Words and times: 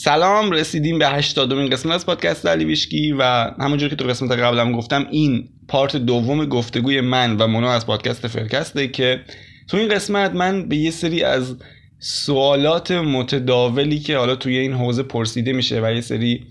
سلام 0.00 0.50
رسیدیم 0.50 0.98
به 0.98 1.08
80 1.08 1.48
دومین 1.48 1.70
قسمت 1.70 1.92
از 1.92 2.06
پادکست 2.06 2.46
علی 2.46 2.64
ویشکی 2.64 3.12
و 3.12 3.22
همونجور 3.60 3.88
که 3.88 3.96
تو 3.96 4.04
قسمت 4.04 4.32
قبلم 4.32 4.72
گفتم 4.72 5.06
این 5.10 5.48
پارت 5.68 5.96
دوم 5.96 6.44
گفتگوی 6.44 7.00
من 7.00 7.36
و 7.36 7.46
مونا 7.46 7.72
از 7.72 7.86
پادکست 7.86 8.26
فرکسته 8.26 8.88
که 8.88 9.20
تو 9.68 9.76
این 9.76 9.88
قسمت 9.88 10.34
من 10.34 10.68
به 10.68 10.76
یه 10.76 10.90
سری 10.90 11.22
از 11.22 11.56
سوالات 11.98 12.90
متداولی 12.90 13.98
که 13.98 14.16
حالا 14.16 14.36
توی 14.36 14.58
این 14.58 14.72
حوزه 14.72 15.02
پرسیده 15.02 15.52
میشه 15.52 15.80
و 15.82 15.94
یه 15.94 16.00
سری 16.00 16.46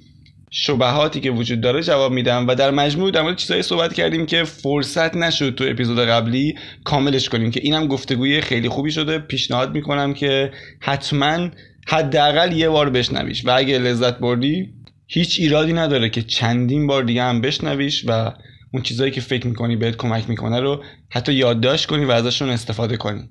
شبهاتی 0.52 1.20
که 1.20 1.32
وجود 1.32 1.62
داره 1.62 1.84
جواب 1.84 2.12
میدم 2.12 2.48
و 2.48 2.56
در 2.56 2.72
مجموع 2.72 3.12
در 3.12 3.22
مورد 3.22 3.36
چیزایی 3.36 3.62
صحبت 3.62 3.94
کردیم 3.94 4.26
که 4.26 4.44
فرصت 4.44 5.16
نشد 5.16 5.56
تو 5.56 5.64
اپیزود 5.68 6.00
قبلی 6.00 6.56
کاملش 6.84 7.30
کنیم 7.30 7.52
که 7.52 7.60
اینم 7.64 7.88
گفتگوی 7.88 8.42
خیلی 8.42 8.70
خوبی 8.70 8.92
شده. 8.92 9.20
پیشنهاد 9.20 9.76
می‌کنم 9.76 10.14
که 10.14 10.52
حتما 10.80 11.50
حداقل 11.90 12.52
یه 12.52 12.70
بار 12.70 12.90
بشنویش. 12.90 13.46
و 13.46 13.52
اگه 13.58 13.78
لذت 13.78 14.20
بردی 14.20 14.74
هیچ 15.08 15.40
ایرادی 15.40 15.74
نداره 15.74 16.10
که 16.10 16.22
چندین 16.22 16.88
بار 16.88 17.04
دیگه 17.04 17.24
هم 17.24 17.42
بشنویش 17.42 18.06
و 18.08 18.34
اون 18.74 18.84
چیزایی 18.84 19.12
که 19.12 19.22
فکر 19.22 19.48
می‌کنی 19.48 19.76
بهت 19.76 19.98
کمک 19.98 20.30
می‌کنه 20.30 20.60
رو 20.60 20.84
حتی 21.10 21.34
یادداشت 21.34 21.86
کنی 21.86 22.06
و 22.06 22.12
ازشون 22.12 22.50
استفاده 22.50 22.98
کنی. 22.98 23.30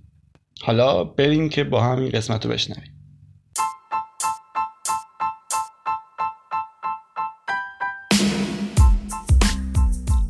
حالا 0.62 1.04
بریم 1.04 1.48
که 1.48 1.64
با 1.64 1.82
هم 1.82 1.98
این 1.98 2.10
قسمت 2.10 2.46
رو 2.46 2.52
بشنویم. 2.52 2.92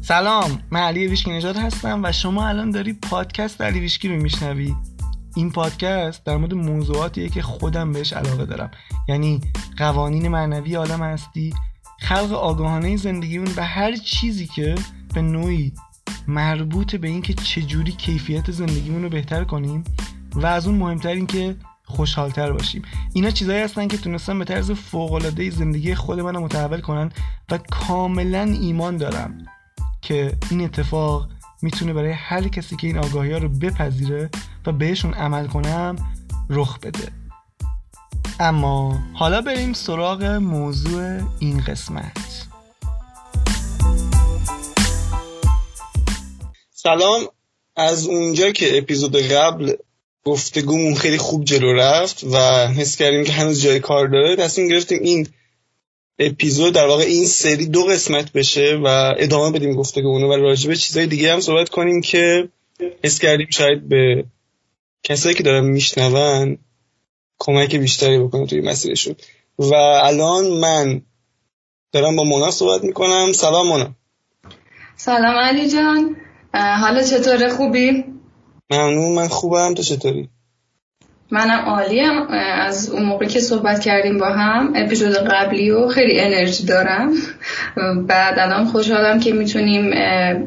سلام 0.00 0.62
من 0.70 0.80
علی 0.80 1.06
ویشکی 1.06 1.30
نژاد 1.30 1.56
هستم 1.56 2.00
و 2.04 2.12
شما 2.12 2.48
الان 2.48 2.70
داری 2.70 2.92
پادکست 2.92 3.60
علی 3.60 3.80
ویشکی 3.80 4.08
رو 4.08 4.16
میشنوی. 4.16 4.74
این 5.36 5.50
پادکست 5.50 6.24
در 6.24 6.36
مورد 6.36 6.54
موضوعاتیه 6.54 7.28
که 7.28 7.42
خودم 7.42 7.92
بهش 7.92 8.12
علاقه 8.12 8.46
دارم. 8.46 8.70
یعنی 9.08 9.40
قوانین 9.76 10.28
معنوی 10.28 10.74
عالم 10.74 11.02
هستی 11.02 11.54
خلق 11.98 12.32
آگاهانه 12.32 12.96
زندگیمون 12.96 13.48
و 13.56 13.64
هر 13.64 13.96
چیزی 13.96 14.46
که 14.46 14.74
به 15.14 15.22
نوعی 15.22 15.72
مربوط 16.28 16.96
به 16.96 17.08
اینکه 17.08 17.34
چجوری 17.34 17.92
کیفیت 17.92 18.50
زندگیمون 18.50 19.02
رو 19.02 19.08
بهتر 19.08 19.44
کنیم 19.44 19.84
و 20.34 20.46
از 20.46 20.66
اون 20.66 20.78
مهمتر 20.78 21.08
این 21.08 21.26
که 21.26 21.56
خوشحالتر 21.84 22.52
باشیم. 22.52 22.82
اینا 23.12 23.30
چیزایی 23.30 23.62
هستن 23.62 23.88
که 23.88 23.96
تونستن 23.96 24.38
به 24.38 24.44
طرز 24.44 24.70
فوقالعاده 24.70 25.50
زندگی 25.50 25.94
خود 25.94 26.20
من 26.20 26.36
متحول 26.36 26.80
کنن 26.80 27.12
و 27.50 27.58
کاملا 27.58 28.42
ایمان 28.42 28.96
دارم 28.96 29.38
که 30.02 30.36
این 30.50 30.60
اتفاق 30.60 31.28
می‌تونه 31.62 31.92
برای 31.92 32.12
هر 32.12 32.48
کسی 32.48 32.76
که 32.76 32.86
این 32.86 32.98
آگاهی 32.98 33.32
ها 33.32 33.38
رو 33.38 33.48
بپذیره 33.48 34.30
و 34.68 34.72
بهشون 34.72 35.14
عمل 35.14 35.46
کنم 35.46 35.96
رخ 36.50 36.78
بده. 36.78 37.08
اما 38.40 38.98
حالا 39.14 39.40
بریم 39.40 39.72
سراغ 39.72 40.24
موضوع 40.24 41.20
این 41.40 41.60
قسمت. 41.60 42.46
سلام. 46.70 47.20
از 47.76 48.06
اونجا 48.06 48.50
که 48.50 48.78
اپیزود 48.78 49.16
قبل 49.16 49.72
گفتگومون 50.24 50.94
خیلی 50.94 51.18
خوب 51.18 51.44
جلو 51.44 51.72
رفت 51.72 52.24
و 52.24 52.36
حس 52.66 52.96
کردیم 52.96 53.24
که 53.24 53.32
هنوز 53.32 53.62
جای 53.62 53.80
کار 53.80 54.08
داره 54.08 54.36
تصمیم 54.36 54.68
گرفتیم 54.68 54.98
این 55.02 55.28
اپیزود 56.18 56.74
در 56.74 56.86
واقع 56.86 57.02
این 57.02 57.26
سری 57.26 57.66
دو 57.66 57.84
قسمت 57.84 58.32
بشه 58.32 58.80
و 58.84 59.14
ادامه 59.18 59.58
بدیم 59.58 59.74
گفتگومونو 59.74 60.28
و 60.28 60.32
راجع 60.32 60.68
به 60.68 60.76
چیزای 60.76 61.06
دیگه 61.06 61.32
هم 61.32 61.40
صحبت 61.40 61.68
کنیم 61.68 62.00
که 62.00 62.48
حس 63.04 63.18
کردیم 63.18 63.46
شاید 63.50 63.88
به 63.88 64.24
کسایی 65.08 65.34
که 65.34 65.42
دارن 65.42 65.64
میشنون 65.64 66.58
کمک 67.38 67.76
بیشتری 67.76 68.18
بکنه 68.18 68.46
توی 68.46 68.60
مسیرشون. 68.60 69.14
و 69.58 69.74
الان 69.74 70.46
من 70.46 71.02
دارم 71.92 72.16
با 72.16 72.24
مونا 72.24 72.50
صحبت 72.50 72.84
می‌کنم. 72.84 73.32
سلام 73.34 73.68
مونا. 73.68 73.94
سلام 74.96 75.36
علی 75.36 75.70
جان. 75.70 76.16
حالا 76.54 77.02
چطوره؟ 77.02 77.48
خوبی؟ 77.48 78.04
ممنون. 78.70 79.14
من 79.14 79.28
خوبم. 79.28 79.74
تو 79.74 79.82
چطوری؟ 79.82 80.28
منم 81.30 81.64
عالیم. 81.64 82.28
از 82.30 82.90
اون 82.90 83.02
موقع 83.02 83.26
که 83.26 83.40
صحبت 83.40 83.80
کردیم 83.80 84.18
با 84.18 84.26
هم 84.26 84.72
اپیزود 84.76 85.14
قبلی 85.14 85.70
و 85.70 85.88
خیلی 85.88 86.20
انرژی 86.20 86.64
دارم. 86.64 87.14
بعد 88.06 88.38
الان 88.38 88.64
خوشحالم 88.64 89.20
که 89.20 89.32
می‌تونیم 89.32 89.90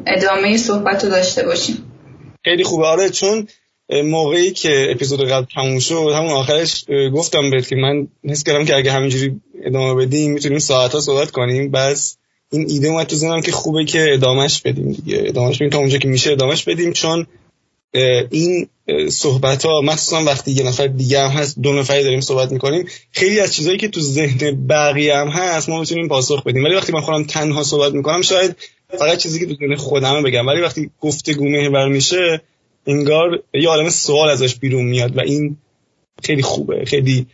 ادامه 0.06 0.56
صحبت 0.56 1.04
رو 1.04 1.10
داشته 1.10 1.46
باشیم. 1.46 1.92
خیلی 2.44 2.64
خوبه. 2.64 2.86
آره 2.86 3.10
چون 3.10 3.48
موقعی 4.04 4.50
که 4.50 4.88
اپیزود 4.90 5.28
قبل 5.28 5.46
تموم 5.54 5.78
شد 5.78 6.12
همون 6.14 6.30
آخرش 6.30 6.84
گفتم 7.14 7.50
بهت 7.50 7.68
که 7.68 7.76
من 7.76 8.08
حس 8.24 8.44
کردم 8.44 8.64
که 8.64 8.76
اگه 8.76 8.92
همینجوری 8.92 9.40
ادامه 9.64 10.06
بدیم 10.06 10.32
می‌تونیم 10.32 10.58
ساعت 10.58 10.92
ها 10.92 11.00
صحبت 11.00 11.30
کنیم. 11.30 11.70
بس 11.70 12.16
این 12.52 12.66
ایده 12.70 12.88
اومد 12.88 13.06
تو 13.06 13.16
ذهنم 13.16 13.40
که 13.40 13.52
خوبه 13.52 13.84
که 13.84 14.14
ادامهش 14.14 14.60
بدیم 14.60 14.92
دیگه. 14.92 15.22
ادامهش 15.26 15.56
بدیم 15.56 15.70
تا 15.70 15.78
اونجا 15.78 15.98
که 15.98 16.08
میشه 16.08 16.32
ادامهش 16.32 16.64
بدیم. 16.64 16.92
چون 16.92 17.26
این 18.30 18.68
صحبت 19.08 19.66
ها 19.66 19.80
مخصوصا 19.80 20.24
وقتی 20.24 20.50
یه 20.50 20.62
نفر 20.62 20.86
دیگه 20.86 21.20
هم 21.20 21.30
هست 21.30 21.58
دو 21.58 21.72
نفری 21.72 22.02
داریم 22.02 22.20
صحبت 22.20 22.52
می‌کنیم 22.52 22.88
خیلی 23.12 23.40
از 23.40 23.54
چیزهایی 23.54 23.78
که 23.78 23.88
تو 23.88 24.00
ذهن 24.00 24.66
بقیه 24.66 25.16
هم 25.16 25.28
هست 25.28 25.68
ما 25.68 25.80
می‌تونیم 25.80 26.08
پاسخ 26.08 26.42
بدیم. 26.42 26.64
ولی 26.64 26.74
وقتی 26.74 26.92
من 26.92 27.00
خودم 27.00 27.24
تنها 27.24 27.62
صحبت 27.62 27.92
می‌کنم 27.92 28.22
شاید 28.22 28.56
فقط 28.98 29.18
چیزی 29.18 29.38
که 29.38 29.46
تو 29.46 29.54
ذهن 29.54 29.76
خودم 29.76 30.22
بگم. 30.22 30.46
ولی 30.46 30.60
وقتی 30.60 30.90
گفتگو 31.00 31.48
محور 31.48 31.88
میشه 31.88 32.40
انگار 32.90 33.42
یه 33.54 33.68
عالم 33.68 33.88
سوال 33.88 34.28
ازش 34.28 34.56
بیرون 34.56 34.84
میاد 34.84 35.16
و 35.16 35.20
این 35.20 35.56
خیلی 36.22 36.42
خوبه 36.42 36.84
خیلی 36.84 37.26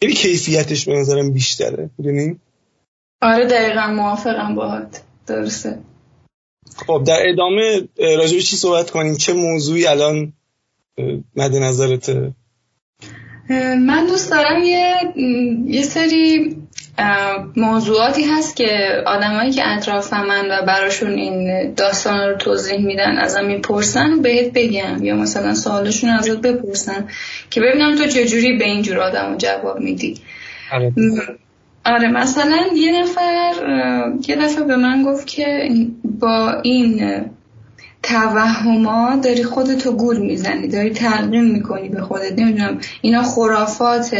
خیلی 0.00 0.14
کیفیتش 0.14 0.88
به 0.88 0.94
نظرم 0.94 1.32
بیشتره 1.32 1.90
می‌دونی؟ 1.98 2.38
آره 3.22 3.46
دقیقا 3.46 3.86
موافقم 3.86 4.54
باهات 4.54 5.02
درسته. 5.26 5.78
خب 6.86 7.02
در 7.06 7.28
ادامه 7.28 7.88
راجع 7.98 8.38
چی 8.38 8.56
صحبت 8.56 8.90
کنیم؟ 8.90 9.16
چه 9.16 9.32
موضوعی 9.32 9.86
الان 9.86 10.32
مد 11.36 11.56
نظرته؟ 11.56 12.32
من 13.86 14.06
دوست 14.06 14.30
دارم 14.30 14.62
یه 14.64 14.94
یه 15.66 15.82
سری 15.82 16.56
موضوعاتی 17.56 18.24
هست 18.24 18.56
که 18.56 19.02
آدمایی 19.06 19.50
که 19.50 19.68
اطراف 19.68 20.12
من 20.12 20.50
و 20.50 20.66
براشون 20.66 21.12
این 21.12 21.74
داستان 21.74 22.28
رو 22.28 22.36
توضیح 22.36 22.86
میدن 22.86 23.18
ازم 23.18 23.44
می‌پرسن 23.44 24.22
بهت 24.22 24.52
بگم 24.52 25.04
یا 25.04 25.16
مثلا 25.16 25.54
سوالشون 25.54 26.10
ازت 26.10 26.40
بپرسن 26.40 27.08
که 27.50 27.60
ببینم 27.60 27.94
تو 27.94 28.06
چجوری 28.06 28.56
به 28.56 28.64
اینجور 28.64 28.98
آدم 28.98 29.32
رو 29.32 29.36
جواب 29.36 29.80
میدی 29.80 30.14
آره. 30.72 30.92
آره 31.84 32.08
مثلا 32.08 32.60
یه 32.74 33.02
نفر 33.02 33.52
یه 34.28 34.36
دفعه 34.36 34.64
به 34.64 34.76
من 34.76 35.02
گفت 35.02 35.26
که 35.26 35.68
با 36.20 36.60
این 36.62 37.00
توهما 38.02 39.16
داری 39.16 39.44
خودتو 39.44 39.92
گول 39.92 40.18
می‌زنی 40.18 40.68
داری 40.68 40.90
تلقین 40.90 41.52
می‌کنی 41.52 41.88
به 41.88 42.02
خودت 42.02 42.32
نمی‌دونم 42.38 42.80
اینا 43.02 43.22
خرافات 43.22 44.16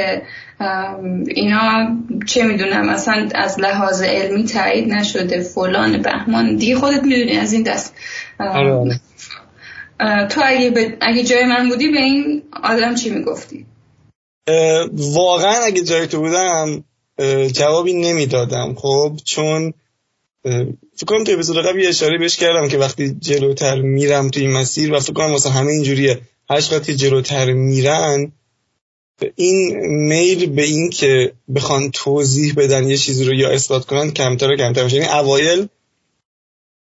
اینا 1.26 1.96
چه 2.26 2.44
می‌دونم 2.44 2.86
مثلا 2.86 3.28
از 3.34 3.60
لحاظ 3.60 4.02
علمی 4.02 4.44
تایید 4.44 4.92
نشده 4.92 5.40
فلان 5.40 6.02
بهمان 6.02 6.56
دیگه 6.56 6.76
خودت 6.76 7.02
می‌دونی 7.02 7.36
از 7.36 7.52
این 7.52 7.62
دست 7.62 7.94
آره. 8.40 9.00
تو 10.28 10.40
اگه, 10.44 10.96
اگه 11.00 11.22
جای 11.24 11.44
من 11.44 11.68
بودی 11.68 11.88
به 11.88 11.98
این 11.98 12.42
آدم 12.62 12.94
چی 12.94 13.10
می‌گفتی؟ 13.10 13.66
واقعا 14.92 15.64
اگه 15.64 15.82
جای 15.82 16.06
تو 16.06 16.20
بودم 16.20 16.84
جوابی 17.52 17.92
نمی‌دادم 17.92 18.74
خب 18.74 19.12
چون 19.24 19.72
فکر 20.96 21.06
کنم 21.06 21.24
تو 21.24 21.32
اپیزود 21.32 21.56
قبل 21.56 21.86
اشاره 21.86 22.18
بهش 22.18 22.36
کردم 22.36 22.68
که 22.68 22.78
وقتی 22.78 23.16
جلوتر 23.20 23.80
میرم 23.80 24.28
تو 24.28 24.40
این 24.40 24.52
مسیر 24.52 24.92
و 24.92 25.00
فکر 25.00 25.12
کنم 25.12 25.30
واسه 25.30 25.50
همه 25.50 25.72
اینجوریه. 25.72 26.20
هر 26.50 26.56
وقتی 26.72 26.96
جلوتر 26.96 27.52
میرن 27.52 28.32
این 29.34 29.76
میل 29.86 30.46
به 30.46 30.62
این 30.62 30.90
که 30.90 31.32
بخوان 31.54 31.90
توضیح 31.90 32.54
بدن 32.54 32.88
یه 32.88 32.96
چیزی 32.96 33.24
رو 33.24 33.34
یا 33.34 33.50
اثبات 33.50 33.84
کنن 33.84 34.10
کمتر 34.10 34.50
و 34.50 34.56
کمتر 34.56 34.84
میشه. 34.84 34.96
یعنی 34.96 35.08
اوایل 35.08 35.68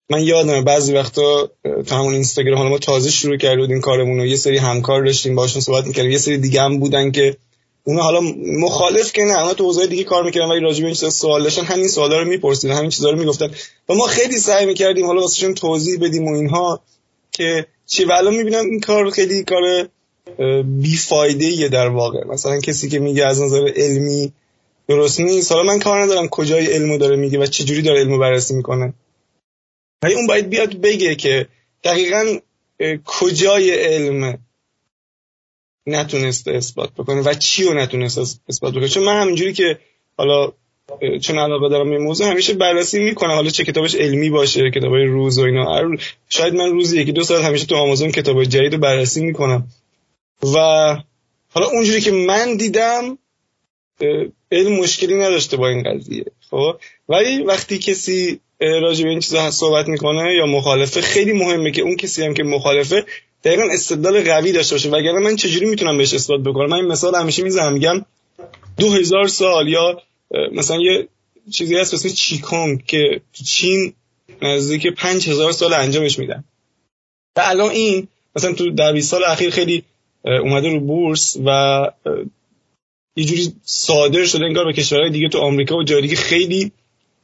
من 0.10 0.22
یادمه 0.22 0.62
بعضی 0.62 0.94
وقتا 0.94 1.51
تو 1.86 1.95
همون 1.95 2.13
اینستاگرام 2.13 2.68
ما 2.68 2.78
تازه 2.78 3.12
شروع 3.12 3.38
کرده 3.38 3.62
بودیم 3.62 3.81
کارمون 3.81 4.19
و 4.19 4.25
یه 4.25 4.36
سری 4.36 4.57
همکار 4.57 5.06
داشتیم 5.06 5.36
باشون 5.36 5.62
صحبت 5.62 5.88
می‌کردیم. 5.88 6.12
یه 6.12 6.18
سری 6.18 6.38
دیگه 6.38 6.62
هم 6.62 6.80
بودن 6.80 7.12
که 7.12 7.38
اونا 7.88 8.02
حالا 8.02 8.22
مخالف 8.60 9.14
که 9.14 9.22
نه 9.22 9.40
اونا 9.40 9.54
تو 9.54 9.64
حوزه 9.64 9.88
دیگه 9.88 10.04
کار 10.04 10.24
می‌کردن 10.24 10.48
ولی 10.48 10.60
راجع 10.60 10.80
به 10.80 10.86
این 10.86 10.96
سوال 10.96 11.44
داشتن 11.44 11.64
همین 11.64 11.88
سوالا 11.88 12.20
رو 12.20 12.28
میپرسیدن 12.28 12.74
همین 12.74 12.90
چیزا 12.90 13.10
رو 13.10 13.20
می‌گفتن. 13.20 13.52
و 13.90 13.94
ما 13.94 14.08
خیلی 14.08 14.38
سعی 14.38 14.66
می‌کردیم 14.66 15.06
حالا 15.06 15.22
واسهشون 15.22 15.54
توضیح 15.54 16.00
بدیم 16.00 16.28
و 16.28 16.34
اینها 16.34 16.82
که 17.32 17.66
چی. 17.88 18.06
و 18.06 18.12
الان 18.12 18.36
می‌بینم 18.36 18.66
این 18.66 18.80
کار 18.80 19.10
خیلی 19.10 19.44
کار 19.44 19.88
بیفایده 20.64 21.46
یه 21.46 21.70
در 21.70 21.88
واقع. 21.88 22.24
مثلا 22.28 22.60
کسی 22.60 22.90
که 22.90 23.00
میگه 23.00 23.26
از 23.26 23.42
نظر 23.42 23.72
علمی 23.76 24.34
درست 24.88 25.20
نیست. 25.20 25.52
حالا 25.52 25.64
من 25.64 25.80
کار 25.80 26.02
ندارم 26.02 26.28
کجای 26.28 26.66
علمو 26.66 26.98
داره 26.98 27.16
میگه 27.16 27.40
و 27.40 27.46
چجوری 27.46 27.82
داره 27.82 28.00
علمو 28.00 28.18
بررسی 28.18 28.54
می‌کنه. 28.54 28.94
ولی 30.04 30.14
اون 30.14 30.28
باید 30.28 30.50
بیاد 30.50 30.74
بگه 30.74 31.16
که 31.16 31.48
دقیقا 31.84 32.40
کجای 33.06 33.72
علم. 33.72 34.38
نتونسته 35.88 36.52
اثبات 36.52 36.92
بکنه 36.92 37.22
و 37.22 37.34
چی 37.34 37.64
رو 37.64 37.74
نتونسته 37.74 38.22
اثبات 38.50 38.74
بکنه؟ 38.74 38.88
چون 38.88 39.04
من 39.04 39.22
همینجوری 39.22 39.54
که 39.54 39.80
حالا 40.18 40.52
چون 41.22 41.40
علاقه 41.40 41.70
دارم 41.70 41.90
این 41.90 42.02
موضوع 42.02 42.28
همیشه 42.28 42.54
بررسی 42.54 43.00
می‌کنم. 43.00 43.32
حالا 43.32 43.50
چه 43.50 43.64
کتابش 43.64 43.96
علمی 43.96 44.30
باشه 44.30 44.72
کتابای 44.72 45.06
روز 45.06 45.40
و 45.40 45.42
اینا. 45.42 45.98
شاید 46.30 46.54
من 46.54 46.72
روزی 46.72 47.02
یکی 47.02 47.12
دو 47.12 47.24
ساعت 47.24 47.44
همیشه 47.44 47.66
تو 47.66 47.76
آمازون 47.76 48.12
کتاب 48.12 48.44
جدید 48.44 48.74
رو 48.74 48.80
بررسی 48.80 49.26
می‌کنم. 49.26 49.68
و 50.44 50.58
حالا 51.50 51.68
اونجوری 51.68 52.02
که 52.02 52.12
من 52.12 52.58
دیدم 52.58 53.18
علم 54.52 54.80
مشکلی 54.80 55.16
نداشته 55.16 55.58
با 55.58 55.68
این 55.68 55.84
قضیه 55.84 56.26
خب؟ 56.50 56.76
ولی 57.10 57.44
وقتی 57.44 57.80
کسی 57.80 58.40
راجع 58.60 59.04
به 59.04 59.10
این 59.10 59.20
چیزا 59.20 59.52
صحبت 59.52 59.88
می‌کنه 59.88 60.34
یا 60.34 60.46
مخالفه 60.46 61.02
خیلی 61.02 61.34
مهمه 61.34 61.72
که 61.72 61.82
اون 61.82 61.96
کسی 61.96 62.24
هم 62.24 62.34
که 62.34 62.44
مخالفه 62.44 63.06
دقیقا 63.45 63.63
استدلال 63.71 64.24
قوی 64.24 64.51
داشته 64.51 64.75
باشه 64.75 64.89
وگرنه 64.89 65.19
من 65.19 65.36
چجوری 65.36 65.65
می‌تونم 65.65 65.97
بهش 65.97 66.13
اثبات 66.13 66.42
بکنم؟ 66.42 66.69
من 66.69 66.77
این 66.77 66.86
مثال 66.86 67.15
همیشه 67.15 67.44
می‌زنم. 67.44 67.74
میگم 67.74 68.06
دو 68.77 68.92
هزار 68.92 69.27
سال 69.27 69.68
یا 69.68 70.01
مثلا 70.51 70.77
یه 70.81 71.07
چیزی 71.51 71.75
هست 71.75 71.94
مثل 71.94 72.09
چیکونگ 72.09 72.86
که 72.86 73.21
چین 73.45 73.94
نزدیک 74.42 74.88
پنج 74.88 75.30
هزار 75.30 75.51
سال 75.51 75.74
انجامش 75.74 76.19
میدن. 76.19 76.44
و 77.38 77.42
الان 77.45 77.69
این 77.69 78.07
مثلا 78.36 78.53
تو 78.53 78.69
ده 78.69 79.00
سال 79.00 79.24
اخیر 79.24 79.50
خیلی 79.50 79.83
اومده 80.24 80.69
رو 80.69 80.80
بورس 80.80 81.38
و 81.45 81.91
یه 83.15 83.25
جوری 83.25 83.53
صادر 83.63 84.25
شده 84.25 84.45
انگار 84.45 84.65
به 84.65 84.74
کشورهای 84.74 85.12
دیگه 85.12 85.30
تو 85.30 85.39
آمریکا 85.39 85.75
و 85.75 85.83
جای 85.83 86.01
دیگه 86.01 86.15
خیلی 86.15 86.71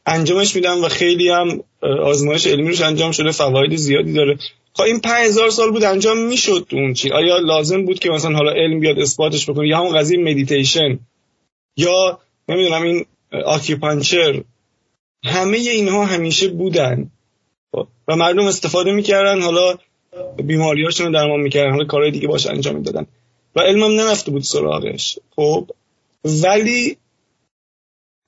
انجامش 0.05 0.55
میدن 0.55 0.73
و 0.73 0.89
خیلی 0.89 1.29
هم 1.29 1.63
آزمایش 1.81 2.47
علمی 2.47 2.67
روش 2.67 2.81
انجام 2.81 3.11
شده 3.11 3.31
فواید 3.31 3.75
زیادی 3.75 4.13
داره. 4.13 4.37
خب 4.73 4.83
این 4.83 4.99
5000 4.99 5.49
سال 5.49 5.71
بود 5.71 5.83
انجام 5.83 6.17
می‌شد 6.17 6.67
اون 6.71 6.93
چی. 6.93 7.11
آیا 7.11 7.37
لازم 7.37 7.85
بود 7.85 7.99
که 7.99 8.09
مثلا 8.09 8.35
حالا 8.35 8.51
علم 8.51 8.79
بیاد 8.79 8.99
اثباتش 8.99 9.49
بکنه 9.49 9.67
یا 9.67 9.77
همون 9.77 9.97
قضیه 9.97 10.19
مدیتیشن 10.19 10.99
یا 11.77 12.19
نمی‌دونم 12.49 12.81
این 12.83 13.05
آکیپانچر 13.45 14.43
همه 15.23 15.57
اینها 15.57 16.05
همیشه 16.05 16.47
بودن. 16.47 17.11
خب، 17.71 17.87
و 18.07 18.15
مردم 18.15 18.45
استفاده 18.45 18.91
می‌کردن 18.91 19.41
حالا 19.41 19.77
بیماریاشون 20.37 21.05
رو 21.07 21.13
درمان 21.13 21.39
می‌کردن 21.39 21.71
حالا 21.71 21.85
کارهای 21.85 22.11
دیگه 22.11 22.27
باش 22.27 22.47
انجام 22.47 22.75
می‌دادن. 22.75 23.05
و 23.55 23.59
علمم 23.59 23.99
نرفته 23.99 24.31
بود 24.31 24.43
سراغش. 24.43 25.19
خب 25.35 25.69
ولی 26.43 26.97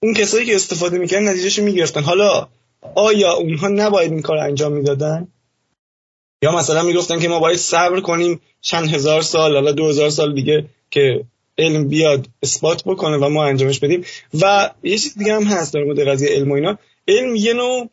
اون 0.04 0.14
کسایی 0.14 0.46
که 0.46 0.56
استفاده 0.56 0.98
می‌کردن 0.98 1.30
نتیجهشو 1.30 1.64
می‌گرفتن. 1.64 2.02
حالا 2.02 2.48
آیا 2.96 3.34
اونها 3.34 3.68
نباید 3.68 4.12
این 4.12 4.22
کار 4.22 4.38
انجام 4.38 4.72
می‌دادن؟ 4.72 5.28
یا 6.44 6.52
مثلا 6.52 6.84
می‌گفتن 6.84 7.20
که 7.20 7.28
ما 7.28 7.40
باید 7.40 7.58
صبر 7.58 8.00
کنیم 8.00 8.42
چند 8.62 8.94
هزار 8.94 9.22
سال 9.22 9.54
حالا 9.54 9.72
دو 9.72 9.88
هزار 9.88 10.10
سال 10.10 10.34
دیگه 10.34 10.66
که 10.92 11.26
علم 11.58 11.88
بیاد 11.88 12.28
اثبات 12.44 12.84
بکنه 12.84 13.18
و 13.18 13.30
ما 13.30 13.46
انجامش 13.46 13.80
بدیم. 13.80 14.06
و 14.42 14.70
یه 14.84 14.98
چیز 14.98 15.18
دیگه 15.18 15.34
هم 15.36 15.44
هست 15.44 15.74
در 15.74 15.84
مورد 15.84 16.08
قضیه 16.08 16.30
علم 16.30 16.52
و 16.52 16.54
اینا. 16.54 16.78
علم 17.08 17.36
یه 17.36 17.54
نوع 17.54 17.90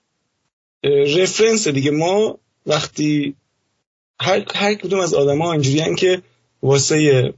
رفرنس 1.16 1.68
دیگه. 1.68 1.90
ما 1.90 2.38
وقتی 2.66 3.34
هر, 4.20 4.44
هر 4.54 4.74
کدوم 4.74 5.00
از 5.00 5.14
آدم 5.14 5.42
ها 5.42 5.52
اینجوری 5.52 5.94
که 5.94 6.22
واسه 6.62 7.32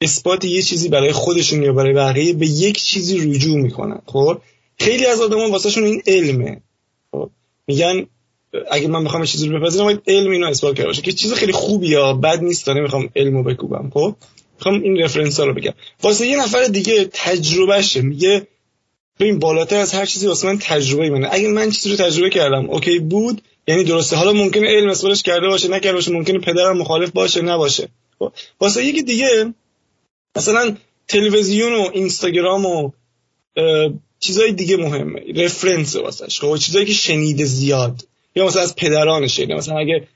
اثبات 0.00 0.44
یه 0.44 0.62
چیزی 0.62 0.88
برای 0.88 1.12
خودشون 1.12 1.62
یا 1.62 1.72
برای 1.72 1.92
بقیه 1.92 2.32
به 2.32 2.46
یک 2.46 2.78
چیزی 2.78 3.30
رجوع 3.30 3.56
می‌کنن. 3.56 4.02
خب؟ 4.06 4.40
خیلی 4.78 5.06
از 5.06 5.20
آدما 5.20 5.50
واسهشون 5.50 5.84
این 5.84 6.02
علمه. 6.06 6.60
خب؟ 7.10 7.30
میگن 7.66 8.06
اگه 8.70 8.88
من 8.88 9.04
بخوام 9.04 9.24
چیزی 9.24 9.48
رو 9.48 9.60
بپذیرم 9.60 9.84
باید 9.84 10.02
علم 10.06 10.30
اینو 10.30 10.46
اثبات 10.46 10.76
کرده 10.76 10.86
باشه 10.86 11.02
که 11.02 11.12
چیز 11.12 11.32
خیلی 11.32 11.52
خوبی 11.52 11.88
یا 11.88 12.12
بد 12.12 12.42
نیست 12.42 12.66
داره 12.66 12.80
می‌خوام 12.80 13.10
علمو 13.16 13.42
بکوبم 13.42 13.90
خب؟ 13.94 14.14
می‌خوام 14.56 14.82
این 14.82 14.98
رفرنس 14.98 15.40
ها 15.40 15.46
رو 15.46 15.54
بگم. 15.54 15.72
واسه 16.02 16.26
یه 16.26 16.42
نفر 16.42 16.64
دیگه 16.64 17.04
تجربهشه 17.12 18.00
میگه 18.00 18.46
ببین 19.20 19.38
بالاتر 19.38 19.76
از 19.76 19.94
هر 19.94 20.06
چیزی 20.06 20.26
واسه 20.26 20.46
من 20.46 20.58
تجربه 20.58 21.10
منه. 21.10 21.28
اگه 21.30 21.48
من 21.48 21.70
چیزی 21.70 21.90
رو 21.90 21.96
تجربه 21.96 22.30
کردم 22.30 22.70
اوکی 22.70 22.98
بود 22.98 23.42
یعنی 23.68 23.84
درسته. 23.84 24.16
حالا 24.16 24.32
ممکنه 24.32 24.68
علم 24.68 24.90
اثباتش 24.90 25.22
کرده 25.22 25.48
باشه 25.48 25.68
نکرده 25.68 25.94
باشه 25.94 26.12
ممکنه 26.12 26.38
پدرم 26.38 26.78
مخالف 26.78 27.10
باشه 27.10 27.42
نباشه. 27.42 27.88
خب؟ 28.18 28.32
واسه 28.60 28.84
یکی 28.84 29.02
دیگه 29.02 29.54
مثلا 30.36 30.76
تلویزیون 31.08 31.72
و 31.72 31.90
اینستاگرام 31.92 32.66
و 32.66 32.90
چیزای 34.20 34.52
دیگه 34.52 34.76
مهمه. 34.76 35.20
رفرنس 35.36 35.96
واسش 35.96 36.40
خب؟ 36.40 36.56
چیزایی 36.56 36.86
که 36.86 36.92
شنیده 36.92 37.44
زیاد. 37.44 38.06
یا 38.34 38.46
مثلا 38.46 38.62
از 38.62 38.76
پدرانش 38.76 39.36
شنیده 39.36 39.54
مثلا 39.54 39.78
اگه 39.78 40.08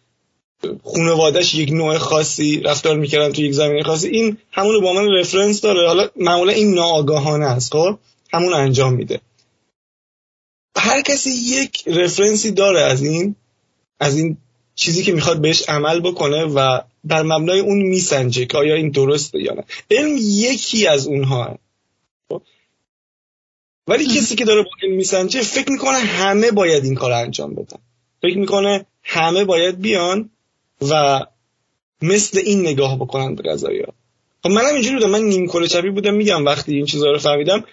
خانوادهش 0.85 1.55
یک 1.55 1.73
نوع 1.73 1.99
خاصی 1.99 2.61
رفتار 2.61 2.97
می‌کردن 2.97 3.33
تو 3.33 3.43
یک 3.43 3.53
زمینه 3.53 3.83
خاصی 3.83 4.09
این 4.09 4.39
همون 4.51 4.73
رو 4.73 4.81
با 4.81 4.93
من 4.93 5.09
رفرنس 5.13 5.61
داره. 5.61 5.89
حالا 5.89 6.09
معمولا 6.17 6.53
این 6.53 6.75
ناآگاهانه 6.75 7.47
است 7.47 7.73
خب؟ 7.73 7.99
همون 8.33 8.53
انجام 8.53 8.95
میده. 8.95 9.21
هر 10.77 11.03
کسی 11.03 11.31
یک 11.31 11.89
رفرنسی 11.89 12.51
داره 12.51 12.81
از 12.81 13.03
این 13.03 13.37
از 14.01 14.19
این 14.19 14.37
چیزی 14.75 15.03
که 15.03 15.12
می‌خواد 15.12 15.41
بهش 15.41 15.69
عمل 15.69 16.01
بکنه 16.01 16.45
و 16.45 16.81
بر 17.05 17.23
مبنای 17.23 17.61
اون 17.61 17.79
میسنجه 17.79 18.47
که 18.47 18.59
آیا 18.59 18.75
این 18.75 18.91
درسته 18.91 19.43
یا 19.43 19.55
نه. 19.55 19.65
علم 19.91 20.17
یکی 20.21 20.87
از 20.87 21.07
اونها 21.07 21.59
خب؟ 22.29 22.43
ولی 23.87 24.07
کسی 24.07 24.35
که 24.35 24.45
داره 24.45 24.62
با 24.62 24.71
علم 24.83 24.97
میسنجه 24.97 25.43
فکر 25.43 25.73
می‌کنه 25.73 25.99
همه 25.99 26.51
باید 26.51 26.85
این 26.85 26.95
کار 26.95 27.12
انجام 27.12 27.55
بدن. 27.55 27.79
فکر 28.23 28.39
می‌کنه 28.39 28.87
همه 29.03 29.45
باید 29.45 29.81
بیان 29.81 30.31
و 30.91 31.21
مثل 32.03 32.41
این 32.45 32.61
نگاه 32.61 32.97
بکنن 32.97 33.35
به 33.35 33.51
قضایی 33.51 33.81
ها. 33.81 33.93
خب 34.43 34.51
منم 34.51 34.75
اینجوری 34.75 34.95
بودم. 34.95 35.11
من 35.11 35.23
نیم 35.23 35.47
کل 35.47 35.67
چپی 35.67 35.91
بودم. 35.91 36.15
میگم 36.15 36.45
وقتی 36.45 36.75
این 36.75 36.87
چیزها 36.87 37.11
رو 37.11 37.19
فهمیدم 37.19 37.65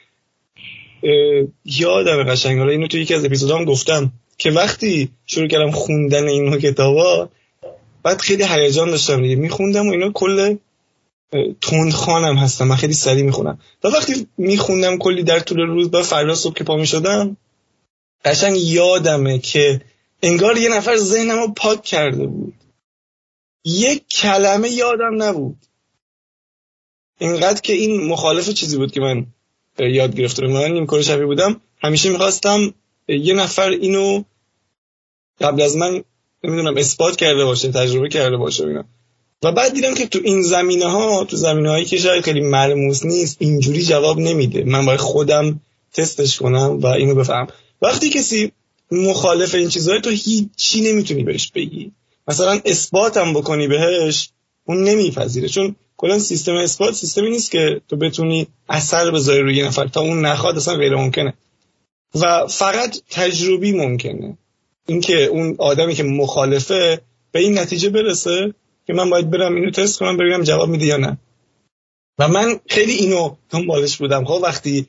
یادم 1.66 2.24
قشنگ. 2.24 2.60
حالا 2.60 2.72
اینو 2.72 2.88
تو 2.88 2.98
یکی 2.98 3.13
از 3.13 3.25
اپیزودام 3.25 3.66
گفتم 3.66 4.12
که 4.38 4.51
وقتی 4.51 5.10
شروع 5.25 5.48
کردم 5.48 5.72
خوندن 5.72 6.28
این 6.28 6.60
کتابا 6.60 7.30
بعد 8.04 8.22
خیلی 8.22 8.44
هیجان 8.44 8.89
داشتم 8.89 9.22
دیگه. 9.22 9.36
میخوندم 9.36 9.88
و 9.88 9.92
اینا 9.92 10.12
کل 11.62 11.89
خانم 11.92 12.38
هستم. 12.38 12.68
من 12.68 12.75
خیلی 12.75 12.94
سریع 12.94 13.24
می‌خونم. 13.24 13.60
و 13.84 13.88
وقتی 13.88 14.28
میخوندم 14.38 14.98
کلی 14.98 15.24
در 15.24 15.39
طول 15.39 15.60
روز 15.60 15.92
با 15.92 16.04
فردا 16.04 16.36
صبح 16.36 16.54
که 16.54 16.63
پا 16.63 16.75
می‌شدم 16.75 17.38
قشنگ 18.25 18.57
یادمه 18.57 19.39
که 19.39 19.81
انگار 20.24 20.58
یه 20.58 20.70
نفر 20.70 20.98
ذهنم 20.98 21.40
رو 21.40 21.54
پاک 21.54 21.84
کرده 21.84 22.28
بود. 22.28 22.54
یک 23.66 24.08
کلمه 24.08 24.70
یادم 24.70 25.24
نبود. 25.24 25.58
اینقدر 27.20 27.62
که 27.62 27.74
این 27.74 28.08
مخالف 28.08 28.50
چیزی 28.50 28.78
بود 28.78 28.92
که 28.92 29.02
من 29.02 29.25
یاد 29.80 30.16
گرفته 30.16 30.48
من 30.48 30.72
نیم 30.72 31.02
شبیه 31.02 31.25
بودم. 31.25 31.62
همیشه 31.81 32.10
می‌خواستم 32.10 32.74
یه 33.08 33.34
نفر 33.34 33.70
اینو 33.70 34.24
قبل 35.42 35.62
از 35.62 35.75
من 35.75 36.03
نمی‌دونم 36.44 36.77
اثبات 36.77 37.15
کرده 37.15 37.46
باشه 37.46 37.72
تجربه 37.72 38.10
کرده 38.10 38.38
باشه 38.38 38.68
اینا. 38.68 38.86
و 39.44 39.51
بعد 39.51 39.74
دیدم 39.74 39.94
که 39.94 40.08
تو 40.08 40.20
این 40.24 40.42
زمینه 40.42 40.86
ها 40.86 41.24
تو 41.24 41.38
زمینه 41.38 41.70
هایی 41.70 41.86
که 41.86 41.98
شاید 41.98 42.24
خیلی 42.24 42.42
ملموس 42.42 43.06
نیست 43.06 43.38
اینجوری 43.39 43.84
جواب 43.84 44.20
نمیده. 44.20 44.63
من 44.63 44.86
باید 44.86 45.00
خودم 45.00 45.60
تستش 45.94 46.39
کنم 46.39 46.80
و 46.82 46.88
اینو 46.88 47.15
بفهم 47.15 47.48
وقتی 47.82 48.10
کسی 48.10 48.51
مخالف 48.93 49.55
این 49.55 49.69
چیزهای 49.69 50.01
تو 50.01 50.09
هیچی 50.09 50.81
نمی‌تونی 50.81 51.23
بهش 51.23 51.51
بگی. 51.51 51.91
مثلا 52.27 52.59
اثباتم 52.65 53.33
بکنی 53.33 53.67
بهش 53.67 54.29
اون 54.65 54.83
نمیپذیره. 54.83 55.47
چون 55.47 55.75
کلا 55.97 56.19
سیستم 56.19 56.55
اثبات 56.55 56.93
سیستمی 56.93 57.29
نیست 57.29 57.51
که 57.51 57.81
تو 57.89 57.95
بتونی 57.95 58.47
اثر 58.69 59.12
بذاری 59.12 59.41
روی 59.41 59.62
نفر 59.62 59.88
تا 59.88 60.01
اون 60.01 60.25
نخواد 60.25 60.57
اصلا 60.57 60.75
غیر 60.75 60.95
ممکنه. 60.95 61.33
و 62.15 62.47
فقط 62.47 62.97
تجربی 63.09 63.71
ممکنه. 63.71 64.38
اینکه 64.88 65.23
اون 65.23 65.55
آدمی 65.57 65.95
که 65.95 66.03
مخالفه 66.03 67.01
به 67.31 67.39
این 67.39 67.59
نتیجه 67.59 67.89
برسه 67.89 68.53
که 68.88 68.93
من 68.93 69.09
باید 69.09 69.29
برم 69.29 69.55
اینو 69.55 69.71
تست 69.71 70.00
کنم 70.00 70.17
ببینم 70.17 70.43
جواب 70.43 70.69
میده 70.69 70.85
یا 70.85 70.97
نه. 70.97 71.17
و 72.19 72.27
من 72.27 72.59
خیلی 72.69 72.93
اینو 72.93 73.35
دنبالش 73.50 73.97
بودم. 73.97 74.25
خب 74.25 74.39
وقتی 74.43 74.88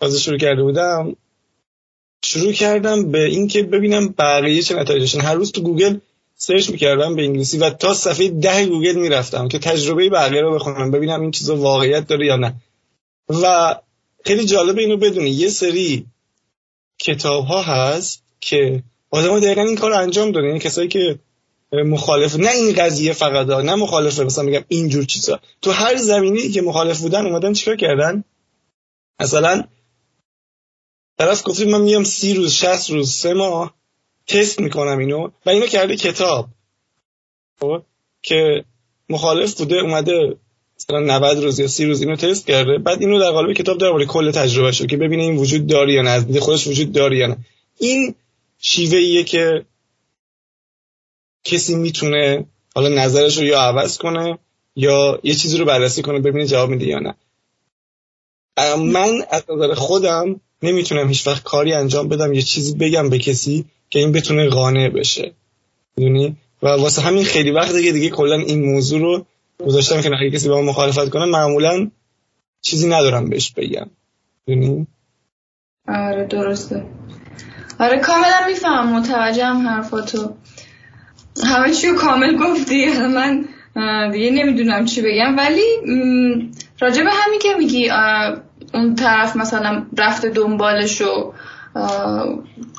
تازه 0.00 0.18
شروع 0.18 0.38
کرده 0.38 0.62
بودم 0.62 1.16
شروع 2.24 2.52
کردم 2.52 3.10
به 3.10 3.24
اینکه 3.24 3.62
ببینم 3.62 4.14
بقیه 4.18 4.62
چه 4.62 4.74
نتایجشون 4.74 5.20
هر 5.20 5.34
روز 5.34 5.52
تو 5.52 5.60
گوگل 5.60 5.98
search 6.36 6.70
می‌کردم 6.70 7.16
به 7.16 7.22
انگلیسی 7.22 7.58
و 7.58 7.70
تا 7.70 7.94
صفحه 7.94 8.28
ده 8.28 8.66
گوگل 8.66 8.94
می‌رفتم 8.94 9.48
که 9.48 9.58
تجربه 9.58 10.10
بقیه 10.10 10.40
رو 10.40 10.54
بخونم 10.54 10.90
ببینم 10.90 11.20
این 11.20 11.30
چیزا 11.30 11.56
واقعیت 11.56 12.06
داره 12.06 12.26
یا 12.26 12.36
نه. 12.36 12.54
و 13.28 13.74
خیلی 14.24 14.44
جالب 14.44 14.78
اینو 14.78 14.96
بدونی 14.96 15.30
یه 15.30 15.48
سری 15.48 16.06
کتاب 16.98 17.44
ها 17.44 17.62
هست 17.62 18.22
که 18.40 18.82
آدم 19.10 19.40
دقیقا 19.40 19.62
این 19.62 19.76
کار 19.76 19.92
انجام 19.92 20.32
دادن. 20.32 20.46
یعنی 20.46 20.58
کسایی 20.58 20.88
که 20.88 21.18
مخالف 21.72 22.36
نه 22.36 22.50
این 22.50 22.72
قضیه 22.72 23.12
فقط 23.12 23.46
نه 23.46 23.74
مخالفه 23.74 24.24
مثلا 24.24 24.44
میگم 24.44 24.64
اینجور 24.68 25.04
چیزا. 25.04 25.40
تو 25.62 25.70
هر 25.70 25.96
زمینه‌ای 25.96 26.48
که 26.48 26.62
مخالف 26.62 27.00
بودن 27.00 27.26
اومدن 27.26 27.52
چیکار 27.52 27.76
کردن؟ 27.76 28.24
مثلا 29.20 29.64
طرف 31.18 31.42
گفتی 31.44 31.64
من 31.64 31.80
میام 31.80 32.04
سی 32.04 32.34
روز 32.34 32.52
شست 32.52 32.90
روز 32.90 33.12
سه 33.12 33.34
ماه 33.34 33.74
تست 34.26 34.60
می‌کنم 34.60 34.98
اینو 34.98 35.30
و 35.46 35.50
اینو 35.50 35.66
کرده 35.66 35.96
کتاب. 35.96 36.48
که 38.22 38.64
مخالف 39.08 39.54
بوده 39.54 39.76
اومده 39.76 40.36
مثلا 40.80 41.00
90 41.00 41.44
روز 41.44 41.58
یا 41.58 41.66
30 41.66 41.84
روز 41.84 42.00
اینو 42.02 42.16
تست 42.16 42.46
کرده. 42.46 42.78
بعد 42.78 43.00
اینو 43.00 43.20
در 43.20 43.30
قالب 43.30 43.52
کتاب 43.52 43.78
درباره 43.78 44.06
کل 44.06 44.30
تجربه 44.30 44.72
شد 44.72 44.86
که 44.86 44.96
ببینه 44.96 45.22
این 45.22 45.36
وجود 45.36 45.66
داره 45.66 45.92
یا 45.92 46.02
نه 46.02 46.10
از 46.10 46.38
خودش 46.38 46.66
وجود 46.66 46.92
داره 46.92 47.16
یا 47.16 47.26
نه. 47.26 47.36
این 47.78 48.14
شیوه 48.58 48.98
ایه 48.98 49.24
که 49.24 49.64
کسی 51.44 51.74
می‌تونه 51.74 52.46
حالا 52.74 52.88
نظرش 52.88 53.38
رو 53.38 53.44
یا 53.44 53.60
عوض 53.60 53.98
کنه 53.98 54.38
یا 54.76 55.20
یه 55.22 55.34
چیزی 55.34 55.58
رو 55.58 55.64
بررسی 55.64 56.02
کنه 56.02 56.18
ببینه 56.18 56.46
جواب 56.46 56.70
میده 56.70 56.86
یا 56.86 56.98
نه. 56.98 57.14
من 58.76 59.24
از 59.30 59.44
نظر 59.50 59.74
خودم 59.74 60.40
نمی‌تونم 60.62 61.08
هیچ 61.08 61.26
وقت 61.26 61.42
کاری 61.42 61.72
انجام 61.72 62.08
بدم 62.08 62.32
یه 62.32 62.42
چیزی 62.42 62.74
بگم 62.74 63.10
به 63.10 63.18
کسی 63.18 63.64
که 63.90 63.98
این 63.98 64.12
بتونه 64.12 64.48
قانع 64.48 64.88
بشه. 64.88 65.32
می‌دونی؟ 65.96 66.36
و 66.62 66.68
واسه 66.68 67.02
همین 67.02 67.24
خیلی 67.24 67.50
وقت 67.50 67.74
دیگه 67.74 67.92
دیگه 67.92 68.10
کلا 68.10 68.34
این 68.34 68.72
موضوع 68.72 69.00
رو 69.00 69.26
گذاشتم 69.66 70.00
که 70.00 70.10
اگه 70.20 70.30
کسی 70.30 70.48
با 70.48 70.60
من 70.60 70.66
مخالفت 70.68 71.08
کنه 71.08 71.24
معمولا 71.24 71.90
چیزی 72.60 72.88
ندارم 72.88 73.30
بهش 73.30 73.52
بگم. 73.52 73.90
می‌دونی؟ 74.46 74.86
آره 75.88 76.26
درسته. 76.26 76.86
آره 77.80 77.98
کاملا 77.98 78.46
میفهم 78.46 78.96
متوجهم 78.98 79.68
حرفاتو. 79.68 80.34
همه 81.44 81.74
چیو 81.74 81.94
کامل 81.96 82.36
گفتی. 82.36 82.86
من 83.16 83.48
دیگه 84.12 84.30
نمی‌دونم 84.30 84.84
چی 84.84 85.02
بگم. 85.02 85.36
ولی 85.36 85.62
راجع 86.80 87.04
به 87.04 87.10
همین 87.12 87.38
که 87.38 87.48
میگی 87.58 87.88
اون 88.74 88.94
طرف 88.94 89.36
مثلا 89.36 89.82
رفته 89.98 90.30
دنبالش 90.30 91.02
و 91.02 91.32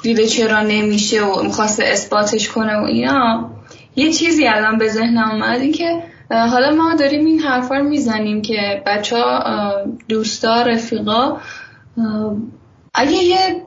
دیده 0.04 0.28
چرا 0.28 0.62
نمیشه 0.62 1.24
و 1.24 1.44
می‌خواسته 1.44 1.86
اثباتش 1.86 2.50
کنه 2.50 2.78
و 2.78 2.84
اینا. 2.84 3.50
یه 3.96 4.14
چیزی 4.14 4.48
الان 4.48 4.78
به 4.78 4.88
ذهنم 4.88 5.32
اومد 5.32 5.60
این 5.60 5.72
که 5.72 6.04
حالا 6.30 6.76
ما 6.76 6.96
داریم 6.96 7.26
این 7.26 7.40
حرفا 7.40 7.78
رو 7.78 7.90
می‌زنیم 7.90 8.42
که 8.42 8.84
بچه 8.86 9.18
ها 9.18 9.44
دوستا 10.08 10.62
رفیقا 10.62 11.38
اگه 12.94 13.18
یه 13.18 13.62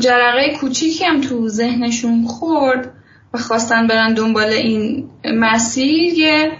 جرقه 0.00 0.56
کوچیکی 0.60 1.04
هم 1.04 1.20
تو 1.20 1.48
ذهنشون 1.48 2.26
خورد 2.26 2.92
و 3.34 3.38
خواستن 3.38 3.86
برن 3.86 4.14
دنبال 4.14 4.48
این 4.48 5.10
مسیر 5.24 6.18
یه 6.18 6.52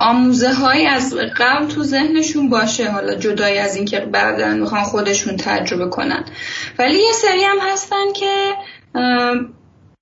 آموزه 0.00 0.52
های 0.52 0.86
از 0.86 1.14
قبل 1.14 1.66
تو 1.66 1.82
ذهنشون 1.82 2.48
باشه. 2.48 2.90
حالا 2.90 3.14
جدای 3.14 3.58
از 3.58 3.76
اینکه 3.76 4.00
بعدا 4.00 4.54
می‌خوان 4.54 4.82
خودشون 4.82 5.36
تجربه 5.36 5.90
کنن. 5.90 6.24
ولی 6.78 6.98
یه 6.98 7.12
سری 7.12 7.44
هم 7.44 7.58
هستن 7.72 8.12
که 8.14 8.54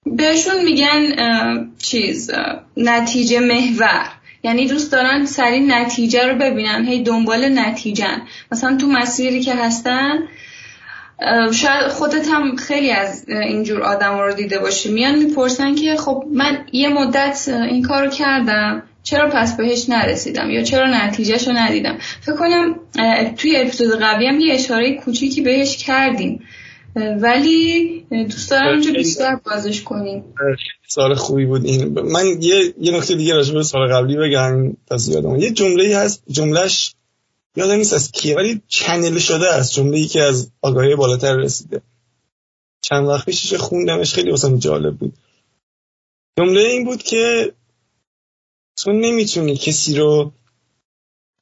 بهشون 0.06 0.64
میگن 0.64 1.02
چیز 1.78 2.30
نتیجه 2.76 3.40
محور. 3.40 4.06
یعنی 4.42 4.66
دوست 4.66 4.92
دارن 4.92 5.26
سری 5.26 5.60
نتیجه 5.60 6.26
رو 6.26 6.34
ببینن. 6.34 6.84
هی 6.84 7.02
دنبال 7.02 7.58
نتیجه 7.58 8.08
مثلا 8.52 8.76
تو 8.76 8.86
مسیری 8.86 9.40
که 9.40 9.54
هستن 9.54 10.18
شاید 11.52 11.88
خودت 11.88 12.28
هم 12.28 12.56
خیلی 12.56 12.90
از 12.90 13.28
اینجور 13.28 13.82
آدم 13.82 14.18
رو 14.18 14.34
دیده 14.34 14.58
باشی. 14.58 14.92
میان 14.92 15.14
می‌پرسن 15.14 15.74
که 15.74 15.96
خب 15.96 16.24
من 16.32 16.66
یه 16.72 16.88
مدت 16.88 17.48
این 17.48 17.82
کارو 17.82 18.10
کردم. 18.10 18.82
چرا 19.04 19.30
پس 19.30 19.56
بهش 19.56 19.88
نرسیدم 19.88 20.50
یا 20.50 20.62
چرا 20.62 21.06
نتیجهش 21.06 21.48
رو 21.48 21.54
ندیدم؟ 21.54 21.98
فکر 22.20 22.36
کنم 22.36 22.80
توی 23.36 23.56
اپیزود 23.56 23.98
قبلی 24.02 24.26
هم 24.26 24.40
یه 24.40 24.54
اشاره 24.54 24.94
کوچیکی 24.94 25.40
بهش 25.40 25.76
کردیم. 25.76 26.42
ولی 26.96 28.00
دوست 28.10 28.50
دارم 28.50 28.68
اونجا 28.68 28.92
بیشتر 28.92 29.36
بازش 29.44 29.82
کنیم. 29.82 30.24
سال 30.88 31.14
خوبی 31.14 31.46
بود 31.46 31.64
این. 31.64 32.00
من 32.00 32.26
یه 32.40 32.74
یه 32.80 32.96
نکته 32.96 33.14
دیگه 33.14 33.34
راجع 33.34 33.54
به 33.54 33.62
سال 33.62 33.92
قبلی 33.92 34.16
بگم 34.16 34.76
تا 34.86 34.96
یادم 35.08 35.36
یه 35.36 35.50
جمله 35.50 35.96
هست 35.96 36.22
جملهش 36.28 36.94
یادم 37.56 37.74
نیست 37.74 37.92
از 37.92 38.12
کیه 38.12 38.36
ولی 38.36 38.60
چنل 38.68 39.18
شده 39.18 39.54
است 39.54 39.72
جمله 39.72 39.96
ای 39.96 40.06
که 40.06 40.22
از 40.22 40.50
آگاهی 40.62 40.96
بالاتر 40.96 41.36
رسیده. 41.36 41.82
چند 42.82 43.06
وقت 43.06 43.26
پیشش 43.26 43.54
خوندمش 43.54 44.14
خیلی 44.14 44.30
واسم 44.30 44.58
جالب 44.58 44.96
بود. 44.96 45.12
جمله 46.38 46.60
این 46.60 46.84
بود 46.84 47.02
که 47.02 47.52
تو 48.76 48.92
نمی‌تونی 48.92 49.56
کسی 49.56 49.96
رو 49.96 50.32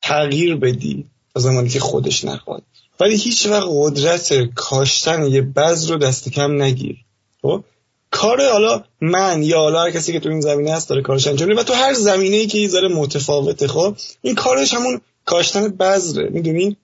تغییر 0.03 0.57
بدی 0.57 1.07
تا 1.35 1.41
زمانی 1.41 1.69
که 1.69 1.81
خودش 1.81 2.25
نخواد. 2.25 2.63
ولی 3.01 3.17
هیچ 3.17 3.47
وقت 3.47 3.67
قدرت 3.71 4.55
کاشتن 4.55 5.27
یه 5.27 5.43
بذر 5.43 5.93
رو 5.93 5.99
دست 5.99 6.29
کم 6.29 6.63
نگیر. 6.63 6.97
خب؟ 7.43 7.65
کار 8.11 8.51
حالا 8.53 8.85
من 9.01 9.43
یا 9.43 9.59
حالا 9.59 9.83
هر 9.83 9.91
کسی 9.91 10.13
که 10.13 10.21
تو 10.21 10.29
این 10.29 10.41
زمینه 10.41 10.73
هست 10.73 10.89
داره 10.89 11.03
کارش 11.03 11.27
انجام 11.27 11.57
و 11.57 11.63
تو 11.63 11.73
هر 11.73 11.95
زمینه 11.95 12.37
ای 12.37 12.47
که 12.47 12.59
یه 12.59 12.89
متفاوته 12.89 13.69
خب؟ 13.69 13.97
این 14.23 14.35
کارش 14.35 14.75
همون 14.75 15.01
کاشتن 15.25 15.69
بذره 15.69 16.29
می‌دونی؟ 16.29 16.77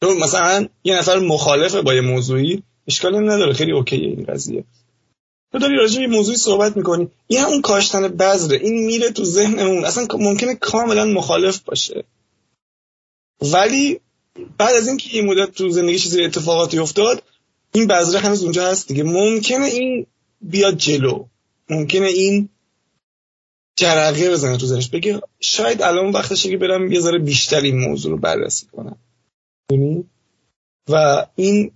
تو 0.00 0.14
مثلا 0.14 0.66
یه 0.84 0.98
نفر 0.98 1.18
مخالفه 1.18 1.82
با 1.82 1.94
یه 1.94 2.00
موضوعی 2.00 2.62
اشکالی 2.88 3.18
نداره. 3.18 3.52
خیلی 3.52 3.72
اوکیه 3.72 4.08
این 4.08 4.24
قضیه. 4.24 4.64
تو 5.52 5.58
داری 5.58 5.76
راجع 5.76 6.00
به 6.00 6.06
موضوعی 6.06 6.36
صحبت 6.36 6.76
می‌کنی. 6.76 7.08
این 7.26 7.40
همون 7.40 7.62
کاشتن 7.62 8.08
بذره. 8.08 8.56
این 8.56 8.86
میره 8.86 9.10
تو 9.10 9.24
ذهن 9.24 9.58
اون 9.58 9.84
اصلا 9.84 10.06
ممکنه 10.14 10.54
کاملا 10.54 11.04
مخالف 11.04 11.60
باشه. 11.60 12.04
ولی 13.52 14.00
بعد 14.58 14.74
از 14.74 14.88
اینکه 14.88 15.18
این 15.18 15.26
مدت 15.26 15.52
تو 15.52 15.70
زندگی 15.70 15.98
چیزی 15.98 16.24
اتفاقاتی 16.24 16.78
افتاد 16.78 17.22
این 17.74 17.86
بذره 17.86 18.20
هنوز 18.20 18.42
اونجا 18.42 18.66
هست 18.66 18.88
دیگه. 18.88 19.02
ممکنه 19.02 19.66
این 19.66 20.06
بیاد 20.40 20.76
جلو. 20.76 21.24
ممکنه 21.70 22.06
این 22.06 22.48
جرقه 23.76 24.30
بزنه 24.30 24.56
تو 24.56 24.66
ذهنش. 24.66 24.88
بگه 24.88 25.20
شاید 25.40 25.82
الان 25.82 26.12
وقتشه 26.12 26.50
که 26.50 26.56
برم 26.56 26.92
یه 26.92 27.00
ذره 27.00 27.18
بیشتر 27.18 27.60
این 27.60 27.78
موضوع 27.78 28.12
رو 28.12 28.18
بررسی 28.18 28.66
کنم. 28.66 28.98
و 30.88 31.26
این 31.36 31.72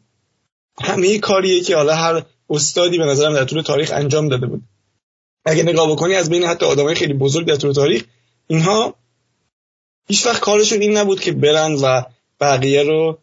همه 0.80 1.18
کاریه 1.18 1.60
که 1.60 1.76
حالا 1.76 1.94
هر 1.94 2.22
استادی 2.50 2.98
به 2.98 3.04
نظرم 3.04 3.34
در 3.34 3.44
طول 3.44 3.62
تاریخ 3.62 3.90
انجام 3.94 4.28
داده 4.28 4.46
بود. 4.46 4.62
اگه 5.44 5.62
نگاه 5.62 5.90
بکنی 5.90 6.14
از 6.14 6.30
بین 6.30 6.44
حتی 6.44 6.66
آدمای 6.66 6.94
خیلی 6.94 7.14
بزرگ 7.14 7.46
در 7.46 7.56
طول 7.56 7.72
تاریخ 7.72 8.04
اینها 8.46 8.94
هیچ 10.08 10.26
وقت 10.26 10.40
کارشون 10.40 10.80
این 10.80 10.96
نبود 10.96 11.20
که 11.20 11.32
برن 11.32 11.74
و 11.74 12.02
بقیه 12.40 12.82
رو 12.82 13.18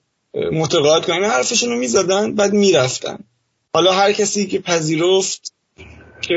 متقاعد 0.52 1.06
کنن. 1.06 1.24
حرفشون 1.24 1.70
رو 1.70 1.76
می‌زدن 1.76 2.36
بعد 2.36 2.54
می‌رفتن. 2.54 3.20
حالا 3.74 3.92
هر 3.92 4.12
کسی 4.12 4.48
که 4.48 4.60
پذیرفت 4.60 5.54
که 6.22 6.36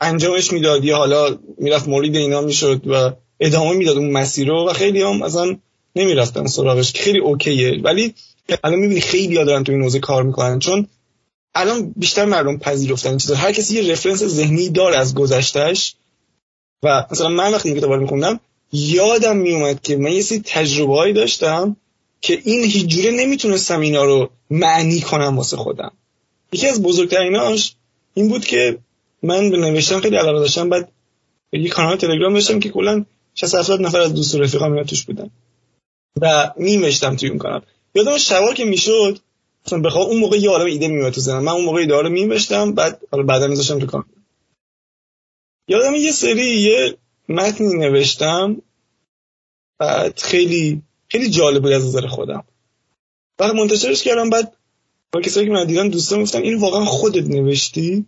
انجامش 0.00 0.52
می‌داد 0.52 0.84
یا 0.84 0.96
حالا 0.96 1.38
می‌رفت 1.58 1.88
مورید 1.88 2.16
اینا 2.16 2.40
می‌شد 2.40 2.86
و 2.86 3.10
ادامه 3.40 3.72
می‌داد 3.72 3.96
اون 3.96 4.10
مسیر 4.10 4.48
رو 4.48 4.68
و 4.68 4.72
خیلی 4.72 5.02
هم 5.02 5.22
اصلا 5.22 5.56
نمی‌رفتن 5.96 6.46
سراغش 6.46 6.92
خیلی 6.92 7.18
اوکیه. 7.18 7.80
ولی 7.82 8.14
الان 8.64 8.78
می‌بینی 8.78 9.00
خیلی 9.00 9.34
دارن 9.34 9.64
تو 9.64 9.72
این 9.72 9.82
حوزه 9.82 9.98
کار 9.98 10.22
می‌کنن 10.22 10.58
چون 10.58 10.88
الان 11.54 11.92
بیشتر 11.96 12.24
مردم 12.24 12.58
پذیرفتن 12.58 13.16
چیزا. 13.16 13.34
هر 13.34 13.52
کسی 13.52 13.82
یه 13.82 13.92
رفرنس 13.92 14.24
ذهنی 14.24 14.68
داره 14.68 14.96
از 14.96 15.14
گذشتهش 15.14 15.94
و 16.82 17.06
مثلا 17.10 17.28
من 17.28 17.52
وقتی 17.52 17.68
این 17.68 17.78
کتاب 17.78 17.92
رو 17.92 18.00
میخوندم 18.00 18.40
یادم 18.72 19.36
میومد 19.36 19.82
که 19.82 19.96
من 19.96 20.12
یه 20.12 20.22
سری 20.22 20.42
تجربه 20.44 21.12
داشتم 21.12 21.76
که 22.20 22.40
این 22.44 22.64
هیچ 22.64 23.06
نمی‌تونستم 23.06 23.80
اینا 23.80 24.04
رو 24.04 24.30
معنی 24.50 25.00
کنم 25.00 25.36
واسه 25.36 25.56
خودم. 25.56 25.92
یکی 26.52 26.68
از 26.68 26.82
بزرگتریناش 26.82 27.74
این 28.14 28.28
بود 28.28 28.44
که 28.44 28.78
من 29.22 29.50
به 29.50 29.56
نوشتن 29.56 30.00
خیلی 30.00 30.16
علاقه 30.16 30.38
داشتم 30.38 30.68
بعد 30.68 30.92
یه 31.52 31.68
کانال 31.68 31.96
تلگرام 31.96 32.34
داشتم 32.34 32.60
که 32.60 32.68
کلا 32.68 33.04
60 33.34 33.54
70 33.54 33.80
نفر 33.80 34.00
از 34.00 34.14
دوست 34.14 34.34
و 34.34 34.38
رفیقام 34.38 34.82
توش 34.82 35.04
بودن 35.04 35.30
و 36.20 36.52
میمشتم 36.56 37.16
توی 37.16 37.28
اون 37.28 37.38
کانال. 37.38 37.62
یادم 37.94 38.18
شوار 38.18 38.54
که 38.54 38.64
می‌شد 38.64 39.18
بخوام 39.84 40.06
اون 40.06 40.20
موقع 40.20 40.36
یه 40.36 40.50
عالم 40.50 40.66
ایده 40.66 40.88
میومد 40.88 41.12
تو 41.12 41.20
ذهنم. 41.20 41.44
من 41.44 41.52
اون 41.52 41.64
موقع 41.64 41.80
ایده 41.80 42.02
رو 42.02 42.08
میمشتم 42.08 42.72
بعد 42.72 43.00
حالا 43.10 43.22
بعدا 43.22 43.46
میذاشتم 43.46 43.78
تو 43.78 43.86
کانال 43.86 44.06
یادم 45.68 45.94
یه 45.94 46.12
سری 46.12 46.60
یه 46.60 46.96
متنی 47.28 47.74
نوشتم 47.74 48.62
بعد 49.78 50.18
خیلی 50.18 50.82
خیلی 51.08 51.30
جالب 51.30 51.62
بود 51.62 51.72
از 51.72 51.86
نظر 51.86 52.06
خودم. 52.06 52.44
بعد 53.38 53.54
منتشرش 53.54 54.02
کردم 54.02 54.30
بعد 54.30 54.56
با 55.12 55.20
کسایی 55.20 55.46
که 55.46 55.52
من 55.52 55.66
دیدم 55.66 55.88
دوستان 55.88 56.22
گفتن 56.22 56.42
این 56.42 56.58
واقعا 56.58 56.84
خودت 56.84 57.26
نوشتی؟ 57.26 58.06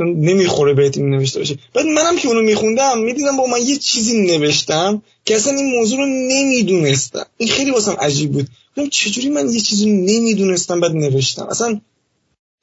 نمی‌خوره 0.00 0.74
بهت 0.74 0.98
این 0.98 1.10
نوشته 1.10 1.38
باشه. 1.38 1.58
بعد 1.74 1.86
منم 1.86 2.16
که 2.16 2.28
اونو 2.28 2.42
میخوندم 2.42 2.98
می‌دیدم 2.98 3.36
با 3.36 3.46
من 3.46 3.60
یه 3.62 3.78
چیزی 3.78 4.22
نوشتم. 4.22 5.02
که 5.24 5.36
اصلا 5.36 5.52
این 5.52 5.78
موضوع 5.78 5.98
رو 5.98 6.06
نمی‌دونستم. 6.06 7.26
این 7.36 7.48
خیلی 7.48 7.70
واسم 7.70 7.96
عجیب 8.00 8.32
بود. 8.32 8.48
گفتم 8.76 8.88
چجوری 8.88 9.28
من 9.28 9.50
یه 9.50 9.60
چیزی 9.60 9.90
نمی‌دونستم 9.90 10.80
بعد 10.80 10.92
نوشتم. 10.92 11.46
اصلا 11.46 11.80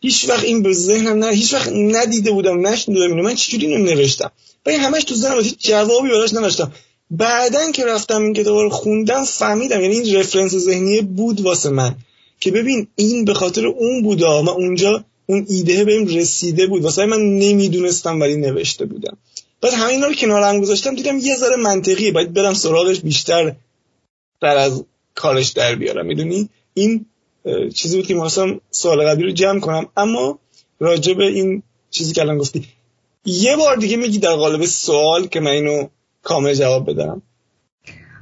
هیچ 0.01 0.29
وقت 0.29 0.43
این 0.43 0.61
به 0.63 0.73
ذهنم 0.73 1.17
نه 1.23 1.31
هیچ 1.31 1.53
وقت 1.53 1.69
ندیده 1.71 2.31
بودم 2.31 2.67
نشنیده 2.67 3.07
بودم 3.07 3.21
من 3.21 3.35
چجوری 3.35 3.65
اینو 3.65 3.83
نوشتم. 3.83 4.31
و 4.65 4.71
همش 4.71 5.03
تو 5.03 5.15
ذهنم 5.15 5.41
هیچ 5.41 5.55
جوابی 5.59 6.09
براش 6.09 6.33
نداشتم. 6.33 6.71
بعدن 7.11 7.71
که 7.71 7.85
رفتم 7.85 8.21
این 8.21 8.33
کتاب 8.33 8.57
رو 8.57 8.69
خوندم 8.69 9.23
فهمیدم 9.23 9.81
یعنی 9.81 9.99
این 9.99 10.15
رفرنس 10.15 10.55
ذهنی 10.55 11.01
بود 11.01 11.41
واسه 11.41 11.69
من. 11.69 11.95
که 12.39 12.51
ببین 12.51 12.87
این 12.95 13.25
به 13.25 13.33
خاطر 13.33 13.65
اون 13.67 14.03
بودا 14.03 14.41
من 14.41 14.53
اونجا 14.53 15.05
اون 15.25 15.45
ایده 15.49 15.85
بهم 15.85 16.05
رسیده 16.07 16.67
بود. 16.67 16.83
واسه 16.83 17.05
من 17.05 17.37
نمی‌دونستم 17.37 18.19
ولی 18.19 18.35
نوشته 18.35 18.85
بودم. 18.85 19.17
بعد 19.61 19.73
همین 19.73 20.01
رو 20.01 20.13
کنار 20.13 20.43
هم 20.43 20.61
گذاشتم 20.61 20.95
دیدم 20.95 21.17
یه 21.17 21.35
ذره 21.35 21.55
منطقیه 21.55 22.11
باید 22.11 22.33
برم 22.33 22.53
سراغش 22.53 22.99
بیشتر 22.99 23.55
در 24.41 24.57
از 24.57 24.85
کارش 25.15 25.49
در 25.49 25.75
بیارم 25.75 26.05
می‌دونی؟ 26.05 26.49
این 26.73 27.05
چیزی 27.75 27.97
بود 27.97 28.07
که 28.07 28.13
می‌خواستم 28.13 28.61
سوال 28.71 29.05
قبلی 29.05 29.23
رو 29.23 29.31
جمع 29.31 29.59
کنم. 29.59 29.87
اما 29.97 30.39
راجع 30.79 31.13
به 31.13 31.23
این 31.23 31.63
چیزی 31.91 32.13
که 32.13 32.21
الان 32.21 32.37
گفتی 32.37 32.65
یه 33.25 33.55
بار 33.55 33.75
دیگه 33.75 33.97
میگی 33.97 34.17
در 34.17 34.35
قالب 34.35 34.65
سوال 34.65 35.27
که 35.27 35.39
من 35.39 35.51
اینو 35.51 35.87
کامل 36.23 36.53
جواب 36.53 36.89
بدم. 36.89 37.21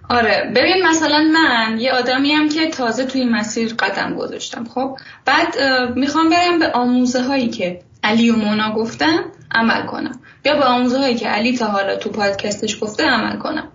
آره 0.09 0.51
ببین 0.55 0.87
مثلا 0.87 1.19
من 1.33 1.79
یه 1.79 1.91
آدمی 1.91 2.31
هم 2.31 2.49
که 2.49 2.69
تازه 2.69 3.05
توی 3.05 3.25
مسیر 3.25 3.73
قدم 3.79 4.15
گذاشتم 4.15 4.65
خب؟ 4.75 4.97
بعد 5.25 5.57
می‌خوام 5.95 6.29
برم 6.29 6.59
به 6.59 6.71
آموزه 6.71 7.21
هایی 7.21 7.49
که 7.49 7.79
علی 8.03 8.29
و 8.29 8.35
مونا 8.35 8.75
گفتن 8.75 9.31
عمل 9.51 9.85
کنم. 9.85 10.19
یا 10.45 10.55
به 10.55 10.65
آموزه 10.65 10.97
هایی 10.97 11.15
که 11.15 11.27
علی 11.27 11.57
تا 11.57 11.65
حالا 11.65 11.95
تو 11.95 12.09
پادکستش 12.09 12.77
گفته 12.81 13.03
عمل 13.03 13.37
کنم. 13.37 13.71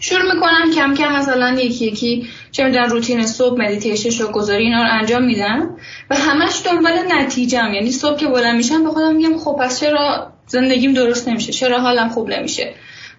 شروع 0.00 0.34
می‌کنم 0.34 0.74
کم 0.74 0.94
کم 0.94 1.12
مثلا 1.12 1.60
یکی 1.60 1.86
یکی 1.86 2.28
چه 2.50 2.64
می‌دونم 2.64 2.90
روتین 2.90 3.26
صبح 3.26 3.58
مدیتیشن 3.58 4.10
شو 4.10 4.32
گذاری 4.32 4.64
اینا 4.64 4.82
رو 4.82 4.88
انجام 5.00 5.24
میدم. 5.24 5.76
و 6.10 6.16
همش 6.16 6.62
دنبال 6.66 6.98
نتیجهم 7.08 7.74
یعنی 7.74 7.90
صبح 7.90 8.16
که 8.16 8.26
بلند 8.26 8.56
میشم 8.56 8.84
به 8.84 8.90
خودم 8.90 9.16
میگم 9.16 9.38
خب 9.38 9.56
پس 9.60 9.80
چرا 9.80 10.32
زندگیم 10.46 10.94
درست 10.94 11.28
نمیشه؟ 11.28 11.52
چرا 11.52 11.80
حالم 11.80 12.08
خوب 12.08 12.28
نمیشه؟ 12.28 12.74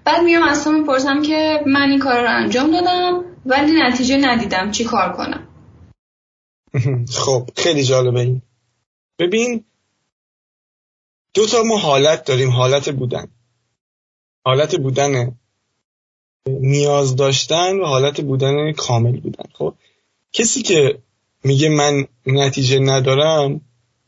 بعد 0.05 0.23
میام 0.23 0.43
از 0.43 0.67
می‌پرسم 0.67 1.21
که 1.21 1.63
من 1.65 1.89
این 1.89 1.99
کار 1.99 2.21
رو 2.21 2.29
انجام 2.29 2.71
دادم 2.71 3.23
ولی 3.45 3.81
نتیجه 3.81 4.17
ندیدم 4.17 4.71
چی 4.71 4.83
کار 4.83 5.13
کنم. 5.13 5.47
خب 7.25 7.49
خیلی 7.57 7.83
جالبه 7.83 8.19
این. 8.19 8.41
ببین 9.19 9.65
دو 11.33 11.45
تا 11.45 11.63
ما 11.63 11.77
حالت 11.77 12.25
داریم 12.25 12.49
حالت 12.49 12.89
بودن. 12.89 13.27
حالت 14.45 14.75
بودن 14.75 15.37
نیاز 16.47 17.15
داشتن 17.15 17.79
و 17.79 17.85
حالت 17.85 18.21
بودن 18.21 18.71
کامل 18.71 19.19
بودن. 19.19 19.43
خب 19.53 19.73
کسی 20.33 20.61
که 20.61 20.99
میگه 21.43 21.69
من 21.69 22.07
نتیجه 22.25 22.79
ندارم 22.79 23.61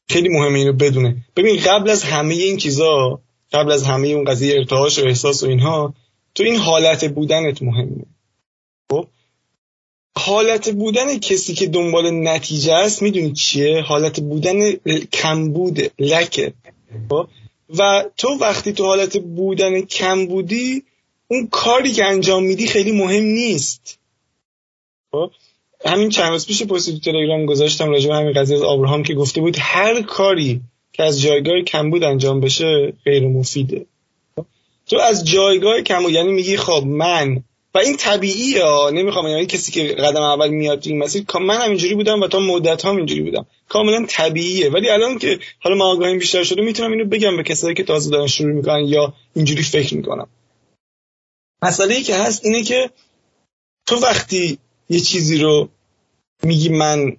خیلی 0.10 0.30
مهمه 0.30 0.60
اینو 0.60 0.74
بدونه. 0.74 1.18
ببین 1.36 1.60
قبل 1.66 1.90
از 1.90 2.04
همه 2.04 2.34
این 2.34 2.58
چیزا 2.58 3.22
قبل 3.52 3.72
از 3.72 3.84
همه 3.84 4.08
اون 4.08 4.26
قضیه 4.26 4.56
ارتعاش 4.58 5.00
و 5.00 5.06
احساس 5.06 5.44
و 5.44 5.48
اینها 5.48 5.94
تو 6.36 6.44
این 6.44 6.56
حالت 6.56 7.06
بودنت 7.06 7.62
مهمه. 7.62 8.06
خب 8.90 9.08
حالت 10.18 10.70
بودن 10.70 11.20
کسی 11.20 11.54
که 11.54 11.68
دنبال 11.68 12.12
نتیجه 12.12 12.74
است 12.74 13.02
می‌دونی 13.02 13.34
چیه؟ 13.34 13.82
حالت 13.82 14.20
بودن 14.20 14.72
کمبود 15.14 15.92
لکه. 16.00 16.54
و 17.78 18.06
تو 18.18 18.28
وقتی 18.28 18.74
تو 18.74 18.86
حالت 18.86 19.18
بودن 19.18 19.82
کم 19.82 20.26
بودی 20.26 20.84
اون 21.28 21.48
کاری 21.48 21.92
که 21.92 22.06
انجام 22.06 22.44
میدی 22.44 22.68
خیلی 22.68 22.92
مهم 22.92 23.24
نیست. 23.24 24.00
خب؟ 25.12 25.32
همین 25.86 26.10
چند 26.10 26.32
روز 26.32 26.48
پیش 26.48 26.64
پست 26.64 26.92
تو 26.92 27.00
تلگرام 27.00 27.46
گذاشتم 27.46 27.90
راجع 27.90 28.10
به 28.10 28.16
همین 28.16 28.34
قضیه 28.34 28.58
از 28.58 28.64
آبراهام 28.64 29.04
که 29.04 29.14
گفته 29.14 29.42
بود 29.42 29.56
هر 29.60 30.02
کاری 30.02 30.62
که 30.94 31.04
از 31.04 31.22
جایگاه 31.22 31.62
کمبود 31.62 32.04
انجام 32.04 32.40
بشه 32.40 32.94
غیر 33.06 33.28
مفیده. 33.28 33.86
خب؟ 34.36 34.46
تو 34.86 34.98
از 34.98 35.26
جایگاه 35.26 35.82
کمبود 35.82 36.12
یعنی 36.12 36.32
میگی 36.32 36.58
خب 36.58 36.84
من 36.86 37.44
و 37.74 37.78
این 37.78 37.98
طبیعیه 37.98 38.64
نمی‌خوام 38.94 39.28
یعنی 39.28 39.46
کسی 39.46 39.72
که 39.72 39.88
قدم 39.88 40.22
اول 40.22 40.50
میاد 40.50 40.88
این 40.88 40.98
مسیر 40.98 41.24
من 41.42 41.62
اینجوری 41.62 41.96
بودم 41.96 42.22
و 42.22 42.28
تا 42.28 42.40
مدت 42.40 42.86
هم 42.86 42.98
اینجوری 42.98 43.22
بودم. 43.22 43.46
کاملا 43.70 44.06
طبیعیه. 44.10 44.70
ولی 44.70 44.90
الان 44.90 45.18
که 45.18 45.40
حالا 45.60 45.76
ما 45.76 45.86
آگاهیم 45.86 46.20
بیشتر 46.20 46.44
شده 46.44 46.62
می‌تونم 46.62 46.92
اینو 46.92 47.06
بگم 47.06 47.38
به 47.38 47.44
کسایی 47.44 47.76
که 47.76 47.84
تازه 47.84 48.12
دارن 48.12 48.28
شروع 48.28 48.52
می‌کنن 48.52 48.86
یا 48.86 49.14
اینجوری 49.36 49.64
فکر 49.64 49.96
می‌کنم. 49.96 50.28
مسئله 51.62 51.96
ای 51.96 52.02
که 52.02 52.16
هست 52.16 52.46
اینه 52.46 52.64
که 52.64 52.90
تو 53.86 53.96
وقتی 53.96 54.58
یه 54.90 55.00
چیزی 55.00 55.38
رو 55.38 55.70
میگی 56.44 56.70
من 56.70 57.18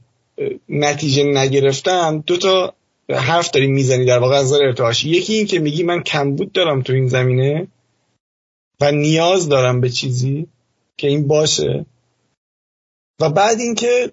نتیجه 0.69 1.25
نگرفتم 1.25 2.25
دو 2.27 2.37
تا 2.37 2.75
حرف 3.11 3.51
داری 3.51 3.67
می‌زنی 3.67 4.05
در 4.05 4.19
واقع 4.19 4.37
از 4.37 4.53
ارتعاشی 4.53 5.09
یکی 5.11 5.35
این 5.35 5.47
که 5.47 5.59
میگی 5.59 5.83
من 5.83 6.03
کمبود 6.03 6.53
دارم 6.53 6.83
تو 6.83 6.93
این 6.93 7.09
زمینه. 7.09 7.67
و 8.83 8.93
نیاز 8.93 9.49
دارم 9.49 9.81
به 9.81 9.91
چیزی 9.91 10.47
که 10.97 11.09
این 11.09 11.27
باشه. 11.27 11.87
و 13.21 13.31
بعد 13.31 13.61
اینکه 13.61 14.13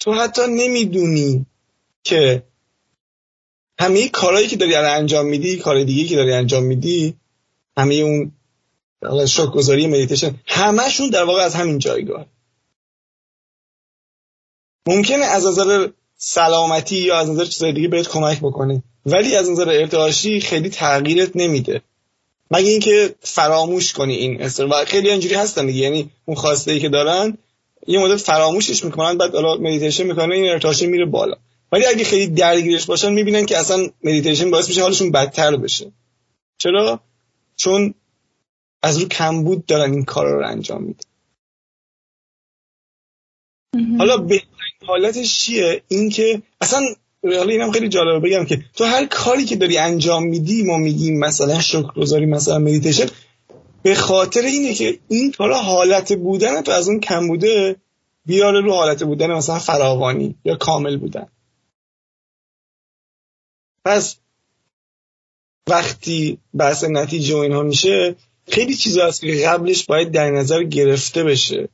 تو 0.00 0.12
حتی 0.12 0.42
نمی‌دونی 0.48 1.46
که 2.04 2.42
همه 3.78 4.08
کارهایی 4.08 4.48
که 4.48 4.56
داری 4.56 4.74
انجام 4.74 5.26
میدی 5.26 5.56
کار 5.56 5.84
دیگه 5.84 6.04
که 6.04 6.16
داری 6.16 6.32
انجام 6.32 6.64
میدی 6.64 7.16
همه 7.76 7.94
اون 7.94 8.32
شکرگزاری 9.26 9.86
مدیتیشن 9.86 10.34
همشون 10.46 11.10
در 11.10 11.24
واقع 11.24 11.42
از 11.42 11.54
همین 11.54 11.78
جایگاه. 11.78 12.26
ممکنه 14.86 15.24
از 15.24 15.46
نظر 15.46 15.88
سلامتی 16.16 16.96
یا 16.96 17.18
از 17.18 17.30
نظر 17.30 17.44
چیزای 17.44 17.72
دیگه 17.72 17.88
بهت 17.88 18.08
کمک 18.08 18.38
بکنه 18.38 18.82
ولی 19.06 19.36
از 19.36 19.50
نظر 19.50 19.68
ارتعاشی 19.68 20.40
خیلی 20.40 20.68
تغییرت 20.68 21.36
نمیده. 21.36 21.82
مگه 22.50 22.70
اینکه 22.70 23.14
فراموش 23.20 23.92
کنی 23.92 24.14
این 24.14 24.42
استرس 24.42 24.66
رو 24.66 24.84
خیلی 24.84 25.10
اینجوری 25.10 25.34
هستن 25.34 25.66
دیگه. 25.66 25.80
یعنی 25.80 26.10
اون 26.24 26.36
خواسته 26.36 26.72
ای 26.72 26.80
که 26.80 26.88
دارن 26.88 27.38
یه 27.86 28.00
مدت 28.00 28.16
فراموشش 28.16 28.84
می‌کنن 28.84 29.18
بعد 29.18 29.34
حالا 29.34 29.56
مدیتیشن 29.56 30.04
می‌کنن 30.04 30.32
این 30.32 30.50
ارتعاشی 30.50 30.86
میره 30.86 31.04
بالا. 31.04 31.36
ولی 31.72 31.86
اگه 31.86 32.04
خیلی 32.04 32.26
درگیرش 32.26 32.86
باشن 32.86 33.12
می‌بینن 33.12 33.46
که 33.46 33.58
اصلا 33.58 33.88
مدیتیشن 34.04 34.50
باعث 34.50 34.68
میشه 34.68 34.82
حالشون 34.82 35.10
بدتر 35.12 35.56
بشه. 35.56 35.92
چرا؟ 36.58 37.00
چون 37.56 37.94
از 38.82 38.98
رو 38.98 39.08
کمبود 39.08 39.66
دارن 39.66 39.92
این 39.92 40.04
کار 40.04 40.26
رو 40.26 40.46
انجام 40.46 40.82
میدن. 40.82 41.08
حالا 43.98 44.16
بهترین 44.16 44.72
حالتش 44.86 45.38
چیه؟ 45.40 45.82
اینکه 45.88 46.42
اصلا 46.60 46.94
حالا 47.22 47.52
اینم 47.52 47.72
خیلی 47.72 47.88
جالبه 47.88 48.28
بگم 48.28 48.44
که 48.44 48.64
تو 48.74 48.84
هر 48.84 49.06
کاری 49.06 49.44
که 49.44 49.56
داری 49.56 49.78
انجام 49.78 50.26
میدی 50.26 50.62
ما 50.62 50.76
میگیم 50.76 51.18
مثلا 51.18 51.60
شکرگزاری 51.60 52.26
مثلا 52.26 52.58
مدیتیشن 52.58 53.06
به 53.82 53.94
خاطر 53.94 54.40
اینه 54.40 54.74
که 54.74 54.98
این 55.08 55.34
حالا 55.38 55.58
حالت 55.58 56.12
بودن 56.12 56.62
تو 56.62 56.72
از 56.72 56.88
اون 56.88 57.00
کم 57.00 57.28
بوده 57.28 57.76
بیاره 58.26 58.60
رو 58.60 58.72
حالت 58.72 59.02
بودن 59.02 59.26
مثلا 59.26 59.58
فراوانی 59.58 60.34
یا 60.44 60.56
کامل 60.56 60.96
بودن. 60.96 61.26
پس 63.84 64.16
وقتی 65.66 66.38
بحث 66.54 66.84
نتیجه 66.84 67.34
و 67.34 67.38
اینها 67.38 67.62
میشه 67.62 68.16
خیلی 68.48 68.74
چیزا 68.74 69.06
هست 69.06 69.20
که 69.20 69.46
قبلش 69.46 69.84
باید 69.84 70.10
در 70.10 70.30
نظر 70.30 70.62
گرفته 70.62 71.24
بشه. 71.24 71.68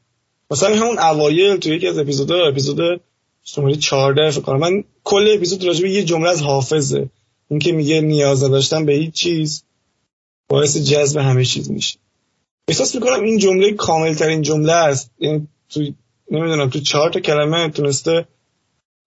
مثلا 0.50 0.76
همون 0.76 0.98
اوایل 0.98 1.56
تو 1.56 1.68
یکی 1.68 1.88
از 1.88 1.98
اپیزودها 1.98 2.48
اپیزود 2.48 3.00
شماره 3.44 3.76
14 3.76 4.30
فکر 4.30 4.40
کنم 4.40 4.58
من 4.58 4.84
کل 5.04 5.32
اپیزود 5.36 5.64
راجع 5.64 5.82
به 5.82 5.90
یه 5.90 6.04
جمله 6.04 6.30
از 6.30 6.42
حافظه. 6.42 7.10
این 7.48 7.58
که 7.58 7.72
میگه 7.72 8.00
نیاز 8.00 8.44
نداشتن 8.44 8.84
به 8.86 8.92
هیچ 8.92 9.14
چیز 9.14 9.64
باعث 10.48 10.76
جذب 10.76 11.20
همه 11.20 11.44
چیز 11.44 11.70
میشه. 11.70 11.98
احساس 12.68 12.94
می‌کنم 12.94 13.24
این 13.24 13.38
جمله 13.38 13.72
کامل 13.72 14.14
ترین 14.14 14.42
جمله 14.42 14.72
است. 14.72 15.10
یعنی 15.18 15.48
تو 15.68 15.80
نمی‌دونم 16.30 16.70
تو 16.70 16.80
چهار 16.80 17.10
تا 17.10 17.20
کلمه 17.20 17.70
تونسته 17.70 18.28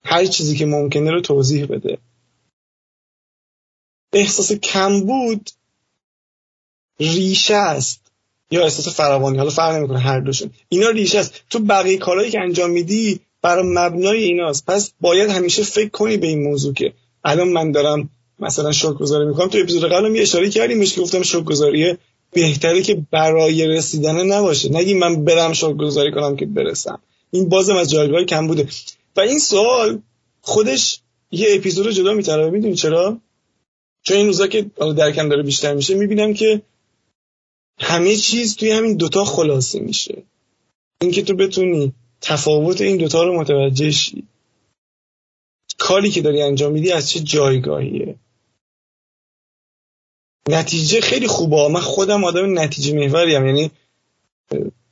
هر 0.03 0.25
چیزی 0.25 0.57
که 0.57 0.65
ممکنه 0.65 1.11
رو 1.11 1.21
توضیح 1.21 1.65
بده. 1.65 1.97
احساس 4.13 4.51
کمبود 4.51 5.49
ریشه 6.99 7.55
است. 7.55 8.01
یا 8.51 8.63
احساس 8.63 8.95
فراوانی. 8.95 9.37
حالا 9.37 9.49
فرق 9.49 9.75
نمی‌کنه 9.75 9.99
هر 9.99 10.19
دوشون. 10.19 10.51
اینا 10.69 10.89
ریشه 10.89 11.19
است. 11.19 11.43
تو 11.49 11.59
بقیه 11.59 11.97
کارهایی 11.97 12.31
که 12.31 12.39
انجام 12.39 12.69
میدی 12.69 13.19
برای 13.41 13.63
مبنای 13.67 14.23
ایناست. 14.23 14.65
پس 14.65 14.91
باید 15.01 15.29
همیشه 15.29 15.63
فکر 15.63 15.89
کنی 15.89 16.17
به 16.17 16.27
این 16.27 16.43
موضوع 16.43 16.73
که 16.73 16.93
الان 17.23 17.47
من 17.47 17.71
دارم 17.71 18.09
مثلا 18.39 18.71
شکر 18.71 18.93
گذاری 18.93 19.25
می‌کنم. 19.25 19.47
تو 19.47 19.57
اپیزود 19.57 19.91
قبلم 19.91 20.15
یه 20.15 20.21
اشاره 20.21 20.49
کردیم 20.49 20.83
که 20.83 21.01
گفتم 21.01 21.21
شکر 21.21 21.41
گذاری 21.41 21.97
بهتره 22.31 22.81
که 22.81 23.05
برای 23.11 23.67
رسیدن 23.67 24.25
نباشه. 24.25 24.69
نگی 24.69 24.93
من 24.93 25.25
برم 25.25 25.53
شکر 25.53 25.73
گذاری 25.73 26.11
کنم 26.11 26.35
که 26.35 26.45
برسم. 26.45 26.99
این 27.31 27.49
بازم 27.49 27.75
از 27.75 27.89
جایگاه 27.89 28.23
کم 28.23 28.47
بوده. 28.47 28.67
و 29.15 29.21
این 29.21 29.39
سوال 29.39 30.01
خودش 30.41 30.99
یه 31.31 31.47
اپیزود 31.55 31.89
جدا 31.89 32.13
میتره 32.13 32.49
می‌دونی 32.49 32.75
چرا؟ 32.75 33.17
چون 34.03 34.17
این 34.17 34.25
روزا 34.25 34.47
که 34.47 34.65
درکم 34.97 35.29
داره 35.29 35.43
بیشتر 35.43 35.73
میشه 35.73 35.95
می‌بینم 35.95 36.33
که 36.33 36.61
همه 37.79 38.15
چیز 38.15 38.55
توی 38.55 38.71
همین 38.71 38.97
دوتا 38.97 39.25
خلاصه 39.25 39.79
میشه. 39.79 40.23
اینکه 41.01 41.21
تو 41.21 41.35
بتونی 41.35 41.93
تفاوت 42.21 42.81
این 42.81 42.97
دوتا 42.97 43.23
رو 43.23 43.39
متوجه 43.39 43.91
کاری 45.77 46.11
که 46.11 46.21
داری 46.21 46.41
انجام 46.41 46.71
میدی 46.71 46.91
از 46.91 47.09
چه 47.09 47.19
جایگاهیه؟ 47.19 48.15
نتیجه 50.49 51.01
خیلی 51.01 51.27
خوبه. 51.27 51.67
من 51.67 51.79
خودم 51.79 52.23
آدم 52.23 52.59
نتیجه 52.59 52.93
محوریم. 52.93 53.45
یعنی 53.45 53.71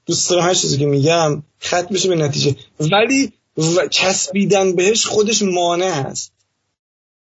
دوست 0.06 0.30
دارم 0.30 0.44
هر 0.44 0.54
چیزی 0.54 0.78
که 0.78 0.86
میگم 0.86 1.44
خط 1.60 1.90
بشه 1.90 2.10
به 2.10 2.16
نتیجه. 2.16 2.56
ولی 2.80 3.34
چسبیدن 3.92 4.76
بهش 4.76 5.06
خودش 5.06 5.42
مانع 5.42 5.92
هست. 5.92 6.34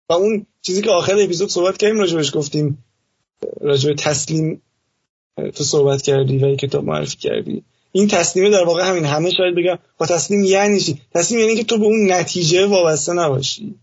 و 0.09 0.13
اون 0.13 0.45
چیزی 0.61 0.81
که 0.81 0.89
آخر 0.89 1.19
اپیزود 1.19 1.49
صحبت 1.49 1.77
کردیم 1.77 1.99
راجبش 1.99 2.35
گفتیم. 2.35 2.83
راجع 3.61 3.93
تسلیم 3.93 4.61
تو 5.55 5.63
صحبت 5.63 6.01
کردی 6.01 6.37
و 6.37 6.55
کتاب 6.55 6.83
معرفی 6.83 7.17
کردی. 7.17 7.63
این 7.91 8.07
تسلیمه 8.07 8.49
در 8.49 8.63
واقع 8.63 8.89
همین 8.89 9.05
همه 9.05 9.31
شاید 9.31 9.55
بگم. 9.55 9.79
با 9.97 10.05
تسلیم 10.05 10.43
یعنی 10.43 10.79
چی؟ 10.79 11.01
تسلیم 11.13 11.39
یعنی 11.39 11.55
که 11.55 11.63
تو 11.63 11.77
به 11.77 11.85
اون 11.85 12.11
نتیجه 12.11 12.65
وابسته 12.65 13.13
نباشی. 13.13 13.75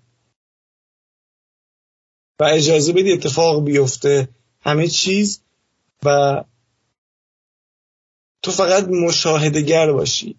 و 2.40 2.45
اجازه 2.45 2.93
بدی 2.93 3.12
اتفاق 3.12 3.64
بیفته. 3.64 4.29
همه 4.61 4.88
چیز 4.88 5.40
و 6.05 6.43
تو 8.43 8.51
فقط 8.51 8.88
مشاهدگر 8.88 9.93
باشی. 9.93 10.37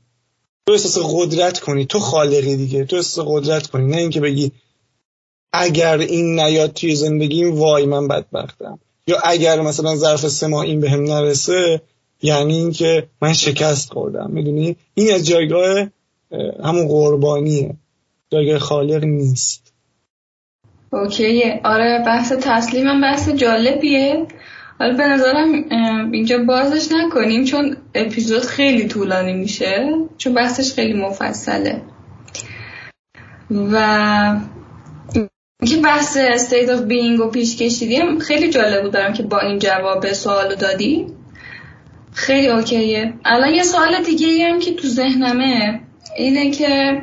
تو 0.65 0.71
احساس 0.71 0.97
قدرت 1.12 1.60
کنی. 1.60 1.86
تو 1.86 1.99
خالقی 1.99 2.56
دیگه. 2.56 2.86
تو 2.86 2.95
احساس 2.95 3.25
قدرت 3.28 3.67
کنی. 3.67 3.86
نه 3.88 3.97
اینکه 3.97 4.21
بگی 4.21 4.51
اگر 5.54 5.97
این 5.97 6.39
نیاد 6.39 6.73
توی 6.73 6.95
زندگیم 6.95 7.56
وای 7.56 7.86
من 7.86 8.08
بدبختم. 8.08 8.80
یا 9.08 9.19
اگر 9.23 9.62
مثلا 9.62 9.95
ظرف 9.95 10.28
سه 10.28 10.47
ماه 10.47 10.65
این 10.65 10.80
بهم 10.80 11.04
نرسه 11.04 11.82
یعنی 12.25 12.57
اینکه 12.57 13.07
من 13.21 13.33
شکست 13.33 13.93
خوردم. 13.93 14.31
می‌دونی؟ 14.31 14.75
این 14.93 15.13
از 15.13 15.27
جایگاه 15.27 15.88
همون 16.63 16.88
قربانیه. 16.88 17.75
جایگاه 18.31 18.59
خالق 18.59 19.03
نیست. 19.03 19.73
اوکی 20.93 21.43
آره 21.63 22.03
بحث 22.05 22.31
تسلیمم 22.31 23.01
بحث 23.01 23.29
جالبیه. 23.29 24.27
حالا 24.79 24.97
به 24.97 25.03
نظرم 25.03 25.51
اینجا 26.11 26.38
بازش 26.38 26.88
نکنیم 26.91 27.45
چون 27.45 27.77
اپیزود 27.95 28.41
خیلی 28.41 28.88
طولانی 28.88 29.33
میشه 29.33 29.93
چون 30.17 30.33
بحثش 30.33 30.73
خیلی 30.73 30.93
مفصله. 30.93 31.81
و 33.51 34.39
اینکه 35.61 35.77
بحث 35.83 36.17
state 36.17 36.69
of 36.69 36.89
being 36.89 37.17
رو 37.17 37.29
پیش 37.29 37.57
کشیدیم 37.57 38.19
خیلی 38.19 38.49
جالب 38.49 38.83
بود 38.83 38.93
دارم 38.93 39.13
که 39.13 39.23
با 39.23 39.39
این 39.39 39.59
جواب 39.59 40.13
سوال 40.13 40.55
دادی. 40.55 41.07
خیلی 42.15 42.47
اوکیه. 42.47 43.13
الان 43.25 43.54
یه 43.54 43.63
سوال 43.63 44.04
دیگه 44.04 44.49
هم 44.49 44.60
که 44.60 44.73
تو 44.73 44.88
ذهنمه 44.88 45.80
اینه 46.17 46.51
که 46.51 47.01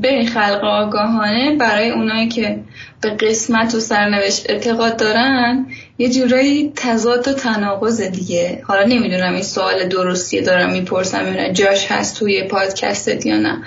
به 0.00 0.24
خلق 0.34 0.64
آگاهانه. 0.64 1.56
برای 1.56 1.90
اونایی 1.90 2.28
که 2.28 2.60
به 3.00 3.10
قسمت 3.10 3.74
و 3.74 3.80
سرنوشت 3.80 4.50
اعتقاد 4.50 4.96
دارن 4.96 5.66
یه 5.98 6.10
جورایی 6.10 6.72
تضاد 6.76 7.28
و 7.28 7.32
تناقض 7.32 8.00
دیگه. 8.00 8.62
حالا 8.64 8.86
نمی‌دونم 8.86 9.32
این 9.32 9.42
سوال 9.42 9.88
درستیه 9.88 10.42
دارم 10.42 10.72
می‌پرسم 10.72 11.34
یا 11.34 11.52
جاش 11.52 11.86
هست 11.86 12.18
توی 12.18 12.42
پادکستت 12.42 13.26
یا 13.26 13.38
نه. 13.38 13.62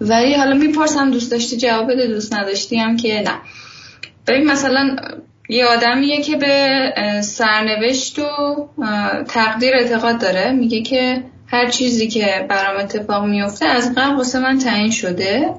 ولی 0.00 0.34
حالا 0.34 0.54
می‌پرسم 0.54 1.10
دوست 1.10 1.30
داشتی؟ 1.30 1.56
جواب 1.56 1.92
بده 1.92 2.06
دوست 2.06 2.34
نداشتی 2.34 2.76
هم 2.76 2.96
که 2.96 3.22
نه. 3.26 3.38
ببین 4.26 4.50
مثلا 4.50 4.96
یه 5.48 5.66
آدمیه 5.66 6.22
که 6.22 6.36
به 6.36 6.92
سرنوشت 7.22 8.18
و 8.18 8.24
تقدیر 9.28 9.74
اعتقاد 9.74 10.20
داره. 10.20 10.52
میگه 10.52 10.82
که 10.82 11.24
هر 11.46 11.68
چیزی 11.70 12.08
که 12.08 12.46
برام 12.48 12.80
اتفاق 12.80 13.24
میفته 13.24 13.66
از 13.66 13.94
قبل 13.96 14.16
واسه 14.16 14.38
من 14.40 14.58
تعیین 14.58 14.90
شده. 14.90 15.54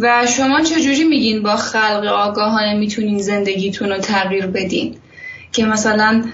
و 0.00 0.26
شما 0.26 0.60
چجوری 0.60 1.04
میگین 1.04 1.42
با 1.42 1.56
خلق 1.56 2.04
آگاهانه 2.04 2.74
می‌تونین 2.74 3.18
زندگیتون 3.18 3.88
رو 3.88 3.98
تغییر 3.98 4.46
بدین؟ 4.46 4.96
که 5.52 5.64
مثلا 5.64 6.24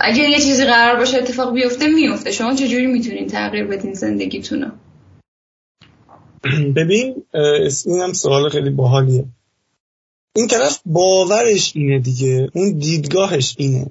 اگر 0.00 0.28
یه 0.28 0.38
چیزی 0.38 0.64
قرار 0.64 0.96
باشه 0.96 1.18
اتفاق 1.18 1.54
بیفته 1.54 1.88
میفته. 1.88 2.32
شما 2.32 2.54
چجوری 2.54 2.86
می‌تونین 2.86 3.26
تغییر 3.26 3.64
بدین 3.64 3.92
زندگیتون 3.92 4.62
رو؟ 4.62 4.70
ببین 6.76 7.14
این 7.86 8.00
هم 8.00 8.12
سوال 8.12 8.48
خیلی 8.48 8.70
باحالیه. 8.70 9.24
این 10.36 10.46
طرف 10.46 10.80
باورش 10.86 11.72
اینه 11.74 11.98
دیگه. 11.98 12.50
اون 12.54 12.78
دیدگاهش 12.78 13.54
اینه؟ 13.58 13.86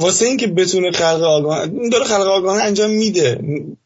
واسه 0.00 0.26
اینکه 0.26 0.46
بتونه 0.46 0.90
خلق 0.90 1.22
آگاه 1.22 1.60
این 1.60 1.88
داره 1.88 2.04
خلق 2.04 2.26
آگاه 2.26 2.62
انجام 2.62 2.90
میده. 2.90 3.40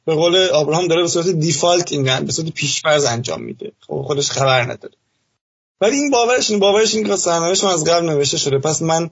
به 0.05 0.15
قول 0.15 0.37
آبراهام 0.37 0.89
داره 0.89 1.03
به 1.03 1.09
صورت 1.09 1.29
دیفالت 1.29 1.93
این 1.93 2.21
به 2.21 2.33
صورت 2.33 2.49
پیشفرض 2.49 3.05
انجام 3.05 3.43
میده. 3.43 3.73
خب 3.81 4.03
خودش 4.07 4.31
خبر 4.31 4.63
نداره. 4.63 4.95
ولی 5.81 5.97
این 5.97 6.11
باورش 6.11 6.51
این 6.51 6.61
باورش 6.61 6.95
این 6.95 7.07
که 7.07 7.17
سرنوشت 7.17 7.65
از 7.65 7.85
قبل 7.85 8.07
نوشته 8.07 8.39
شده. 8.39 8.59
پس 8.59 8.83
من 8.83 9.11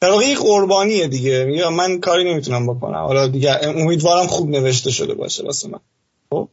در 0.00 0.10
واقع 0.10 0.34
قربانیه 0.34 1.08
دیگه. 1.08 1.44
میگه 1.44 1.68
من 1.68 2.00
کاری 2.00 2.32
نمی‌تونم 2.32 2.74
بکنم. 2.74 2.94
حالا 2.98 3.28
دیگه 3.28 3.60
امیدوارم 3.62 4.26
خوب 4.26 4.48
نوشته 4.48 4.90
شده 4.90 5.14
باشه 5.14 5.44
واسه 5.44 5.68
من. 5.68 5.80
خب؟ 6.30 6.48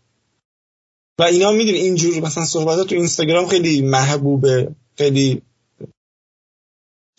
و 1.21 1.23
اینا 1.23 1.51
می‌دونی 1.51 1.77
اینجور 1.77 2.19
مثلا 2.19 2.45
صحبت 2.45 2.87
تو 2.87 2.95
اینستاگرام 2.95 3.47
خیلی 3.47 3.81
محبوبه 3.81 4.75
خیلی 4.97 5.41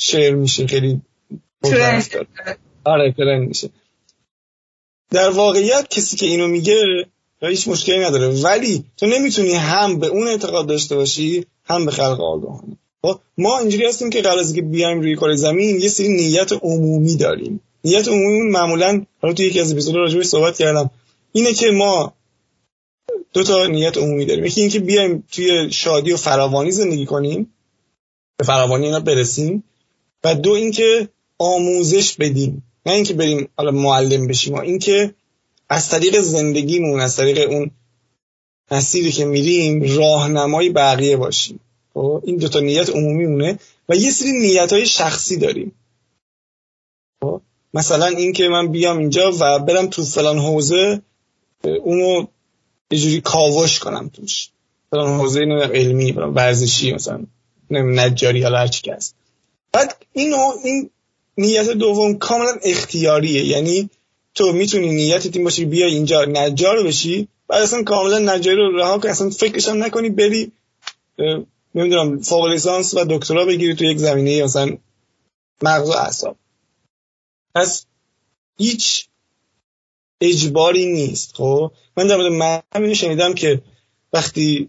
شیر 0.01 0.35
میشه 0.35 0.67
خیلی 0.67 1.01
آره 2.85 3.13
ترند 3.13 3.49
میشه. 3.49 3.71
در 5.11 5.31
واقعیت 5.31 5.89
کسی 5.91 6.17
که 6.17 6.27
اینو 6.27 6.49
میگه 6.49 7.07
هیچ 7.43 7.69
مشکلی 7.69 7.99
نداره. 7.99 8.29
ولی 8.29 8.85
تو 8.97 9.07
نمی‌تونی 9.07 9.53
هم 9.53 9.99
به 9.99 10.07
اون 10.07 10.29
اعتقاد 10.29 10.67
داشته 10.67 10.97
باشی 10.97 11.47
هم 11.65 11.85
به 11.85 11.91
خلق 11.91 12.21
آگاهانه. 12.21 12.77
خب، 13.03 13.21
ما 13.39 13.59
اینجوری 13.59 13.87
هستیم 13.87 14.11
که 14.11 14.23
قرار 14.23 14.45
که 14.55 14.63
بیایم 14.63 15.01
روی 15.01 15.17
کار 15.17 15.35
زمین 15.35 15.81
یه 15.81 15.89
سری 15.89 16.09
نیت 16.09 16.53
عمومی 16.53 17.17
داریم. 17.17 17.61
نیت 17.85 18.09
عمومی 18.09 18.51
معمولا 18.51 19.05
حالا 19.21 19.35
توی 19.35 19.47
یکی 19.47 19.61
از 19.61 19.73
اپیزودها 19.73 20.01
راجعش 20.01 20.27
صحبت 20.27 20.59
کردم. 20.59 20.91
اینه 21.33 21.53
که 21.53 21.71
ما 21.71 22.15
دو 23.33 23.43
تا 23.43 23.67
نیت 23.67 23.97
عمومی 23.97 24.25
داریم. 24.25 24.45
یکی 24.45 24.61
اینکه 24.61 24.81
بیایم 24.81 25.25
توی 25.33 25.73
شادی 25.73 26.13
و 26.13 26.17
فراوانی 26.17 26.71
زندگی 26.71 27.07
کنیم. 27.07 27.53
به 28.37 28.45
فراوانی 28.45 28.85
اینا 28.85 29.01
برسیم. 29.01 29.65
و 30.25 30.35
دو 30.35 30.51
اینکه 30.51 31.09
آموزش 31.39 32.13
بدیم. 32.13 32.63
نه 32.87 32.93
اینکه 32.93 33.15
بریم 33.15 33.49
حالا 33.57 33.71
معلم 33.71 34.27
بشیم 34.27 34.55
اینکه 34.55 35.15
از 35.69 35.89
طریق 35.89 36.21
زندگیمون 36.21 37.01
از 37.01 37.17
طریق 37.17 37.51
اون 37.51 37.71
مسیری 38.71 39.13
که 39.13 39.25
میریم 39.25 39.97
راهنمای 39.97 40.69
بقیه 40.71 41.17
باشیم. 41.17 41.61
خب 41.95 42.23
این 42.25 42.37
دوتا 42.37 42.61
نیت 42.61 42.91
عمومی 42.91 43.27
مونه 43.27 43.59
و 43.89 43.97
یه 43.97 44.11
سری 44.11 44.33
نیت 44.33 44.73
های 44.73 44.87
شخصی 44.87 45.37
داریم. 45.37 45.73
خب 47.23 47.41
مثلا 47.75 48.07
اینکه 48.07 48.49
من 48.49 48.69
بیام 48.69 48.99
اینجا 48.99 49.33
و 49.41 49.59
برم 49.59 49.87
تو 49.87 50.05
فلان 50.05 50.39
حوزه 50.39 51.03
اونو 51.65 52.27
یه 52.93 52.99
جوری 52.99 53.21
کاوش 53.21 53.79
کنم 53.79 54.11
توش. 54.15 54.49
فلان 54.91 55.21
حوزه 55.21 55.41
علمی 55.75 56.13
ورزشی 56.13 56.93
مثلا 56.93 57.25
نجاری 57.71 58.43
حالا 58.43 58.59
هرچی 58.59 58.83
که 58.83 58.95
هست. 58.95 59.15
بعد 59.73 59.97
این 60.13 60.35
این 60.65 60.91
نیت 61.39 61.71
دوم 61.71 62.19
کاملا 62.19 62.57
اختیاریه. 62.63 63.45
یعنی 63.45 63.91
تو 64.35 64.53
می‌تونی 64.53 64.89
نیتت 64.95 65.37
این 65.37 65.45
باشه 65.45 65.65
بیا 65.65 65.87
اینجا 65.87 66.25
نجار 66.25 66.83
بشی 66.83 67.29
بعد 67.49 67.63
اصلا 67.63 67.83
کاملا 67.83 68.19
نجاری 68.19 68.57
رو 68.57 68.77
رها 68.77 68.99
کنی 68.99 69.11
اصلا 69.11 69.31
فکرش 69.31 69.69
هم 69.69 69.85
نکنی 69.85 70.11
بری 70.11 70.53
نمی‌دونم 71.75 72.21
فوق 72.21 72.47
لیسانس 72.47 72.95
و 72.95 73.05
دکترا 73.11 73.45
بگیری 73.45 73.75
تو 73.75 73.85
یک 73.85 73.99
زمینه 73.99 74.45
مثلا 74.45 74.77
مغز 75.63 75.89
و 75.89 75.93
اعصاب. 75.93 76.37
پس 77.55 77.87
هیچ 78.59 79.09
اجباری 80.23 80.87
نیست 80.87 81.35
خب؟ 81.35 81.73
من 81.97 82.07
در 82.07 82.17
مورد 82.17 82.33
من 82.33 82.95
شنیدم 82.95 83.35
که 83.35 83.63
وقتی 84.13 84.69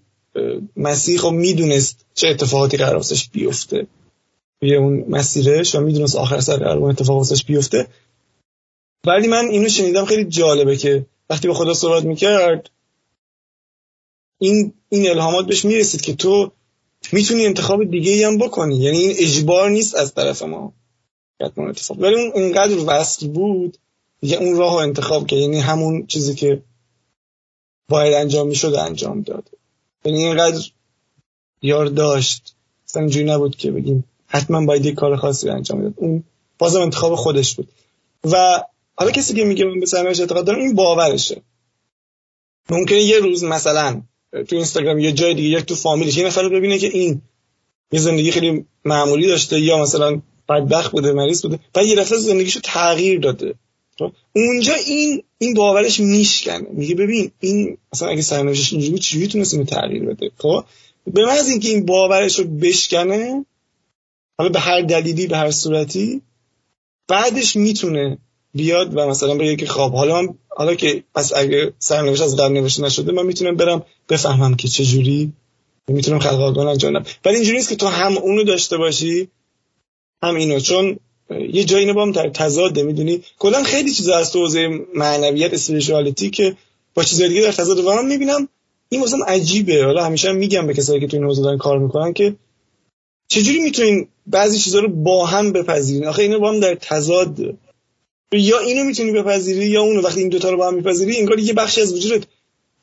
مسیح 0.78 1.20
خب 1.20 1.30
می‌دونست 1.30 2.06
چه 2.14 2.28
اتفاقاتی 2.28 2.78
قرار 2.78 3.04
بیفته. 3.32 3.88
توی 4.60 4.76
اون 4.76 5.06
مسیرش 5.10 5.76
و 5.76 5.82
می‌دونست 5.82 6.16
آخر 6.16 6.40
سر 6.40 6.58
قرار 6.58 6.78
اون 6.78 6.90
اتفاق 6.90 7.18
واسش 7.18 7.44
بیفته. 7.44 7.88
ولی 9.06 9.28
من 9.28 9.46
اینو 9.46 9.70
شنیدم 9.70 10.06
خیلی 10.06 10.26
جالبه 10.26 10.78
که 10.78 11.06
وقتی 11.30 11.48
به 11.48 11.54
خدا 11.54 11.74
صحبت 11.74 12.04
می‌کرد 12.04 12.70
این 14.42 14.74
این 14.90 15.10
الهامات 15.10 15.46
بهش 15.46 15.66
می‌رسید 15.66 16.02
که 16.02 16.14
تو 16.14 16.52
می‌تونی 17.12 17.46
انتخاب 17.46 17.84
دیگه 17.84 18.12
ای 18.12 18.24
هم 18.24 18.38
بکنی. 18.38 18.78
یعنی 18.78 18.98
این 18.98 19.16
اجبار 19.20 19.70
نیست 19.70 19.96
از 19.96 20.14
طرف 20.14 20.42
ما. 20.44 20.74
اتفاق. 21.42 22.00
ولی 22.00 22.16
اون 22.16 22.32
اونقدر 22.36 22.78
وصل 22.88 23.28
بود 23.28 23.78
یه 24.24 24.38
اون 24.38 24.58
راه 24.58 24.76
انتخاب 24.76 25.28
که 25.28 25.36
یعنی 25.36 25.60
همون 25.60 26.06
چیزی 26.08 26.36
که 26.36 26.62
باید 27.90 28.14
انجام 28.14 28.48
می‌شد 28.48 28.74
انجام 28.74 29.22
داد. 29.22 29.50
یعنی 30.06 30.24
اینقدر 30.24 30.62
یار 31.62 31.86
داشت. 31.86 32.56
اصلا 32.88 33.02
اینجوری 33.02 33.26
نبود 33.26 33.56
که 33.56 33.72
بگیم 33.72 34.04
حتما 34.28 34.66
باید 34.66 34.86
یک 34.86 34.96
کار 34.96 35.16
خاصی 35.16 35.50
انجام 35.50 35.78
می‌داد. 35.78 35.94
اون 35.98 36.24
بازم 36.58 36.82
انتخاب 36.82 37.16
خودش 37.16 37.56
بود. 37.56 37.68
و 38.24 38.64
حالا 38.96 39.12
کسی 39.12 39.34
که 39.34 39.44
میگه 39.44 39.66
من 39.66 39.80
به 39.80 39.86
سرنوشت 39.86 40.20
اعتقاد 40.20 40.46
دارم 40.46 40.60
این 40.60 40.76
باورشه. 40.76 41.42
ممکنه 42.70 43.02
یه 43.02 43.20
روز 43.20 43.44
مثلا 43.44 44.02
تو 44.48 44.56
اینستاگرام 44.56 45.00
یه 45.00 45.12
جای 45.12 45.34
دیگه 45.34 45.50
یک 45.50 45.66
تو 45.66 45.76
فامیلش 45.76 46.18
یه 46.18 46.26
نفر 46.26 46.50
ببینه 46.50 46.78
که 46.78 46.88
این 46.88 47.22
یه 47.92 48.00
زندگی 48.00 48.32
خیلی 48.32 48.66
معمولی 48.86 49.28
داشته 49.28 49.60
یا 49.60 49.78
مثلا 49.78 50.22
بدبخت 50.50 50.92
بوده 50.92 51.14
مریض 51.14 51.42
بوده 51.42 51.60
و 51.76 51.84
یه 51.84 51.96
دفعه 51.96 52.18
زندگیشو 52.18 52.60
تغییر 52.64 53.20
داده؟ 53.20 53.56
اونجا 54.34 54.74
این 54.74 55.24
این 55.38 55.54
باورش 55.54 56.00
میشکنه. 56.00 56.68
میگه 56.72 56.96
ببین 56.96 57.32
این 57.40 57.78
مثلا 57.94 58.10
اگه 58.10 58.22
سرنوشتش 58.22 58.74
اینجوری 58.74 59.00
چجوری 59.00 59.28
تونست 59.28 59.54
اینو 59.54 59.66
تغییر 59.66 60.04
بده؟ 60.04 60.32
خب. 60.38 60.66
به 61.14 61.26
محض 61.26 61.50
اینکه 61.50 61.70
این 61.70 61.86
باورش 61.86 62.40
رو 62.40 62.46
بشکنه 62.46 63.46
حالا 64.38 64.50
به 64.50 64.60
هر 64.60 64.82
دلیلی 64.82 65.28
به 65.28 65.38
هر 65.38 65.52
صورتی 65.52 66.22
بعدش 67.08 67.56
می‌تونه 67.56 68.18
بیاد 68.54 68.98
و 68.98 69.08
مثلا 69.08 69.36
بگه 69.36 69.56
که 69.56 69.66
خب 69.66 69.92
حالا 69.92 70.28
حالا 70.50 70.76
که 70.76 71.04
پس 71.16 71.34
اگه 71.36 71.74
سرنوشت 71.80 72.22
از 72.22 72.36
قبل 72.36 72.54
نوشته 72.54 72.84
نشده 72.84 73.12
من 73.12 73.26
می‌تونم 73.26 73.56
برم 73.56 73.86
بفهمم 74.10 74.56
که 74.56 74.68
چه 74.68 74.84
جوری 74.86 75.34
می‌تونم 75.88 76.20
خلق 76.20 76.42
آگاه 76.42 76.68
انجام 76.68 76.94
بدم. 76.94 77.06
ولی 77.26 77.36
اینجوری 77.36 77.58
نیست 77.58 77.70
که 77.70 77.76
تو 77.76 77.88
هم 77.88 78.18
اونو 78.18 78.44
داشته 78.44 78.78
باشی 78.78 79.28
هم 80.24 80.36
اینو. 80.36 80.60
چون 80.60 81.00
یه 81.40 81.64
جایی 81.64 81.86
اینو 81.86 81.94
با 81.94 82.02
هم 82.02 82.12
تضاده 82.12 82.84
می‌دونی؟ 82.84 83.22
کلا 83.40 83.64
خیلی 83.64 83.92
چیزا 83.92 84.18
از 84.18 84.32
تو 84.32 84.50
معنویت 84.96 85.54
اسپریچوالیتی 85.54 86.30
که 86.30 86.56
با 86.94 87.04
چیزای 87.04 87.30
دیگه 87.30 87.42
در 87.42 87.52
تضاد 87.52 87.80
و 87.80 87.94
من 87.96 88.06
می‌بینم. 88.06 88.50
این 88.90 89.02
واسم 89.02 89.24
عجیبه. 89.24 89.86
حالا 89.86 90.06
همیشه 90.06 90.30
هم 90.30 90.36
میگم 90.36 90.68
به 90.68 90.74
کسایی 90.74 91.00
که 91.00 91.08
تو 91.08 91.18
این 91.18 91.26
حوزه 91.26 91.42
دارن 91.42 91.58
کار 91.58 91.80
می‌کنن 91.80 92.14
که 92.14 92.36
چجوری 93.28 93.60
می‌تونین 93.60 94.08
بعضی 94.28 94.60
چیزا 94.60 94.80
رو 94.80 94.90
با 94.90 95.26
هم 95.26 95.52
بپذیرین؟ 95.52 96.06
آخه 96.06 96.22
اینو 96.22 96.40
با 96.40 96.50
هم 96.52 96.60
در 96.60 96.76
تضاد. 96.76 97.40
یا 98.34 98.60
اینو 98.60 98.84
می‌تونی 98.84 99.12
بپذیری 99.12 99.66
یا 99.66 99.82
اونو. 99.82 100.02
وقتی 100.02 100.20
این 100.20 100.30
دوتا 100.30 100.50
رو 100.50 100.58
با 100.58 100.68
هم 100.68 100.74
میپذیری 100.74 101.18
انگار 101.18 101.40
یه 101.40 101.54
بخشی 101.54 101.82
از 101.82 101.94
وجودت 101.94 102.24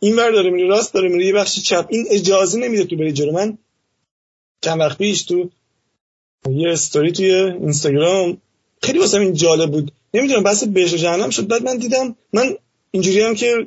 این 0.01 0.17
ور 0.17 0.31
داره 0.31 0.51
میره 0.51 0.69
راست 0.69 0.95
داره 0.95 1.09
میره 1.09 1.27
یه 1.27 1.33
بخشی 1.33 1.61
چپ. 1.61 1.87
این 1.89 2.07
اجازه 2.11 2.59
نمیده 2.59 2.85
تو 2.85 2.97
بری 2.97 3.13
جلو. 3.13 3.33
من 3.33 3.59
چند 4.63 4.81
وقت 4.81 4.99
پیش 4.99 5.23
تو 5.23 5.51
یه 6.49 6.69
استوری 6.69 7.13
توی 7.13 7.35
اینستاگرام. 7.35 8.39
خیلی 8.83 8.99
واسه 8.99 9.21
این 9.21 9.35
جالب 9.35 9.71
بود. 9.71 9.93
نمی‌دونم 10.15 10.43
بس 10.43 10.65
بهش 10.65 10.95
جهنم 10.95 11.31
شد. 11.31 11.49
بعد 11.49 11.63
من 11.63 11.77
دیدم 11.77 12.17
من 12.33 12.57
اینجوری 12.91 13.21
هم 13.21 13.35
که 13.35 13.67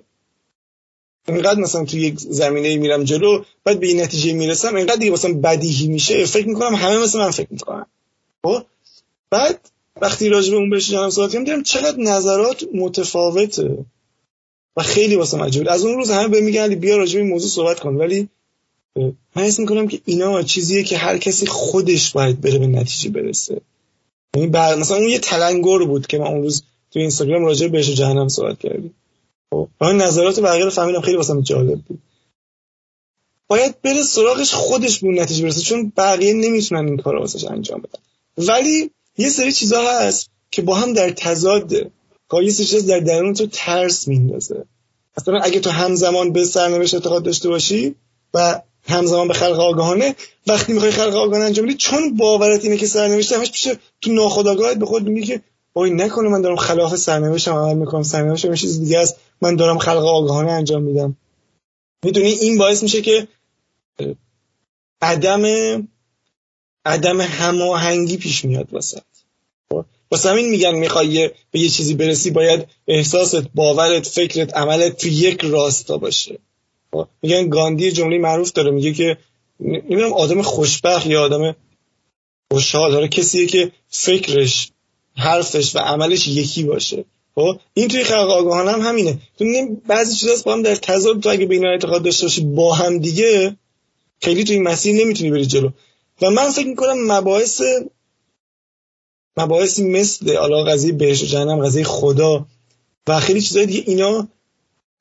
اینقدر 1.28 1.60
مثلا 1.60 1.86
تو 1.86 1.98
یک 1.98 2.20
زمینه 2.20 2.78
میرم 2.78 3.04
جلو 3.04 3.44
بعد 3.64 3.80
به 3.80 3.88
این 3.88 4.02
نتیجه 4.02 4.34
می‌رسم 4.34 4.76
اینقدر 4.76 4.96
دیگه 4.96 5.12
مثلا 5.12 5.34
بدیهی 5.34 5.88
میشه. 5.88 6.26
فکر 6.26 6.48
می‌کنم 6.48 6.76
همه 6.76 6.98
مثل 6.98 7.20
من 7.20 7.32
فکر 7.32 7.48
می‌کنم 7.52 7.86
خب؟ 8.44 8.64
بعد 9.30 9.70
وقتی 10.02 10.30
راجع 10.30 10.52
به 10.52 10.58
اون 10.58 10.70
بهش 10.70 10.92
جانم 10.92 11.10
صحبت 11.10 11.32
کردم 11.32 11.44
دیدم 11.44 11.64
چقدر 11.64 11.98
نظرات 11.98 12.64
متفاوته. 12.74 13.86
و 14.78 14.84
خیلی 14.84 15.16
واسه 15.16 15.38
مجبور 15.38 15.70
از 15.70 15.86
اون 15.86 15.96
روز 15.96 16.12
همه 16.12 16.28
به 16.28 16.42
میگن 16.42 16.76
بیا 16.76 16.98
راجع 16.98 17.14
به 17.14 17.22
این 17.22 17.30
موضوع 17.30 17.50
صحبت 17.50 17.80
کن. 17.80 17.96
ولی 17.96 18.30
من 18.96 19.44
حس 19.44 19.60
می‌کنم 19.60 19.88
که 19.88 20.02
اینا 20.06 20.42
چیزیه 20.42 20.84
که 20.84 20.98
هر 20.98 21.18
کسی 21.18 21.46
خودش 21.46 22.12
باید 22.12 22.42
بره 22.42 22.60
به 22.60 22.68
نتیجه 22.68 23.10
برسه. 23.10 23.62
یعنی 24.36 24.48
بعد 24.48 24.78
مثلا 24.78 24.98
اون 24.98 25.10
یه 25.10 25.20
تلنگر 25.20 25.86
بود 25.86 26.08
که 26.08 26.18
من 26.18 26.28
اون 26.28 26.42
روز 26.42 26.64
تو 26.92 27.00
اینستاگرام 27.00 27.46
راجع 27.46 27.68
بهش 27.68 27.90
جهنم 27.90 28.28
صحبت 28.28 28.60
کردیم. 28.60 28.96
خب 29.50 29.68
من 29.82 29.98
نظرات 29.98 30.40
بقیه 30.40 30.64
رو 30.64 30.70
فهمیدم 30.70 31.02
خیلی 31.02 31.18
واسم 31.18 31.42
جالب 31.42 31.82
بود. 31.82 32.00
باید 33.48 33.82
بره 33.82 34.04
سراغش 34.04 34.54
خودش 34.54 35.00
به 35.00 35.08
نتیجه 35.08 35.44
برسه 35.44 35.62
چون 35.62 35.94
بقیه 35.98 36.34
نمی‌تونن 36.34 36.88
این 36.88 36.98
کار 36.98 37.16
واسش 37.16 37.46
انجام 37.46 37.82
بدن. 37.82 38.00
ولی 38.38 38.92
یه 39.18 39.30
سری 39.30 39.52
چیزا 39.52 39.92
هست 39.92 40.30
که 40.52 40.62
با 40.62 40.76
هم 40.76 40.94
در 40.94 41.10
تضاده 41.10 41.92
که 42.32 42.38
یه 42.44 42.52
چیز 42.52 42.86
در 42.86 43.00
درون 43.00 43.34
تو 43.34 43.48
ترس 43.48 44.08
میندازه. 44.08 44.66
مثلا 45.18 45.40
اگه 45.40 45.60
تو 45.60 45.70
همزمان 45.70 46.34
به 46.34 46.46
سرنوشت 46.46 46.94
اعتقاد 46.94 47.24
داشته 47.24 47.50
باشی 47.50 47.96
و 48.34 48.62
همزمان 48.88 49.28
به 49.28 49.34
خلق 49.34 49.60
آگاهانه 49.60 50.16
وقتی 50.48 50.74
می‌خوای 50.74 50.92
خلق 50.92 51.16
آگاهانه 51.16 51.46
انجام 51.46 51.66
بدی 51.66 51.76
چون 51.76 52.18
باورت 52.18 52.64
اینه 52.64 52.78
که 52.78 52.86
سرنوشت 52.86 53.34
همش 53.34 53.52
پیش 53.52 53.68
تو 54.02 54.12
ناخودآگاهت 54.12 54.78
به 54.78 54.86
خود 54.86 55.08
میگی 55.08 55.28
که 55.28 55.42
وای 55.76 55.92
نکنه 55.92 56.30
من 56.30 56.42
دارم 56.42 56.56
خلاف 56.56 56.96
سرنوشتم 56.96 57.54
عمل 57.54 57.78
می‌کنم 57.78 58.04
سرنوشتم 58.04 58.50
یه 58.50 58.58
چیز 58.58 58.80
دیگه 58.80 59.00
است 59.00 59.16
من 59.42 59.56
دارم 59.56 59.78
خلق 59.78 60.06
آگاهانه 60.06 60.52
انجام 60.52 60.84
میدم 60.84 61.18
می‌دونی 62.06 62.30
این 62.30 62.58
باعث 62.58 62.84
میشه 62.84 63.02
که 63.02 63.28
عدم 65.02 65.44
عدم 66.86 67.22
هماهنگی 67.22 68.18
پیش 68.18 68.46
میاد 68.46 68.74
واسه؟ 68.74 69.02
واسه 70.12 70.30
همین 70.30 70.50
میگن 70.50 70.76
می‌خوای 70.76 71.32
به 71.52 71.60
یه 71.60 71.70
چیزی 71.70 71.94
برسی 71.94 72.32
باید 72.32 72.68
احساست 72.88 73.44
باورت 73.56 74.08
فکرت 74.08 74.58
عملت 74.58 74.98
تو 74.98 75.08
یک 75.08 75.42
راستا 75.44 75.98
باشه؟ 75.98 76.40
میگن 77.22 77.50
گاندی 77.50 77.92
جمله 77.92 78.18
معروف 78.18 78.52
داره 78.52 78.72
میگه 78.72 78.94
که 78.94 79.18
نمی‌دونم 79.60 80.14
آدم 80.14 80.42
خوشبخت 80.42 81.08
یا 81.08 81.22
آدم 81.22 81.56
خوشحال. 82.52 82.92
داره 82.92 83.08
کسیه 83.08 83.46
که 83.46 83.72
فکرش 83.90 84.72
حرفش 85.16 85.76
و 85.76 85.80
عملش 85.80 86.28
یکی 86.28 86.64
باشه. 86.64 87.06
خب؟ 87.36 87.60
این 87.74 87.88
توی 87.88 88.04
خلق 88.04 88.30
آگاهانه 88.30 88.72
هم 88.72 88.82
همینه. 88.82 89.20
تو 89.38 89.46
بعضی 89.88 90.16
چیزا 90.16 90.34
با 90.46 90.54
هم 90.54 90.62
در 90.62 90.76
تضاد 90.76 91.20
تو 91.20 91.30
اگه 91.30 91.46
به 91.46 91.56
اینا 91.56 91.70
اعتقاد 91.70 92.04
داشته 92.04 92.26
باشی 92.26 92.42
با 92.42 92.74
هم 92.74 92.98
دیگه 92.98 93.56
خیلی 94.22 94.44
تو 94.44 94.54
این 94.54 94.64
مسیر 94.64 94.96
نمی‌تونی 94.96 95.32
بری 95.32 95.46
جلو. 95.46 95.70
و 96.22 96.30
من 96.30 96.50
فکر 96.50 96.68
می‌کنم 96.68 97.12
مباحث 97.12 97.62
مباحثی 99.38 99.84
مثل 99.84 100.38
حالا 100.38 100.64
قضیه 100.64 100.94
بهش 100.94 101.24
و 101.24 101.26
جهنم 101.26 101.66
قضیه 101.66 101.84
خدا 101.84 102.46
و 103.08 103.20
خیلی 103.20 103.42
چیزای 103.42 103.66
دیگه 103.66 103.84
اینا 103.86 104.28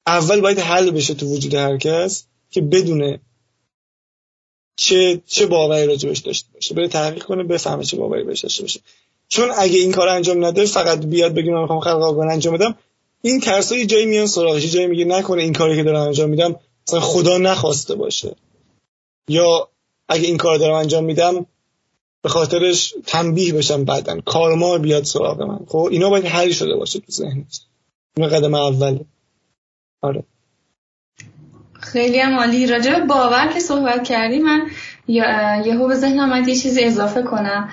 اول 0.06 0.40
باید 0.40 0.58
حل 0.58 0.90
بشه 0.90 1.14
تو 1.14 1.26
وجود 1.26 1.54
هر 1.54 1.76
کس 1.76 2.24
که 2.50 2.60
بدونه 2.60 3.20
چه 4.76 5.22
چه 5.26 5.46
باوری 5.46 5.86
راجبش 5.86 6.18
داشته 6.18 6.48
باشه. 6.54 6.74
بره 6.74 6.88
تحقیق 6.88 7.24
کنه 7.24 7.42
بفهمه 7.42 7.84
چه 7.84 7.96
باوری 7.96 8.24
بهش 8.24 8.40
داشته 8.40 8.62
باشه. 8.62 8.80
چون 9.28 9.50
اگه 9.58 9.78
این 9.78 9.92
کار 9.92 10.08
انجام 10.08 10.44
نده 10.44 10.66
فقط 10.66 11.06
بیاد 11.06 11.34
بگه 11.34 11.52
من 11.52 11.60
می‌خوام 11.60 11.80
خلق 11.80 12.02
آگاهانه 12.02 12.32
انجام 12.32 12.54
بدم. 12.54 12.74
این 13.22 13.40
ترسا 13.40 13.76
یه 13.76 13.86
جایی 13.86 14.06
میان 14.06 14.26
سراغش. 14.26 14.72
جایی 14.72 14.86
میگه 14.86 15.04
نکنه 15.04 15.42
این 15.42 15.52
کاری 15.52 15.76
که 15.76 15.82
دارم 15.82 16.00
انجام 16.00 16.30
میدم 16.30 16.56
مثلا 16.88 17.00
خدا 17.00 17.38
نخواسته 17.38 17.94
باشه. 17.94 18.36
یا 19.28 19.68
اگه 20.08 20.26
این 20.26 20.36
کار 20.36 20.58
دارم 20.58 20.74
انجام 20.74 21.04
میدم 21.04 21.46
به 22.22 22.28
خاطرش 22.28 22.94
تنبیه 23.06 23.52
بشم 23.52 23.84
بعدا. 23.84 24.20
کارما 24.20 24.78
بیاد 24.78 25.04
سراغ 25.04 25.42
من. 25.42 25.60
خب 25.68 25.88
اینا 25.90 26.10
باید 26.10 26.24
حل 26.24 26.50
شده 26.50 26.76
باشه 26.76 26.98
تو 26.98 27.12
ذهنت. 27.12 27.60
این 28.16 28.28
قدم 28.28 28.54
اوله. 28.54 29.00
آره. 30.02 30.24
خیلی 31.80 32.20
هم 32.20 32.34
عالی. 32.34 32.66
راجع 32.66 32.98
باور 32.98 33.50
که 33.54 33.60
صحبت 33.60 34.04
کردی 34.04 34.38
من 34.38 34.62
یهو 35.06 35.88
به 35.88 35.94
ذهنم 35.94 36.32
اومد 36.32 36.48
یه 36.48 36.56
چیزی 36.56 36.84
اضافه 36.84 37.22
کنم. 37.22 37.68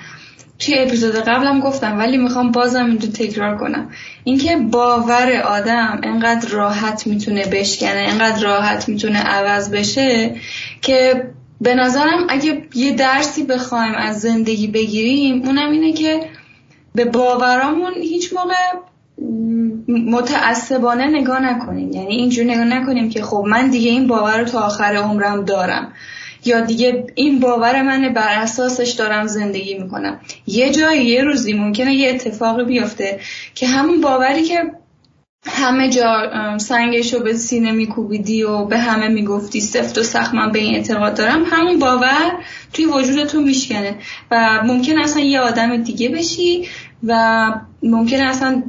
توی 0.58 0.78
اپیزود 0.78 1.14
قبلم 1.14 1.60
گفتم 1.60 1.98
ولی 1.98 2.16
می‌خوام 2.16 2.52
بازم 2.52 2.86
اینجا 2.86 3.08
تکرار 3.08 3.58
کنم. 3.58 3.90
اینکه 4.24 4.56
باور 4.56 5.36
آدم 5.36 6.00
انقدر 6.02 6.48
راحت 6.48 7.06
می‌تونه 7.06 7.46
بشکنه 7.46 8.06
انقدر 8.10 8.42
راحت 8.42 8.88
می‌تونه 8.88 9.18
عوض 9.18 9.70
بشه 9.70 10.36
که 10.82 11.30
به 11.60 11.74
نظرم 11.74 12.26
اگه 12.28 12.62
یه 12.74 12.92
درسی 12.92 13.42
بخوایم 13.42 13.94
از 13.94 14.20
زندگی 14.20 14.66
بگیریم 14.66 15.42
اونم 15.42 15.70
اینه 15.70 15.92
که 15.92 16.30
به 16.94 17.04
باورامون 17.04 17.92
هیچ 17.94 18.32
موقع 18.32 18.54
متعصبانه 19.88 21.06
نگاه 21.06 21.40
نکنیم. 21.40 21.92
یعنی 21.92 22.14
اینجور 22.14 22.44
نگاه 22.44 22.64
نکنیم 22.64 23.08
که 23.08 23.22
خب 23.22 23.44
من 23.48 23.70
دیگه 23.70 23.90
این 23.90 24.06
باور 24.06 24.38
رو 24.38 24.44
تا 24.44 24.60
آخر 24.60 24.96
عمرم 24.96 25.44
دارم. 25.44 25.92
یا 26.44 26.60
دیگه 26.60 27.06
این 27.14 27.40
باور 27.40 27.82
منه 27.82 28.08
بر 28.08 28.42
اساسش 28.42 28.90
دارم 28.90 29.26
زندگی 29.26 29.78
می‌کنم. 29.78 30.20
یه 30.46 30.70
جایی 30.70 31.06
یه 31.06 31.22
روزی 31.22 31.52
ممکنه 31.52 31.94
یه 31.94 32.10
اتفاقی 32.10 32.64
بیفته 32.64 33.20
که 33.54 33.66
همون 33.66 34.00
باوری 34.00 34.42
که 34.42 34.72
همه 35.46 35.88
جا 35.88 36.30
سنگش 36.58 37.14
رو 37.14 37.20
به 37.20 37.32
سینه 37.34 37.72
میکوبیدی 37.72 38.42
و 38.42 38.64
به 38.64 38.78
همه 38.78 39.08
می‌گفتی 39.08 39.60
سفت 39.60 39.98
و 39.98 40.02
سخت 40.02 40.34
من 40.34 40.52
به 40.52 40.58
این 40.58 40.74
اعتقاد 40.74 41.14
دارم 41.14 41.44
همون 41.46 41.78
باور 41.78 42.32
توی 42.72 42.84
وجود 42.84 43.24
تو 43.24 43.40
میشکنه. 43.40 43.96
و 44.30 44.60
ممکن 44.64 44.98
اصلا 44.98 45.22
یه 45.22 45.40
آدم 45.40 45.76
دیگه 45.76 46.08
بشی 46.08 46.68
و 47.04 47.44
ممکن 47.82 48.20
اصلا 48.20 48.62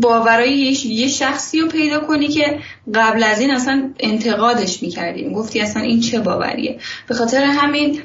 باورای 0.00 0.76
یه 0.84 1.08
شخصی 1.08 1.60
رو 1.60 1.68
پیدا 1.68 2.00
کنی 2.00 2.28
که 2.28 2.58
قبل 2.94 3.22
از 3.22 3.40
این 3.40 3.50
اصلا 3.50 3.90
انتقادش 4.00 4.82
می‌کردیم. 4.82 5.32
گفتی 5.32 5.60
اصلا 5.60 5.82
این 5.82 6.00
چه 6.00 6.20
باوریه. 6.20 6.78
به 7.08 7.14
خاطر 7.14 7.44
همین 7.44 8.00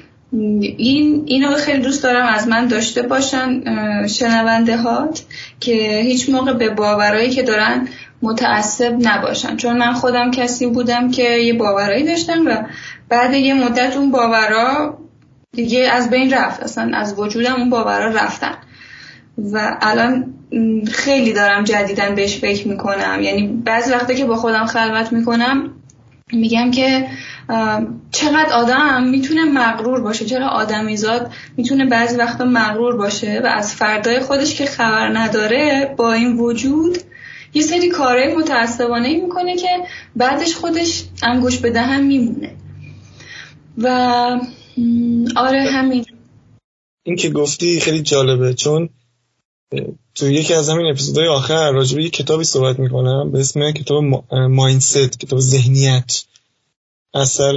این 0.78 1.24
اینو 1.26 1.56
خیلی 1.56 1.82
دوست 1.82 2.04
دارم 2.04 2.28
از 2.28 2.48
من 2.48 2.68
داشته 2.68 3.02
باشن 3.02 3.62
شنونده 4.08 4.78
هات 4.78 5.24
که 5.60 6.02
هیچ 6.04 6.30
موقع 6.30 6.54
به 6.54 6.70
باورایی 6.70 7.30
که 7.30 7.44
دارن 7.44 7.88
متعصب 8.22 8.96
نباشن. 9.02 9.58
چون 9.58 9.78
من 9.78 9.94
خودم 9.94 10.32
کسی 10.32 10.68
بودم 10.68 11.12
که 11.12 11.24
یه 11.24 11.54
باورایی 11.54 12.04
داشتم 12.04 12.48
و 12.48 12.64
بعد 13.10 13.34
یه 13.34 13.54
مدت 13.54 13.98
اون 13.98 14.12
باورا 14.12 14.98
دیگه 15.52 15.80
از 15.80 16.10
بین 16.10 16.34
رفت. 16.34 16.64
اصلا 16.64 16.92
از 16.94 17.20
وجودم 17.20 17.56
اون 17.56 17.70
باورا 17.70 18.08
رفتن. 18.08 18.54
و 19.38 19.78
الان 19.82 20.34
خیلی 20.92 21.34
دارم 21.34 21.64
جدیدن 21.64 22.16
بهش 22.16 22.38
فکر 22.38 22.68
می‌کنم. 22.68 23.20
یعنی 23.22 23.48
بعضی 23.48 23.92
وقتا 23.92 24.14
که 24.14 24.26
با 24.26 24.36
خودم 24.36 24.66
خلوت 24.66 25.14
می‌کنم 25.14 25.74
میگم 26.34 26.72
که 26.72 27.08
چقدر 28.12 28.54
آدم 28.54 29.04
می‌تونه 29.04 29.46
مغرور 29.46 30.02
باشه. 30.02 30.26
چرا 30.26 30.48
آدمیزاد 30.48 31.32
می‌تونه 31.58 31.86
بعضی 31.86 32.18
وقتا 32.18 32.46
مغرور 32.46 32.98
باشه 32.98 33.42
و 33.44 33.48
از 33.48 33.76
فردای 33.76 34.20
خودش 34.20 34.56
که 34.56 34.66
خبر 34.66 35.18
نداره 35.18 35.94
با 35.98 36.14
این 36.14 36.38
وجود 36.38 36.98
یه 37.54 37.62
سری 37.62 37.90
کارهای 37.90 38.36
متعصبانه 38.36 39.22
می‌کنه 39.22 39.56
که 39.56 39.68
بعدش 40.16 40.56
خودش 40.56 41.04
انگوش 41.24 41.58
به 41.58 41.70
دهن 41.70 42.02
میمونه. 42.04 42.52
و 43.78 43.88
آره 45.36 45.62
همین. 45.62 46.06
این 47.04 47.16
که 47.16 47.30
گفتی 47.30 47.80
خیلی 47.80 48.02
جالبه. 48.02 48.54
چون 48.54 48.90
تو 50.16 50.32
یکی 50.32 50.54
از 50.54 50.70
همین 50.70 50.92
اپیزودهای 50.92 51.28
آخر 51.28 51.72
راجع 51.72 51.98
به 51.98 52.10
کتابی 52.10 52.44
صحبت 52.44 52.80
می‌کنم 52.80 53.32
به 53.32 53.40
اسم 53.40 53.72
کتاب 53.72 54.04
مایندست 54.34 55.20
کتاب 55.20 55.40
ذهنیت. 55.40 56.24
اثر 57.14 57.54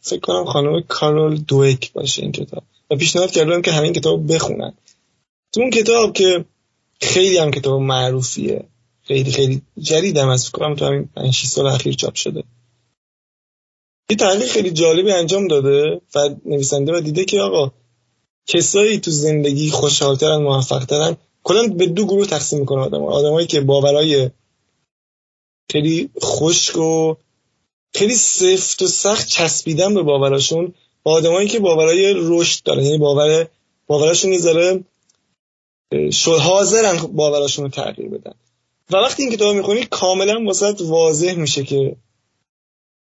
فکر 0.00 0.20
کنم 0.20 0.44
خانم 0.44 0.82
کارول 0.88 1.36
دویک 1.36 1.92
باشه 1.92 2.22
این 2.22 2.32
کتاب. 2.32 2.62
و 2.90 2.96
پیشنهاد 2.96 3.30
کردم 3.30 3.62
که 3.62 3.72
همین 3.72 3.92
کتاب 3.92 4.34
بخونن. 4.34 4.72
تو 5.52 5.60
اون 5.60 5.70
کتاب 5.70 6.12
که 6.12 6.44
خیلی 7.00 7.38
هم 7.38 7.50
کتاب 7.50 7.80
معروفیه. 7.80 8.64
خیلی 9.02 9.32
خیلی 9.32 9.62
جدیدم 9.78 10.28
از 10.28 10.48
فکر 10.48 10.58
کنم 10.58 10.74
تو 10.74 10.84
همین 10.84 11.08
5 11.16 11.46
سال 11.46 11.66
اخیر 11.66 11.94
چاپ 11.94 12.14
شده. 12.14 12.44
یه 14.10 14.16
تحقیق 14.16 14.48
خیلی 14.48 14.70
جالبی 14.70 15.12
انجام 15.12 15.48
داده 15.48 16.00
و 16.14 16.34
نویسنده 16.44 16.96
و 16.96 17.00
دیده 17.00 17.24
که 17.24 17.40
آقا 17.40 17.72
کسایی 18.46 19.00
تو 19.00 19.10
زندگی 19.10 19.70
خوشحالترن 19.70 20.42
موفقترن 20.42 21.16
کلا 21.46 21.68
به 21.68 21.86
دو 21.86 22.06
گروه 22.06 22.26
تقسیم 22.26 22.60
می‌کنه 22.60 22.80
آدم 22.80 23.04
آدمایی 23.04 23.46
که 23.46 23.60
باورای 23.60 24.30
خیلی 25.72 26.10
خشک 26.22 26.76
و 26.76 27.14
خیلی 27.94 28.14
سفت 28.14 28.82
و 28.82 28.86
سخت 28.86 29.28
چسبیدن 29.28 29.94
به 29.94 30.02
باوراشون 30.02 30.74
با 31.02 31.12
آدمایی 31.12 31.48
که 31.48 31.60
باورای 31.60 32.14
رشد 32.16 32.62
دارن. 32.62 32.82
یعنی 32.82 32.98
باور 32.98 33.48
باوراشون 33.86 34.32
یه 34.32 34.82
شد 36.10 36.38
حاضرن 36.38 36.96
باوراشون 36.96 37.64
رو 37.64 37.70
تغییر 37.70 38.08
بدن. 38.08 38.34
و 38.90 38.96
وقتی 38.96 39.22
این 39.22 39.32
کتاب 39.32 39.56
می‌خونی 39.56 39.84
کاملا 39.84 40.44
واسط 40.44 40.80
واضح 40.80 41.34
میشه 41.34 41.64
که 41.64 41.96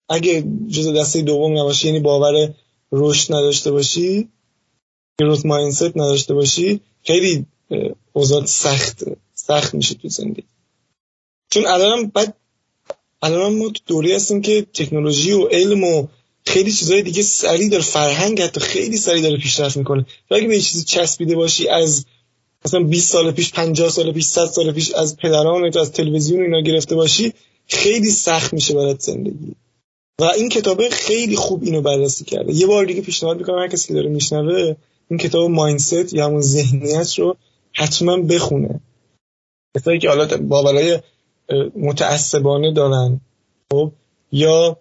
اگه 0.09 0.45
جز 0.69 0.93
دسته 0.93 1.23
دوم 1.23 1.59
نباشی 1.59 1.87
یعنی 1.87 2.01
باور 2.01 2.55
رشد 2.93 3.35
نداشته 3.35 3.71
باشی 3.71 4.29
گروت 5.19 5.47
مایندست 5.47 5.97
نداشته 5.97 6.35
باشی 6.35 6.81
خیلی 7.05 7.47
اوضاع 8.13 8.45
سخت 8.45 9.05
سخت 9.35 9.75
میشه 9.75 9.95
تو 9.95 10.09
زندگی. 10.09 10.45
چون 11.51 11.67
الان 11.67 12.07
بعد 12.07 12.35
الان 13.23 13.57
ما 13.57 13.69
تو 13.69 13.81
دوری 13.87 14.13
هستیم 14.13 14.43
که 14.43 14.67
تکنولوژی 14.75 15.33
و 15.33 15.47
علم 15.47 15.85
و 15.85 16.07
خیلی 16.47 16.73
چیزهای 16.73 17.03
دیگه 17.03 17.23
سریع 17.23 17.69
داره 17.69 17.83
فرهنگ 17.83 18.41
حتی 18.41 18.61
خیلی 18.61 18.97
سریع 18.97 19.23
داره 19.23 19.37
پیشرفت 19.37 19.77
می‌کنه. 19.77 20.07
و 20.31 20.35
اگه 20.35 20.49
به 20.49 20.61
چیزی 20.61 20.85
چسبیده 20.85 21.37
باشی 21.37 21.69
از 21.69 22.05
مثلا 22.65 22.83
20 22.83 23.13
سال 23.13 23.31
پیش 23.31 23.53
50 23.53 23.89
سال 23.89 24.13
پیش 24.13 24.25
100 24.25 24.47
سال 24.47 24.73
پیش 24.73 24.93
از 24.93 25.17
پدران 25.17 25.71
تو 25.71 25.79
از 25.79 25.93
تلویزیون 25.93 26.43
اینا 26.43 26.61
گرفته 26.61 26.95
باشی 26.95 27.33
خیلی 27.67 28.11
سخت 28.11 28.53
میشه 28.53 28.75
برات 28.75 29.01
زندگی. 29.01 29.55
و 30.19 30.25
این 30.25 30.49
کتابه 30.49 30.91
خیلی 30.91 31.37
خوب 31.37 31.63
اینو 31.63 31.81
بررسی 31.83 32.25
کرده. 32.25 32.55
یه 32.55 32.67
بار 32.67 32.85
دیگه 32.85 33.01
پیشنهاد 33.01 33.39
می‌کنم 33.39 33.59
هر 33.59 33.69
کسی 33.69 33.95
داره 33.95 34.09
میشنوه 34.09 34.77
این 35.11 35.19
کتاب 35.19 35.51
مایندست 35.51 36.15
یا 36.15 36.27
همون 36.27 36.41
ذهنیت 36.41 37.19
رو 37.19 37.37
حتما 37.73 38.17
بخونه. 38.17 38.81
کسایی 39.77 39.99
که 39.99 40.09
حالا 40.09 40.37
باورای 40.37 41.01
متعصبانه 41.77 42.73
دارن 42.73 43.21
خب 43.73 43.93
یا 44.33 44.77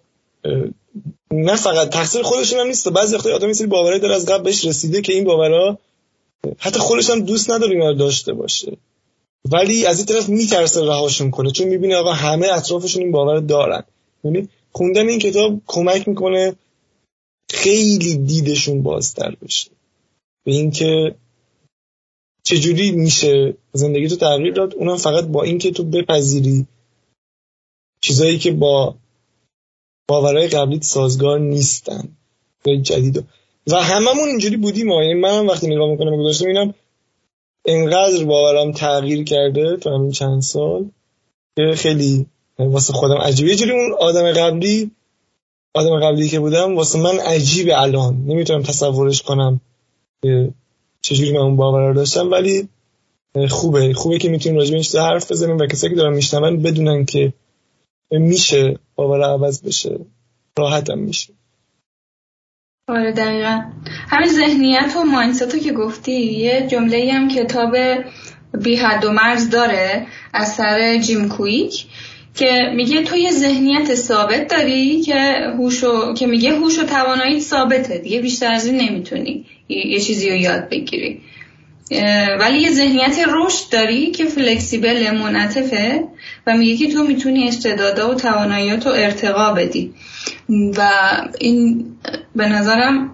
نه 1.30 1.56
فقط 1.56 1.88
تقصیر 1.88 2.22
خودشون 2.22 2.60
هم 2.60 2.66
نیست. 2.66 2.88
بعضی 2.88 3.16
وقتا 3.16 3.34
آدم 3.34 3.52
سری 3.52 3.66
باورای 3.66 3.98
داره 3.98 4.14
از 4.14 4.26
قبل 4.26 4.42
بهش 4.42 4.64
رسیده 4.64 5.00
که 5.00 5.12
این 5.12 5.24
باورها 5.24 5.78
حتی 6.58 6.78
خودش 6.78 7.10
هم 7.10 7.20
دوست 7.20 7.50
نداره 7.50 7.72
اینا 7.72 7.92
داشته 7.92 8.32
باشه. 8.32 8.76
ولی 9.44 9.86
از 9.86 9.96
این 9.96 10.06
طرف 10.06 10.28
میترسه 10.28 10.80
رهاشون 10.80 11.30
کنه 11.30 11.50
چون 11.50 11.68
می‌بینه 11.68 11.96
آقا 11.96 12.12
همه 12.12 12.48
اطرافشون 12.52 13.02
این 13.02 13.12
باور 13.12 13.40
دارن. 13.40 13.82
یعنی 14.24 14.48
خوندن 14.72 15.08
این 15.08 15.18
کتاب 15.18 15.60
کمک 15.66 16.08
می‌کنه 16.08 16.54
خیلی 17.50 18.14
دیدشون 18.14 18.82
بازتر 18.82 19.36
بشه. 19.42 19.70
به 20.44 20.52
اینکه 20.52 21.14
چجوری 22.52 22.90
میشه 22.90 23.54
زندگی 23.72 24.08
تو 24.08 24.16
تغییر 24.16 24.52
داد؟ 24.52 24.74
اونم 24.74 24.96
فقط 24.96 25.24
با 25.24 25.42
اینکه 25.42 25.70
تو 25.70 25.84
بپذیری 25.84 26.66
چیزایی 28.00 28.38
که 28.38 28.52
با 28.52 28.94
باورهای 30.08 30.48
قبلیت 30.48 30.82
سازگار 30.82 31.38
نیستن. 31.38 32.08
جدید. 32.82 33.24
و 33.66 33.82
هممون 33.82 34.28
اینجوری 34.28 34.56
بودیم 34.56 34.88
یعنی 34.88 35.14
منم 35.14 35.46
وقتی 35.46 35.66
نگاه 35.66 35.90
می‌کنم 35.90 36.16
گذاشتم 36.16 36.46
اینم 36.46 36.74
انقدر 37.66 38.24
باورم 38.24 38.72
تغییر 38.72 39.24
کرده 39.24 39.76
تو 39.76 39.90
همین 39.90 40.10
چند 40.10 40.42
سال 40.42 40.90
که 41.56 41.72
خیلی 41.76 42.26
واسه 42.58 42.92
خودم 42.92 43.18
عجیبه. 43.18 43.50
یه 43.50 43.56
جوری 43.56 43.70
اون 43.70 43.92
آدم 44.00 44.32
قبلی 44.32 44.90
آدم 45.74 46.00
قبلی 46.00 46.28
که 46.28 46.40
بودم 46.40 46.76
واسه 46.76 46.98
من 46.98 47.18
عجیب 47.18 47.68
الان. 47.72 48.24
نمی‌تونم 48.26 48.62
تصورش 48.62 49.22
کنم 49.22 49.60
چجوری 51.02 51.32
من 51.32 51.38
اون 51.38 51.56
باور 51.56 51.88
رو 51.88 51.94
داشتم 51.94 52.30
ولی 52.30 52.68
خوبه. 53.48 53.94
خوبه 53.94 54.18
که 54.18 54.28
می‌تونیم 54.28 54.58
راجع 54.58 54.70
به 54.70 54.76
این 54.76 55.04
حرف 55.04 55.32
بزنیم 55.32 55.58
و 55.58 55.66
کسایی 55.66 55.94
که 55.94 56.00
دارن 56.00 56.14
میشنون 56.14 56.62
بدونن 56.62 57.04
که 57.04 57.32
میشه 58.10 58.78
باور 58.94 59.22
عوض 59.22 59.62
بشه. 59.62 59.98
راحتم 60.58 60.98
میشه. 60.98 61.32
آره 62.88 63.12
دقیقا. 63.12 63.62
همین 64.08 64.28
ذهنیت 64.28 64.96
و 64.96 65.04
ماینست 65.04 65.64
که 65.64 65.72
گفتی 65.72 66.12
یه 66.12 66.66
جمله 66.70 67.12
هم 67.12 67.28
کتاب 67.28 67.76
بی 68.62 68.76
حد 68.76 69.04
و 69.04 69.12
مرز 69.12 69.50
داره 69.50 70.06
از 70.32 70.54
سر 70.54 70.98
جیم 70.98 71.28
کویک. 71.28 71.86
که 72.34 72.72
میگه 72.74 73.02
تو 73.02 73.16
یه 73.16 73.30
ذهنیت 73.30 73.94
ثابت 73.94 74.48
داری 74.48 75.00
که 75.00 75.14
هوشو 75.58 76.14
که 76.14 76.26
میگه 76.26 76.50
هوش 76.50 76.78
و 76.78 76.82
توانایی 76.82 77.40
ثابته. 77.40 77.98
دیگه 77.98 78.20
بیشتر 78.20 78.52
از 78.52 78.66
این 78.66 78.80
نمی‌تونی 78.80 79.46
یه 79.68 80.00
چیزی 80.00 80.30
رو 80.30 80.36
یاد 80.36 80.68
بگیری. 80.68 81.20
ولی 82.40 82.58
یه 82.58 82.70
ذهنیت 82.70 83.18
رشد 83.28 83.72
داری 83.72 84.10
که 84.10 84.24
فلکسیبل 84.24 85.10
منعطفه 85.10 86.04
و 86.46 86.56
میگه 86.56 86.76
که 86.76 86.92
تو 86.92 87.04
می‌تونی 87.04 87.48
استعدادا 87.48 88.10
و 88.10 88.14
تواناییات 88.14 88.86
رو 88.86 88.92
ارتقا 88.92 89.52
بدی. 89.52 89.94
و 90.48 90.90
این 91.40 91.86
به 92.36 92.48
نظرم 92.48 93.10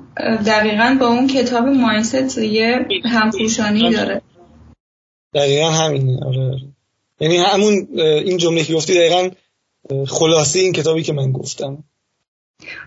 دقیقا 0.46 0.96
با 1.00 1.08
اون 1.08 1.26
کتاب 1.26 1.68
ماینست 1.68 2.38
یه 2.38 2.86
همپوشانی 3.04 3.92
داره. 3.92 4.22
دقیقا 5.34 5.70
همینه. 5.70 6.18
آره. 6.26 6.60
یعنی 7.20 7.36
همون 7.36 7.88
این 7.98 8.36
جمله 8.36 8.64
که 8.64 8.74
گفتی 8.74 8.94
دقیقا 8.94 9.30
خلاصه 10.06 10.58
این 10.58 10.72
کتابی 10.72 11.02
که 11.02 11.12
من 11.12 11.32
گفتم. 11.32 11.84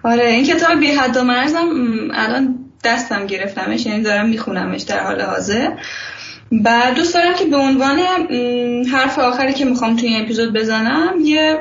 آره 0.03 0.29
این 0.29 0.45
کتاب 0.45 0.79
بی 0.79 0.91
حد 0.91 1.17
و 1.17 1.23
مرزم 1.23 1.69
الان 2.13 2.71
دستم 2.83 3.27
گرفتمش 3.27 3.85
یعنی 3.85 4.03
دارم 4.03 4.29
میخونمش 4.29 4.81
در 4.81 5.03
حال 5.03 5.21
حاضر. 5.21 5.71
بعد 6.51 6.95
دوست 6.95 7.13
دارم 7.13 7.35
که 7.35 7.45
به 7.45 7.57
عنوان 7.57 7.99
حرف 8.91 9.19
آخری 9.19 9.53
که 9.53 9.65
می‌خوام 9.65 9.95
توی 9.95 10.09
این 10.09 10.21
اپیزود 10.21 10.53
بزنم 10.53 11.13
یه 11.23 11.59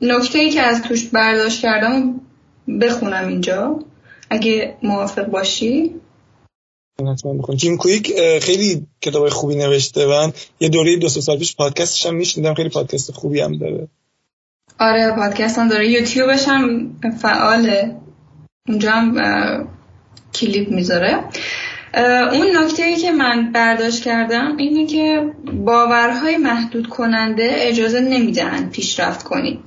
نکته 0.00 0.38
ای 0.38 0.50
که 0.50 0.62
از 0.62 0.82
توش 0.82 1.04
برداشت 1.04 1.62
کردم 1.62 2.20
بخونم 2.80 3.28
اینجا 3.28 3.78
اگه 4.30 4.76
موافق 4.82 5.24
باشی. 5.24 5.94
جیم 7.56 7.76
کویک 7.76 8.12
خیلی 8.40 8.86
کتاب 9.00 9.28
خوبی 9.28 9.54
نوشته 9.54 10.06
و 10.06 10.30
یه 10.60 10.68
دوره 10.68 10.96
دو 10.96 11.08
سال 11.08 11.38
پیش 11.38 11.56
پادکستش 11.56 12.06
هم 12.06 12.14
میشنیدم. 12.14 12.54
خیلی 12.54 12.68
پادکست 12.68 13.10
خوبی 13.10 13.40
هم 13.40 13.58
داره. 13.58 13.88
آره 14.80 15.12
پادکست 15.16 15.58
هم 15.58 15.68
داره. 15.68 15.90
یوتیوبش 15.90 16.48
هم 16.48 16.96
فعاله. 17.22 17.96
اونجا 18.68 18.90
هم 18.90 19.68
کلیپ 20.34 20.68
می‌ذاره. 20.68 21.24
اون 22.32 22.56
نکته 22.56 22.82
ای 22.82 22.96
که 22.96 23.12
من 23.12 23.52
برداشت 23.52 24.04
کردم 24.04 24.56
اینه 24.56 24.86
که 24.86 25.30
باورهای 25.64 26.36
محدود 26.36 26.88
کننده 26.88 27.48
اجازه 27.52 28.00
نمی‌دهند 28.00 28.70
پیشرفت 28.70 29.22
کنید. 29.22 29.60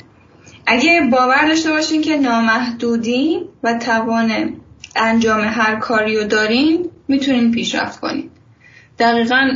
اگه 0.66 1.02
باور 1.12 1.48
داشته 1.48 1.72
باشین 1.72 2.02
که 2.02 2.18
نامحدودین 2.18 3.46
و 3.64 3.80
توان 3.80 4.54
انجام 4.96 5.42
هر 5.42 5.76
کاری 5.76 6.18
رو 6.18 6.24
دارین 6.24 6.90
می‌تونین 7.08 7.52
پیشرفت 7.52 8.00
کنید 8.00 8.32
دقیقا 9.00 9.50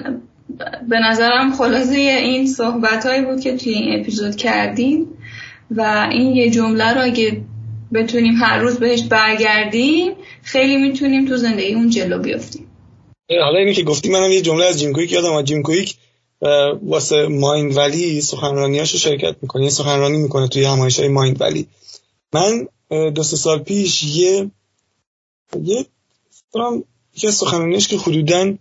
به 0.89 0.99
نظرم 0.99 1.54
خلاصه 1.54 1.95
این 1.95 2.47
صحبت 2.47 3.06
هایی 3.06 3.22
بود 3.22 3.41
که 3.41 3.58
توی 3.58 3.74
این 3.74 3.99
اپیزود 3.99 4.36
کردیم 4.36 5.08
و 5.72 6.10
این 6.12 6.36
یه 6.36 6.49
جمله 6.49 6.93
رو 6.93 7.04
اگه 7.04 7.41
بتونیم 7.93 8.34
هر 8.34 8.60
روز 8.60 8.78
بهش 8.78 9.04
برگردیم 9.04 10.12
خیلی 10.43 10.78
می‌تونیم 10.78 11.26
تو 11.26 11.38
زندگی 11.38 11.74
اون 11.74 11.89
جلو 11.89 12.20
بیافتیم. 12.20 12.68
حالا 13.43 13.60
اینی 13.60 13.74
که 13.74 13.84
گفتی 13.84 14.10
منم 14.10 14.32
یه 14.32 14.41
جمله 14.41 14.66
از 14.66 14.80
جیم 14.80 14.93
کویک 14.93 15.12
یادم 15.12 15.34
از 15.34 15.45
جیم 15.45 15.62
کویک 15.62 15.95
واسه 16.82 17.28
مایند 17.28 17.78
ولی 17.78 18.22
سخنرانیاشو 18.22 18.97
شرکت 18.97 19.36
می‌کنه 19.41 19.64
یه 19.64 19.70
سخنرانی 19.70 20.18
می‌کنه 20.18 20.47
توی 20.47 20.64
همایش 20.64 20.99
های 20.99 21.08
مایند 21.08 21.41
ولی. 21.41 21.68
من 22.34 22.68
دو 23.10 23.24
سال 23.24 23.60
پیش 23.60 24.04
یه 24.04 24.52
یه 25.64 25.86
دارم 27.14 27.24
یه 27.24 27.32
سخنرانیش 27.32 27.88
که 27.88 27.97
حدودا 27.97 28.53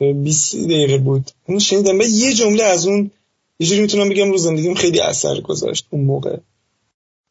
20 0.00 0.56
دقیقه 0.56 0.98
بود. 0.98 1.30
اون 1.48 1.58
شنیدم. 1.58 2.00
یه 2.00 2.34
جمله 2.34 2.62
از 2.62 2.86
اون 2.86 3.10
یه 3.58 3.66
جوری 3.66 3.80
می‌تونم 3.80 4.08
بگم 4.08 4.30
رو 4.30 4.38
زندگیم 4.38 4.74
خیلی 4.74 5.00
اثر 5.00 5.40
گذاشت 5.40 5.86
اون 5.90 6.04
موقع. 6.04 6.36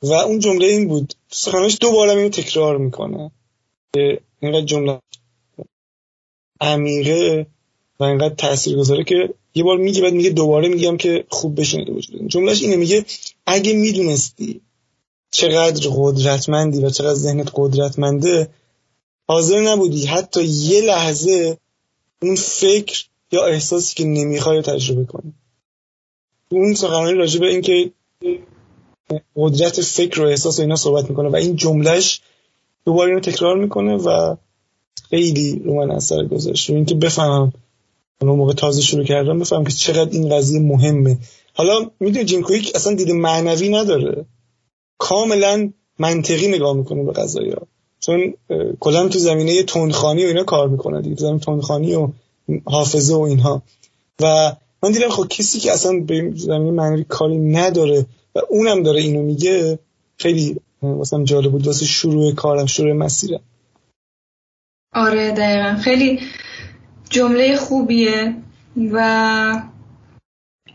و 0.02 0.14
اون 0.14 0.39
جمله 0.39 0.68
این 0.68 0.88
بود. 0.88 1.14
سخنرانیش 1.30 1.78
دو 1.82 1.91
بار 1.91 2.10
اینو 2.10 2.30
تکرار 2.30 2.78
می‌کنه. 2.78 3.32
که 3.93 4.20
اینقدر 4.39 4.66
جمله 4.66 5.00
عمیقه 6.62 7.48
و 8.00 8.04
اینقدر 8.04 8.36
تاثیرگذاره 8.36 9.04
که 9.04 9.34
یه 9.56 9.64
بار 9.64 9.78
میگه 9.78 10.02
بعد 10.02 10.14
میگه 10.14 10.30
دوباره 10.30 10.68
میگم 10.68 10.98
که 10.98 11.26
خوب 11.30 11.60
بشنیده 11.60 11.91
وجود 11.91 12.28
جملهش 12.28 12.62
اینه 12.62 12.76
میگه 12.76 13.06
اگه 13.45 13.74
می‌دونستی 13.74 14.62
چقدر 15.32 15.89
قدرتمندی 15.95 16.80
و 16.80 16.89
چقدر 16.89 17.14
ذهنت 17.14 17.52
قدرتمنده 17.54 18.50
حاضر 19.28 19.62
نبودی. 19.62 20.06
حتی 20.06 20.44
یه 20.44 20.82
لحظه 20.82 21.58
اون 22.22 22.36
فکر 22.36 23.06
یا 23.32 23.46
احساسی 23.46 23.96
که 23.96 24.06
نمی‌خوای 24.06 24.62
تجربه 24.62 25.06
کنی. 25.06 25.34
اون 26.50 26.74
سخنرانی 26.74 27.18
راجع 27.18 27.40
به 27.40 27.48
اینکه 27.48 27.92
قدرت 29.36 29.82
فکر 29.82 30.22
و 30.22 30.26
احساس 30.26 30.60
و 30.60 30.62
اینا 30.62 30.76
صحبت 30.76 31.10
می‌کنه 31.10 31.30
و 31.30 31.36
این 31.36 31.56
جملهش 31.56 32.22
دوباره 32.86 33.10
اینو 33.10 33.20
تکرار 33.20 33.58
می‌کنه 33.58 33.96
و 33.96 34.36
خیلی 35.10 35.62
رو 35.66 35.76
من 35.76 35.92
اثر 35.92 36.26
گذاشت. 36.26 36.70
اینکه 36.70 36.96
بفهمم. 36.96 37.54
اون 38.22 38.38
موقع 38.38 38.54
تازه 38.54 38.82
شروع 38.82 39.04
کردم 39.04 39.40
بفهمم 39.40 39.64
که 39.64 39.74
چقدر 39.74 40.12
این 40.12 40.30
قضیه 40.30 40.60
مهمه. 40.60 41.18
حالا 41.54 41.92
می‌دونی 42.00 42.26
جیم 42.26 42.42
کویک 42.42 42.72
اصلا 42.76 42.94
دید 42.94 43.12
معنوی 43.12 43.70
نداره. 43.70 44.26
کاملا 44.98 45.74
منطقی 46.00 46.48
نگاه 46.48 46.74
می‌کنه 46.74 47.04
به 47.04 47.12
قضایی 47.12 47.52
ها 47.52 47.68
چون 48.08 48.34
کلا 48.80 49.08
تو 49.08 49.20
زمینه 49.20 49.64
تندخانی 49.64 50.24
و 50.24 50.28
اینا 50.28 50.43
کار 50.43 50.68
می‌کنه 50.68 51.01
دیگه. 51.01 51.16
زمینه 51.16 51.39
تندخانی 51.39 51.95
و 51.95 52.10
حافظه 52.66 53.16
و 53.16 53.22
اینها. 53.22 53.62
و 54.22 54.55
من 54.84 54.91
دیدم 54.91 55.10
خب 55.10 55.28
کسی 55.28 55.60
که 55.60 55.72
اصلا 55.72 55.99
به 55.99 56.32
زمینه 56.36 56.72
معنوی 56.72 57.05
کاری 57.10 57.38
نداره 57.38 58.05
و 58.36 58.39
اونم 58.49 58.84
داره 58.84 59.01
اینو 59.01 59.22
میگه 59.22 59.80
خیلی 60.18 60.60
واسم 60.82 61.24
جالب 61.24 61.51
بود. 61.51 61.68
واسه 61.68 61.86
شروع 61.86 62.34
کارم 62.34 62.66
شروع 62.66 62.93
مسیرم. 62.93 63.41
آره 64.93 65.32
دقیقا. 65.32 65.76
خیلی 65.82 66.20
جمله 67.10 67.58
خوبیه. 67.58 68.36
و 68.91 69.62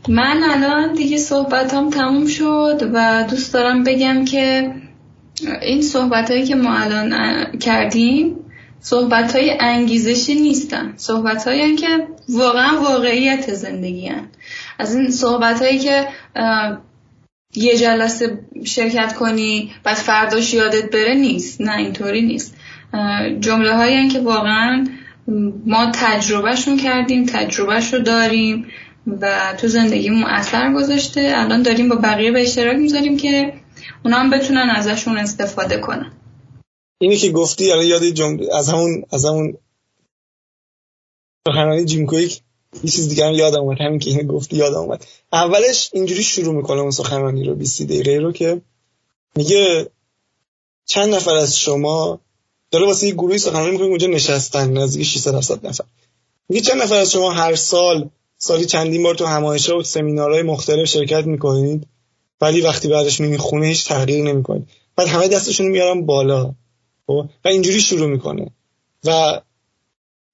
من 0.09 0.41
الان 0.51 0.95
دیگه 0.95 1.17
صحبتام 1.17 1.91
تموم 1.91 2.27
شد 2.27 2.91
و 2.95 3.27
دوست 3.31 3.55
دارم 3.55 3.85
بگم 3.85 4.25
که 4.25 4.75
این 5.63 5.83
صحبت 5.83 6.31
هایی 6.31 6.45
که 6.45 6.55
ما 6.55 6.75
الان 6.79 7.45
کردیم 7.59 8.37
صحبت 8.81 9.37
های 9.37 9.57
انگیزشی 9.61 10.35
نیستن. 10.35 10.95
صحبت 10.97 11.49
هایی 11.49 11.77
که 11.77 12.07
واقعا 12.29 12.81
واقعیت 12.81 13.55
زندگی 13.55 14.09
هن. 14.09 14.29
از 14.79 14.95
این 14.95 15.11
صحبت 15.11 15.63
هایی 15.63 15.79
که 15.79 16.09
یه 17.55 17.77
جلسه 17.77 18.39
شرکت 18.65 19.15
کنی 19.15 19.73
بعد 19.85 19.97
فرداش 19.97 20.55
یادت 20.55 20.91
بره 20.91 21.15
نیست. 21.15 21.61
نه 21.61 21.77
اینطوری 21.77 22.23
نیست. 22.23 22.55
جمله 23.41 23.77
هایی 23.77 24.09
که 24.09 24.21
واقعا 24.21 24.87
ما 25.67 25.93
تجربهشون 25.95 26.77
کردیم 26.77 27.27
تجربهش 27.27 27.95
رو 27.95 27.99
داریم 27.99 28.67
و 29.21 29.55
تو 29.61 29.69
زندگیمون 29.69 30.25
اثر 30.25 30.73
گذاشته. 30.73 31.33
الان 31.37 31.63
داریم 31.63 31.89
با 31.89 31.97
بقیه 31.97 32.33
به 32.33 32.43
اشتراک 32.43 32.77
می‌ذاریم 32.77 33.17
که 33.17 33.53
اونا 34.05 34.17
هم 34.17 34.31
بتونن 34.31 34.71
ازشون 34.77 35.17
استفاده 35.17 35.79
کنن. 35.79 36.13
اینی 36.99 37.17
که 37.17 37.31
گفتی 37.31 37.73
الان 37.73 37.87
یاد 37.87 38.05
جمله 38.05 38.55
از 38.55 38.69
همون 38.69 39.05
از 39.11 39.25
همون 39.25 39.57
سخنرانی 41.49 41.85
جیم 41.85 42.07
کویک 42.07 42.41
یه 42.85 42.91
چیز 42.91 43.09
دیگه 43.09 43.27
هم 43.27 43.33
یادم 43.33 43.61
اومد 43.61 43.81
همین 43.81 43.99
که 43.99 44.11
اینو 44.11 44.33
گفتی 44.33 44.57
یادم 44.57 44.79
اومد. 44.79 45.07
اولش 45.33 45.91
اینجوری 45.93 46.23
شروع 46.23 46.55
می‌کنه 46.55 46.81
اون 46.81 46.91
سخنرانی 46.91 47.45
رو 47.45 47.55
20 47.55 47.83
دقیقه 47.83 48.19
رو 48.19 48.33
که 48.33 48.63
میگه 49.37 49.91
چند 50.87 51.15
نفر 51.15 51.35
از 51.35 51.59
شما 51.59 52.21
داره 52.71 52.87
واسه 52.87 53.07
یه 53.07 53.13
گروهی 53.13 53.39
سخنرانی 53.39 53.71
می‌کنه 53.71 53.87
اونجا 53.87 54.07
نشستن 54.07 54.73
نزدیک 54.73 55.07
600 55.07 55.35
700 55.35 55.67
نفر. 55.67 55.85
میگه 56.49 56.63
چند 56.63 56.83
نفر 56.83 56.95
از 56.95 57.13
شما 57.13 57.31
هر 57.31 57.55
سال 57.55 58.11
سالی 58.39 58.67
چندین 58.67 59.03
بار 59.03 59.15
تو 59.15 59.27
همایش‌ها 59.27 59.79
و 59.79 59.83
سمینارهای 59.83 60.43
مختلف 60.43 60.89
شرکت 60.89 61.27
می‌کنید؟ 61.27 61.87
ولی 62.43 62.61
وقتی 62.61 62.89
بعدش 62.89 63.21
می‌بینی 63.21 63.39
خونه 63.39 63.67
هیچ 63.67 63.85
تغییر 63.85 64.25
نمی‌کنید 64.25 64.69
بعد 64.97 65.09
همه 65.09 65.29
دستشون 65.29 65.67
میارن 65.67 66.07
بالا. 66.07 66.55
خب؟ 67.07 67.29
و 67.45 67.49
اینجوری 67.49 67.81
شروع 67.81 68.07
می‌کنه. 68.07 68.51
و 69.05 69.41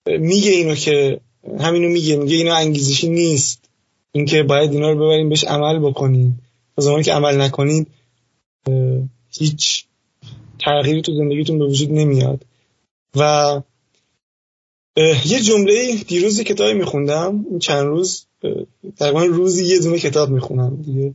میگه 0.07 0.51
اینو 0.51 0.75
که 0.75 1.21
همینو 1.61 1.89
میگه. 1.89 2.17
میگه 2.17 2.37
اینو 2.37 2.55
انگیزشی 2.55 3.09
نیست. 3.09 3.65
اینکه 4.13 4.43
باید 4.43 4.73
اینا 4.73 4.91
رو 4.91 4.97
ببریم 4.97 5.29
بهش 5.29 5.45
عمل 5.45 5.79
بکنیم. 5.79 6.43
و 6.79 6.83
زمانی 6.83 7.03
که 7.03 7.13
عمل 7.13 7.41
نکنید 7.41 7.87
هیچ 9.31 9.85
تغییری 10.59 11.03
تو 11.03 11.15
زندگیتون 11.15 11.59
به 11.59 11.65
وجود 11.65 11.93
نمیاد. 11.93 12.45
و 13.17 13.63
یه 15.25 15.41
جمله 15.41 15.97
دیروز 15.97 16.41
کتابی 16.41 16.75
میخوندم. 16.75 17.47
این 17.51 17.59
چند 17.59 17.87
روز 17.87 18.27
تقریبا 18.97 19.25
روزی 19.25 19.65
یه 19.65 19.79
دونه 19.79 19.99
کتاب 19.99 20.31
می‌خونم 20.31 20.83
دیگه. 20.83 21.15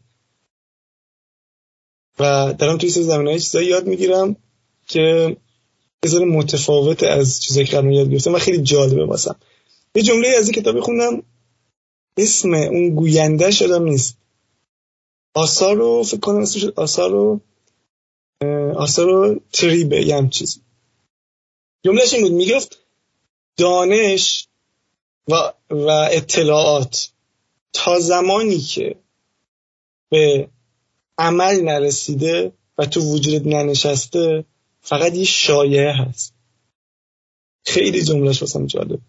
و 2.19 2.53
دارم 2.57 2.77
توی 2.77 2.89
زمین 2.89 3.27
های 3.27 3.39
چیزایی 3.39 3.67
یاد 3.67 3.87
می‌گیرم 3.87 4.35
که 4.87 5.37
یه 6.03 6.19
متفاوت 6.19 7.03
از 7.03 7.41
چیزایی 7.41 7.67
که 7.67 7.77
قبلا 7.77 7.91
یاد 7.91 8.09
گرفتم 8.09 8.35
و 8.35 8.39
خیلی 8.39 8.61
جالبه 8.61 9.05
واسم. 9.05 9.35
یه 9.95 10.03
جمله 10.03 10.27
از 10.27 10.49
این 10.49 10.61
کتابی 10.61 10.79
خوندم 10.79 11.23
اسم 12.17 12.53
اون 12.53 12.89
گوینده 12.95 13.51
شدم 13.51 13.83
نیست. 13.83 14.17
آثار 15.33 15.75
رو 15.75 16.03
فکر 16.03 16.19
کنم 16.19 16.41
اسمش 16.41 16.65
آثار 16.75 17.11
رو 17.11 17.41
آثار 18.75 19.05
رو 19.05 19.39
تریبه 19.53 20.01
یه 20.01 20.15
هم 20.15 20.29
چیز 20.29 20.61
جملهش 21.85 22.13
این 22.13 22.23
بود. 22.23 22.31
می‌گفت 22.31 22.79
دانش 23.57 24.47
و, 25.27 25.53
و 25.69 25.89
اطلاعات 26.11 27.09
تا 27.73 27.99
زمانی 27.99 28.59
که 28.59 28.95
به 30.09 30.49
عمل 31.17 31.61
نرسیده 31.61 32.51
و 32.77 32.85
تو 32.85 33.01
وجودت 33.01 33.47
ننشسته 33.47 34.45
فقط 34.81 35.15
یه 35.15 35.25
شایعه 35.25 35.91
هست. 35.91 36.33
خیلی 37.65 38.03
جملهش 38.03 38.41
واسم 38.41 38.65
جالب. 38.65 38.99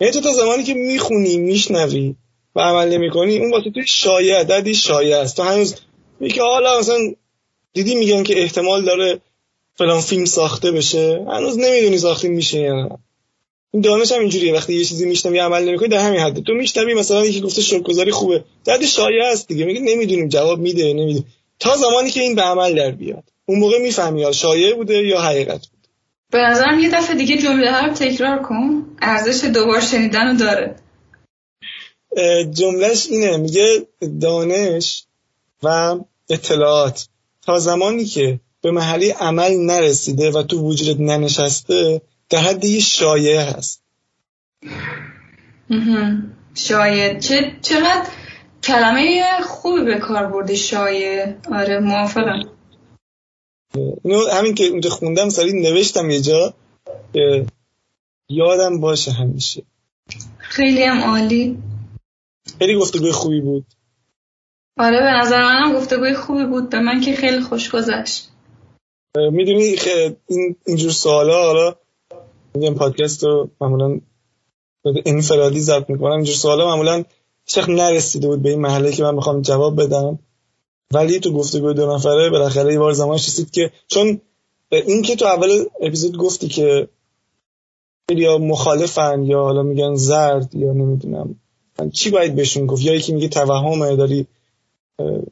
یعنی 0.00 0.12
تو 0.12 0.20
تا 0.20 0.32
زمانی 0.32 0.62
که 0.62 0.74
می‌خونی 0.74 1.36
میشنوی 1.36 2.16
و 2.54 2.60
عمل 2.60 2.88
نمی‌کنی 2.88 3.38
اون 3.38 3.50
واسه 3.50 3.70
توی 3.70 3.86
شایعه 3.86 4.44
دردی 4.44 4.74
شایعه 4.74 5.16
است. 5.16 5.36
تو 5.36 5.42
هنوز 5.42 5.74
میگه 6.20 6.42
حالا 6.42 6.78
مثلا 6.78 7.14
دیدی 7.72 7.94
میگن 7.94 8.22
که 8.22 8.42
احتمال 8.42 8.84
داره 8.84 9.20
فلان 9.74 10.00
فیلم 10.00 10.24
ساخته 10.24 10.70
بشه. 10.70 11.26
هنوز 11.28 11.58
نمی‌دونی 11.58 11.98
ساخته 11.98 12.28
میشه 12.28 12.60
یا 12.60 12.74
نه. 12.74 12.98
این 13.72 13.82
دانش 13.82 14.12
هم 14.12 14.20
اینجوریه. 14.20 14.54
وقتی 14.54 14.74
یه 14.74 14.84
چیزی 14.84 15.06
میشنوی 15.06 15.38
عمل 15.38 15.68
نمی‌کنی 15.68 15.88
در 15.88 15.98
همین 15.98 16.20
حد 16.20 16.40
تو 16.40 16.52
میشنوی 16.52 16.94
مثلا 16.94 17.24
یکی 17.24 17.40
گفته 17.40 17.62
شکرگزاری 17.62 18.10
خوبه. 18.10 18.44
درد 18.64 18.84
شایعه 18.84 19.26
است 19.26 19.48
دیگه. 19.48 19.64
میگه 19.64 19.80
نمی‌دونیم 19.80 20.28
جواب 20.28 20.58
میده 20.58 20.92
نمیده 20.92 21.24
تا 21.58 21.76
زمانی 21.76 22.10
که 22.10 22.20
این 22.20 22.34
به 22.34 22.42
عمل 22.42 22.74
در 22.74 22.90
بیاد. 22.90 23.24
اون 23.46 23.58
موقع 23.58 23.78
می‌فهمی 23.78 24.20
یا 24.20 24.32
شایعه 24.32 24.74
بوده 24.74 24.94
یا 24.94 25.20
حقیقت 25.20 25.66
بود 25.66 25.82
به 26.30 26.38
نظرم 26.38 26.78
یه 26.78 26.90
دفعه 26.90 27.16
دیگه 27.16 27.38
جمله 27.38 27.72
ها 27.72 27.86
رو 27.86 27.94
تکرار 27.94 28.42
کن. 28.42 28.86
ارزش 29.02 29.44
دوبار 29.44 29.80
شنیدن 29.80 30.30
رو 30.30 30.36
داره. 30.36 30.76
جملهش 32.50 33.06
اینه. 33.10 33.36
میگه 33.36 33.86
دانش 34.20 35.04
و 35.62 35.96
اطلاعات. 36.30 37.08
تا 37.46 37.58
زمانی 37.58 38.04
که 38.04 38.40
به 38.62 38.70
محلی 38.70 39.10
عمل 39.10 39.56
نرسیده 39.56 40.30
و 40.30 40.42
تو 40.42 40.58
وجودت 40.58 41.00
ننشسته 41.00 42.00
در 42.32 42.38
حد 42.38 42.64
یه 42.64 42.80
شایعه 42.80 43.40
هست. 43.40 43.82
شایعه 46.54 47.20
چه 47.20 47.56
چقدر 47.62 48.08
کلمه 48.62 49.22
خوبی 49.42 49.84
به 49.84 49.98
کار 49.98 50.26
بردی 50.26 50.56
شایعه 50.56 51.38
آره 51.52 51.78
موافقم. 51.78 52.40
اینو 54.04 54.26
همین 54.32 54.54
که 54.54 54.64
اونجا 54.64 54.90
خوندم 54.90 55.28
سری 55.28 55.52
نوشتم 55.52 56.10
یه 56.10 56.20
جا. 56.20 56.54
یادم 58.28 58.80
باشه 58.80 59.12
همیشه. 59.12 59.62
خیلی 60.38 60.82
هم 60.82 61.00
عالی. 61.00 61.58
خیلی 62.58 62.76
گفتگوی 62.76 63.12
خوبی 63.12 63.40
بود. 63.40 63.66
آره 64.78 65.00
به 65.00 65.10
نظر 65.20 65.42
منم 65.42 65.76
گفتگوی 65.76 66.14
خوبی 66.14 66.44
بود. 66.44 66.70
به 66.70 66.80
من 66.80 67.00
که 67.00 67.16
خیلی 67.16 67.40
خوش 67.40 67.70
گذشت. 67.70 68.28
می‌دونی 69.16 69.76
این 70.26 70.56
اینجور 70.66 70.90
سوالا 70.90 71.46
حالا 71.46 71.81
میگم 72.54 72.74
پادکست 72.74 73.24
رو 73.24 73.50
معمولا 73.60 74.00
انفرادی 75.06 75.60
ضبط 75.60 75.90
می‌کنم. 75.90 76.12
اینجور 76.12 76.34
سوالا 76.34 76.66
معمولا 76.66 77.04
هیچ 77.46 77.68
نرسیده 77.68 78.28
بود 78.28 78.42
به 78.42 78.50
این 78.50 78.60
محله 78.60 78.92
که 78.92 79.02
من 79.02 79.14
می‌خوام 79.14 79.42
جواب 79.42 79.82
بدم. 79.82 80.18
ولی 80.94 81.20
تو 81.20 81.32
گفتگو 81.32 81.72
دو 81.72 81.94
نفره 81.94 82.30
بالاخره 82.30 82.72
یه 82.72 82.78
بار 82.78 82.92
زمان 82.92 83.14
رسید 83.14 83.50
که 83.50 83.72
چون 83.88 84.20
این 84.70 85.02
که 85.02 85.16
تو 85.16 85.26
اول 85.26 85.64
اپیزود 85.80 86.16
گفتی 86.16 86.48
که 86.48 86.88
یا 88.10 88.38
مخالفن 88.38 89.24
یا 89.24 89.42
حالا 89.42 89.62
میگن 89.62 89.94
زرد 89.94 90.54
یا 90.54 90.72
نمی‌دونم 90.72 91.34
چی 91.92 92.10
باید 92.10 92.34
بهشون 92.34 92.66
گفت؟ 92.66 92.82
یا 92.82 92.94
یکی 92.94 93.12
میگه 93.12 93.28
توهمه 93.28 93.96
داری 93.96 94.26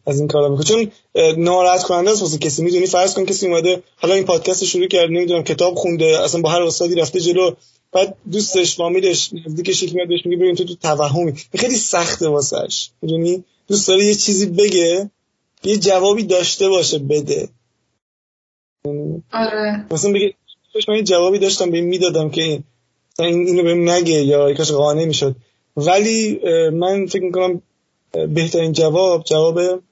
از 0.06 0.18
این 0.18 0.28
کارا 0.28 0.48
می‌کنه. 0.48 0.64
چون 0.66 0.90
ناراحت 1.36 1.82
کننده 1.82 2.10
است 2.10 2.22
واسه 2.22 2.38
کسی. 2.38 2.62
می‌دونی 2.62 2.86
فرض 2.86 3.14
کن 3.14 3.24
کسی 3.24 3.46
اومده 3.46 3.82
حالا 3.96 4.14
این 4.14 4.24
پادکست 4.24 4.64
شروع 4.64 4.86
کرد 4.86 5.10
نمی‌دونم 5.10 5.42
کتاب 5.42 5.74
خونده 5.74 6.20
اصلا 6.24 6.40
با 6.40 6.50
هر 6.50 6.62
استادی 6.62 6.94
رفته 6.94 7.20
جلو 7.20 7.54
بعد 7.92 8.16
دوستش 8.32 8.76
فامیلش 8.76 9.30
نزدیکش 9.46 9.82
یکی 9.82 9.94
میاد 9.94 10.08
بهش 10.08 10.26
میگه 10.26 10.36
ببین 10.36 10.54
تو 10.54 10.64
تو 10.64 10.74
توهمی. 10.74 11.32
خیلی 11.54 11.76
سخته 11.76 12.28
واسش. 12.28 12.90
می‌دونی؟ 13.02 13.44
دوست 13.68 13.88
داره 13.88 14.04
یه 14.04 14.14
چیزی 14.14 14.46
بگه 14.46 15.10
یه 15.64 15.78
جوابی 15.78 16.22
داشته 16.22 16.68
باشه 16.68 16.98
بده. 16.98 17.48
آره. 19.32 19.86
مثلا 19.90 20.12
بگه 20.12 20.34
من 20.88 20.96
یه 20.96 21.02
جوابی 21.02 21.38
داشتم 21.38 21.70
به 21.70 21.80
می‌دادم 21.80 22.30
که 22.30 22.42
این 22.42 22.62
اینو 23.18 23.62
بهم 23.62 23.90
نگه 23.90 24.24
یا 24.24 24.54
کاش 24.54 24.70
قانع 24.72 25.04
می‌شد. 25.04 25.34
ولی 25.76 26.40
من 26.70 27.06
فکر 27.06 27.22
می‌کنم 27.22 27.62
بهترین 28.12 28.72
جواب 28.72 29.24
جواب 29.24 29.82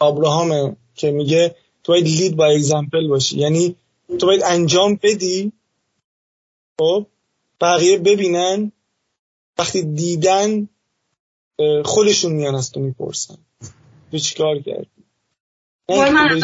ابراهامه 0.00 0.76
که 0.94 1.10
میگه 1.10 1.56
تو 1.84 1.92
باید 1.92 2.06
لید 2.06 2.36
با 2.36 2.46
اگزمپل 2.46 3.08
باشی. 3.08 3.38
یعنی 3.38 3.76
تو 4.18 4.26
باید 4.26 4.42
انجام 4.44 4.98
بدی 5.02 5.52
خب 6.80 7.06
بقیه 7.60 7.98
ببینن 7.98 8.72
وقتی 9.58 9.82
دیدن 9.82 10.68
خودشون 11.84 12.32
میان 12.32 12.54
از 12.54 12.72
تو 12.72 12.80
می‌پرسن. 12.80 13.36
تو 14.10 14.18
چیکار 14.18 14.58
کردی؟ 14.58 14.86
من 15.88 16.40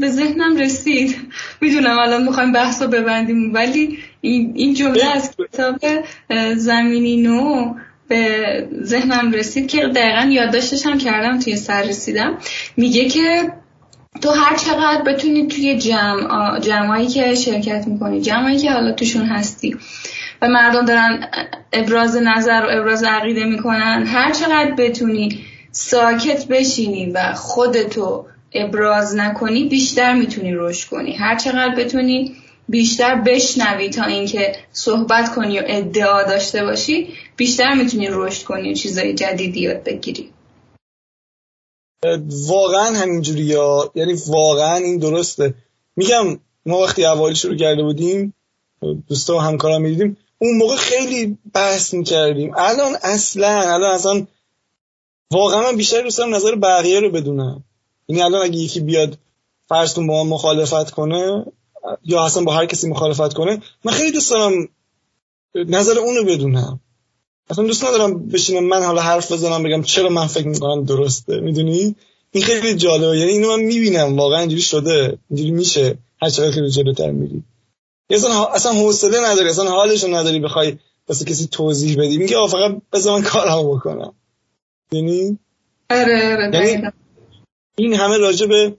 به 0.00 0.10
ذهنم 0.10 0.56
رسید. 0.56 1.16
می‌دونم 1.60 1.98
الان 1.98 2.24
می‌خوایم 2.24 2.52
بحث 2.52 2.82
رو 2.82 2.88
ببندیم 2.88 3.54
ولی 3.54 3.98
این 4.20 4.74
جمله 4.74 5.04
از 5.04 5.36
کتاب 5.36 5.80
زمینی 6.56 7.16
نو 7.16 7.74
به 8.12 8.68
ذهنم 8.82 9.32
رسید 9.32 9.68
که 9.68 9.86
دقیقا 9.86 10.28
یادداشتش 10.30 10.86
هم 10.86 10.98
کردم 10.98 11.38
توی 11.38 11.56
سر 11.56 11.82
رسیدم. 11.82 12.38
میگه 12.76 13.08
که 13.08 13.52
تو 14.20 14.30
هر 14.30 14.56
چقدر 14.56 15.02
بتونی 15.02 15.46
توی 15.46 15.78
جمع 15.78 16.60
جمعایی 16.60 17.06
که 17.06 17.34
شرکت 17.34 17.84
می‌کنی 17.86 18.20
جمعایی 18.20 18.58
که 18.58 18.70
حالا 18.70 18.92
توشون 18.92 19.26
هستی 19.26 19.76
و 20.42 20.48
مردم 20.48 20.84
دارن 20.84 21.24
ابراز 21.72 22.16
نظر 22.16 22.62
و 22.68 22.80
ابراز 22.80 23.04
عقیده 23.04 23.44
می‌کنن 23.44 24.04
هر 24.06 24.32
چقدر 24.32 24.70
بتونی 24.78 25.44
ساکت 25.70 26.46
بشینی 26.46 27.10
و 27.10 27.32
خودتو 27.32 28.26
ابراز 28.52 29.16
نکنی 29.16 29.64
بیشتر 29.68 30.14
می‌تونی 30.14 30.54
رشد 30.54 30.88
کنی. 30.88 31.12
هر 31.12 31.36
چقدر 31.36 31.74
بتونی 31.74 32.32
بیشتر 32.68 33.14
بشنوی 33.26 33.90
تا 33.90 34.04
اینکه 34.04 34.56
صحبت 34.72 35.34
کنی 35.34 35.58
و 35.58 35.62
ادعا 35.66 36.22
داشته 36.22 36.64
باشی 36.64 37.08
بیشتر 37.36 37.74
می‌تونی 37.74 38.08
رشد 38.10 38.44
کنی 38.44 38.72
و 38.72 38.74
چیزای 38.74 39.14
جدیدی 39.14 39.60
یاد 39.60 39.84
بگیری. 39.84 40.32
واقعا 42.48 42.96
همینجوری 42.96 43.42
یا؟ 43.42 43.92
یعنی 43.94 44.14
واقعا 44.26 44.76
این 44.76 44.98
درسته. 44.98 45.54
میگم 45.96 46.38
ما 46.66 46.78
وقتی 46.78 47.04
اوایل 47.04 47.34
شروع 47.34 47.56
کرده 47.56 47.82
بودیم 47.82 48.34
دوستا 49.08 49.36
و 49.36 49.40
همکارا 49.40 49.78
می‌دیدیم 49.78 50.16
اون 50.38 50.56
موقع 50.56 50.76
خیلی 50.76 51.38
بحث 51.54 51.94
می‌کردیم. 51.94 52.54
الان 52.56 52.96
اصلا 53.02 53.74
الان 53.74 53.94
اصلا 53.94 54.26
واقعا 55.30 55.62
من 55.62 55.76
بیشتر 55.76 56.02
دوست 56.02 56.20
نظر 56.20 56.54
بقیه 56.54 57.00
رو 57.00 57.10
بدونم. 57.10 57.64
یعنی 58.08 58.22
الان 58.22 58.42
اگه 58.42 58.56
یکی 58.56 58.80
بیاد 58.80 59.18
فرضتون 59.68 60.06
با 60.06 60.24
ما 60.24 60.34
مخالفت 60.34 60.90
کنه 60.90 61.44
یا 62.04 62.24
اصلا 62.24 62.44
با 62.44 62.52
هر 62.52 62.66
کسی 62.66 62.88
مخالفت 62.88 63.34
کنه 63.34 63.62
من 63.84 63.92
خیلی 63.92 64.12
دوست 64.12 64.30
دارم 64.30 64.68
نظر 65.54 65.98
اونو 65.98 66.24
بدونم. 66.24 66.80
اصلا 67.50 67.64
دوست 67.64 67.84
ندارم 67.84 68.28
بشینم 68.28 68.64
من 68.64 68.82
حالا 68.82 69.02
حرف 69.02 69.32
بزنم 69.32 69.62
بگم 69.62 69.82
چرا 69.82 70.08
من 70.08 70.26
فکر 70.26 70.48
می‌کنم 70.48 70.84
درسته 70.84 71.40
می‌دونی؟ 71.40 71.96
این 72.30 72.44
خیلی 72.44 72.74
جالبه. 72.74 73.18
یعنی 73.18 73.30
اینو 73.30 73.56
من 73.56 73.62
می‌بینم 73.62 74.16
واقعا 74.16 74.40
اینجوری 74.40 74.62
شده 74.62 75.18
اینجوری 75.30 75.50
میشه. 75.50 75.98
هر 76.22 76.28
چقدر 76.28 76.50
خیلی 76.50 76.70
جلوتر 76.70 77.10
میری. 77.10 77.42
اصلا 78.10 78.44
اصلا 78.44 78.72
حوصله 78.72 79.20
نداری 79.20 79.48
اصلا 79.48 79.70
حالشو 79.70 80.06
نداری 80.06 80.40
بخوای 80.40 80.78
واسه 81.08 81.24
کسی 81.24 81.46
توضیح 81.46 81.96
بدی. 81.98 82.18
میگه 82.18 82.36
فقط 82.50 82.76
بذار 82.92 83.18
من 83.18 83.22
کارمو 83.22 83.74
بکنم. 83.74 84.14
یعنی؟ 84.92 85.38
آره 85.90 86.32
آره 86.32 86.50
یعنی 86.54 86.88
این 87.76 87.94
همه 87.94 88.16
راجع 88.16 88.46
به 88.46 88.76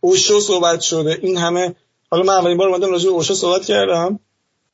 اوشو 0.00 0.40
صحبت 0.40 0.80
شده. 0.80 1.18
این 1.22 1.36
همه 1.36 1.74
حالا 2.10 2.22
من 2.22 2.34
اولین 2.34 2.56
بار 2.56 2.68
اومدم 2.68 2.90
راجع 2.90 3.04
به 3.04 3.14
اوشو 3.14 3.34
صحبت 3.34 3.64
کردم. 3.64 4.20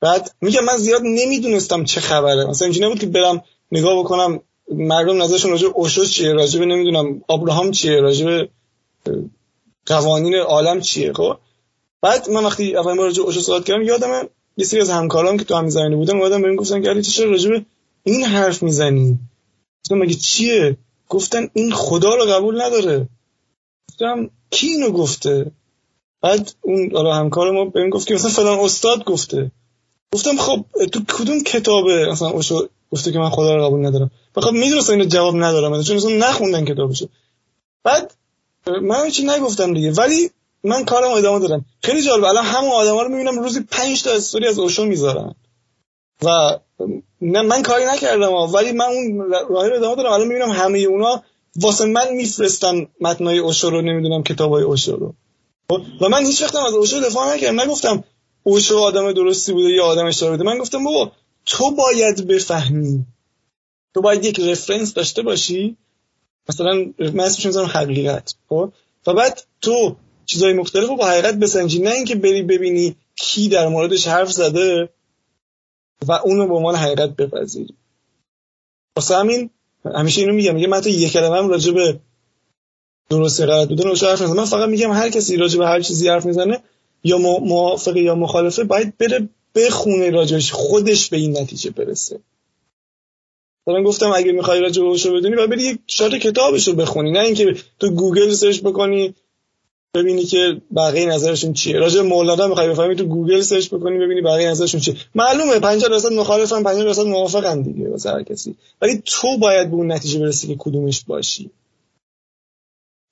بعد 0.01 0.31
میگم 0.41 0.65
من 0.65 0.77
زیاد 0.77 1.03
نمی‌دونستم 1.05 1.85
چه 1.85 2.01
خبره. 2.01 2.45
مثلا 2.45 2.67
اینجوری 2.67 2.87
نبود 2.87 2.99
که 2.99 3.07
برم 3.07 3.43
نگاه 3.73 3.99
بکنم 3.99 4.41
مردم 4.73 5.23
نظرشون 5.23 5.51
راجع 5.51 5.69
به 5.69 5.75
اوشو 5.75 6.05
چیه 6.05 6.33
راجع 6.33 6.59
به 6.59 6.67
نمی‌دونم 6.67 7.23
ابراهام 7.29 7.71
چیه 7.71 8.01
راجع 8.01 8.27
به 8.27 8.49
قوانین 9.87 10.35
عالم 10.35 10.81
چیه 10.81 11.13
خب؟ 11.13 11.37
بعد 12.03 12.31
من 12.31 12.45
وقتی 12.45 12.77
اولین 12.77 12.97
بار 12.97 13.07
راجع 13.07 13.23
به 13.23 13.27
اوشو 13.27 13.41
صحبت 13.41 13.65
کردم 13.65 13.83
یادم 13.83 14.29
یه 14.57 14.65
سری 14.65 14.81
از 14.81 14.91
همکارام 14.91 15.37
که 15.37 15.45
تو 15.45 15.55
همین 15.55 15.71
زمینه 15.71 15.97
بودن 15.97 16.17
اومدن 16.17 16.43
بهم 16.43 16.57
گفتن 16.57 16.83
که 16.83 16.89
علی 16.89 17.03
چرا 17.03 17.31
راجع 17.31 17.51
به 17.51 17.65
این 18.05 18.25
حرف 18.25 18.63
می‌زنی؟ 18.63 19.19
گفتم 19.85 19.99
مگه 19.99 20.15
چیه؟ 20.15 20.77
گفتن 21.09 21.49
این 21.55 21.73
خدا 21.73 22.15
رو 22.15 22.25
قبول 22.25 22.63
نداره. 22.63 23.09
گفتم 23.93 24.31
کی 24.51 24.67
اینو 24.67 24.91
گفته؟ 24.91 25.51
بعد 26.23 26.53
اون 26.61 26.91
حالا 26.95 27.13
همکار 27.13 27.51
ما 27.51 27.65
بهم 27.65 27.91
گفت 27.91 28.07
که 28.07 28.15
مثلا 28.15 28.31
فلان 28.31 28.59
استاد 28.59 29.05
گفته. 29.05 29.51
گفتم 30.13 30.37
خب 30.37 30.65
تو 30.93 31.01
کدوم 31.09 31.43
کتابه؟ 31.43 32.07
مثلا 32.11 32.29
اوشو 32.29 32.69
گفته 32.93 33.13
که 33.13 33.19
من 33.19 33.31
خدا 33.31 33.57
رو 33.57 33.65
قبول 33.65 33.87
ندارم. 33.87 34.11
خب 34.35 34.51
می‌دونستم 34.51 34.93
اینو 34.93 35.05
جواب 35.05 35.37
ندارم 35.37 35.83
چون 35.83 35.97
اصلا 35.97 36.11
نخوندن 36.11 36.65
کتابشو. 36.65 37.07
بعد 37.85 38.15
من 38.83 39.11
چی 39.11 39.25
نگفتم 39.25 39.75
دیگه. 39.75 39.93
ولی 39.93 40.31
من 40.65 40.85
کارم 40.85 41.11
ادامه 41.11 41.39
دادم. 41.39 41.65
خیلی 41.83 42.03
جالب 42.03 42.25
الان 42.25 42.45
همون 42.45 42.71
آدما 42.71 43.03
رو 43.03 43.09
می‌بینم 43.09 43.39
روزی 43.39 43.61
5 43.61 44.03
تا 44.03 44.11
استوری 44.11 44.47
از 44.47 44.59
اوشو 44.59 44.85
می‌ذارن. 44.85 45.35
و 46.23 46.59
نه 47.21 47.43
من 47.43 47.63
کاری 47.63 47.85
نکردم 47.85 48.33
ولی 48.33 48.73
من 48.73 48.85
اون 48.85 49.31
راهی 49.51 49.71
رو 49.71 49.77
ادامه 49.77 49.97
دارم 49.97 50.13
الان 50.13 50.29
می‌بینم 50.29 50.51
همه 50.51 50.79
اونا 50.79 51.23
واسه 51.57 51.85
من 51.85 52.15
میفرستن 52.15 52.87
متنای 53.01 53.39
اوشو 53.39 53.71
رو 53.71 53.83
نمی‌دونم 53.83 54.23
کتابای 54.23 54.63
اوشو 54.63 54.97
رو. 54.97 55.15
خب؟ 55.71 55.83
و 56.01 56.09
من 56.09 56.27
هیچ 56.27 56.43
وقتم 56.43 56.65
از 56.65 56.75
اوشو 56.75 57.01
دفاع 57.01 57.35
نکردم. 57.35 57.61
نگفتم 57.61 58.05
اوشو 58.43 58.79
آدم 58.79 59.13
درستی 59.13 59.53
بوده 59.53 59.69
یا 59.69 59.85
آدم 59.85 60.07
اشتباهی 60.07 60.37
بوده. 60.37 60.51
من 60.51 60.59
گفتم 60.59 60.85
بابا 60.85 61.13
تو 61.47 61.71
باید 61.71 62.27
بفهمی. 62.27 63.07
تو 63.95 64.01
باید 64.01 64.25
یک 64.25 64.41
رفرنس 64.41 64.95
داشته 64.95 65.23
باشی. 65.23 65.77
مثلا 66.49 66.93
من 66.99 67.21
اسمش 67.25 67.47
می‌ذارم 67.47 67.69
حقیقت. 67.69 68.35
خب؟ 68.49 68.73
و 69.07 69.13
بعد 69.15 69.43
تو 69.61 69.97
چیزای 70.27 70.53
مختلف 70.53 70.89
رو 70.89 70.97
با 70.97 71.07
حقیقت 71.07 71.35
بسنجی. 71.35 71.79
نه 71.79 71.91
اینکه 71.91 72.15
بری 72.15 72.43
ببینی 72.43 72.97
کی 73.17 73.49
در 73.49 73.69
موردش 73.69 74.09
حرف 74.09 74.33
زده 74.33 74.89
و 76.09 76.13
اونو 76.13 76.49
به 76.49 76.55
عنوان 76.55 76.75
حقیقت 76.75 77.11
بپذیری. 77.17 77.75
واسه 78.97 79.17
همین 79.17 79.51
همیشه 79.85 80.21
اینو 80.21 80.35
میگم 80.35 80.55
میگم 80.55 80.69
من 80.69 80.81
تو 80.81 80.89
یک 80.89 81.13
کلمه 81.13 81.37
هم 81.37 81.49
راجع 81.49 81.73
به 81.73 82.01
درست 83.11 83.41
غلط 83.41 83.69
بودن 83.69 83.89
رو 83.89 83.97
حرف 83.97 84.23
من 84.23 84.45
فقط 84.45 84.69
میگم 84.69 84.93
هر 84.93 85.11
کسی 85.11 85.37
راجع 85.37 85.59
به 85.59 85.67
هر 85.67 85.81
چیزی 85.81 86.09
حرف 86.09 86.27
می‌زنه 86.27 86.63
یا 87.05 87.19
موافقه 87.19 88.01
یا 88.01 88.15
مخالفه 88.15 88.65
باید 88.65 88.99
بره 88.99 89.29
بخونه 89.55 90.11
راجعش 90.11 90.53
خودش 90.53 91.09
به 91.09 91.17
این 91.17 91.39
نتیجه 91.39 91.71
برسه. 91.71 92.21
من 93.67 93.83
گفتم 93.83 94.13
اگه 94.13 94.33
می‌خوای 94.33 94.61
راجع 94.61 94.83
بهش 94.83 95.07
بدونی 95.07 95.37
باید 95.37 95.51
بری 95.51 95.63
یک 95.63 95.79
شات 95.87 96.15
کتابش 96.15 96.69
رو 96.69 96.75
بخونی. 96.75 97.11
نه 97.11 97.21
اینکه 97.21 97.57
تو 97.81 97.91
گوگل 97.91 98.33
search 98.33 98.61
بکنی 98.61 99.15
ببینی 99.95 100.25
که 100.25 100.61
بقیه 100.77 101.07
نظرشون 101.07 101.53
چیه. 101.53 101.79
راجع 101.79 102.01
مولانا 102.01 102.47
می‌خوای 102.47 102.69
بفهمی 102.69 102.97
تو 102.97 103.05
گوگل 103.05 103.41
search 103.41 103.69
بکنی 103.69 103.99
ببینی 103.99 104.21
بقیه 104.21 104.51
نظرشون 104.51 104.81
چیه. 104.81 104.97
معلومه 105.15 105.59
50 105.59 105.91
درصد 105.91 106.13
مخالفن 106.13 106.63
50 106.63 106.85
درصد 106.85 107.03
موافقن 107.03 107.63
دیگه 107.63 107.91
واسه 107.91 108.11
هر 108.11 108.23
کسی. 108.23 108.57
ولی 108.83 109.03
تو 109.05 109.39
باید 109.39 109.71
به 109.71 109.77
اون 109.77 109.93
نتیجه 109.93 110.21
برسی 110.21 110.47
که 110.47 110.57
کدومش 110.59 111.05
باشی. 111.05 111.51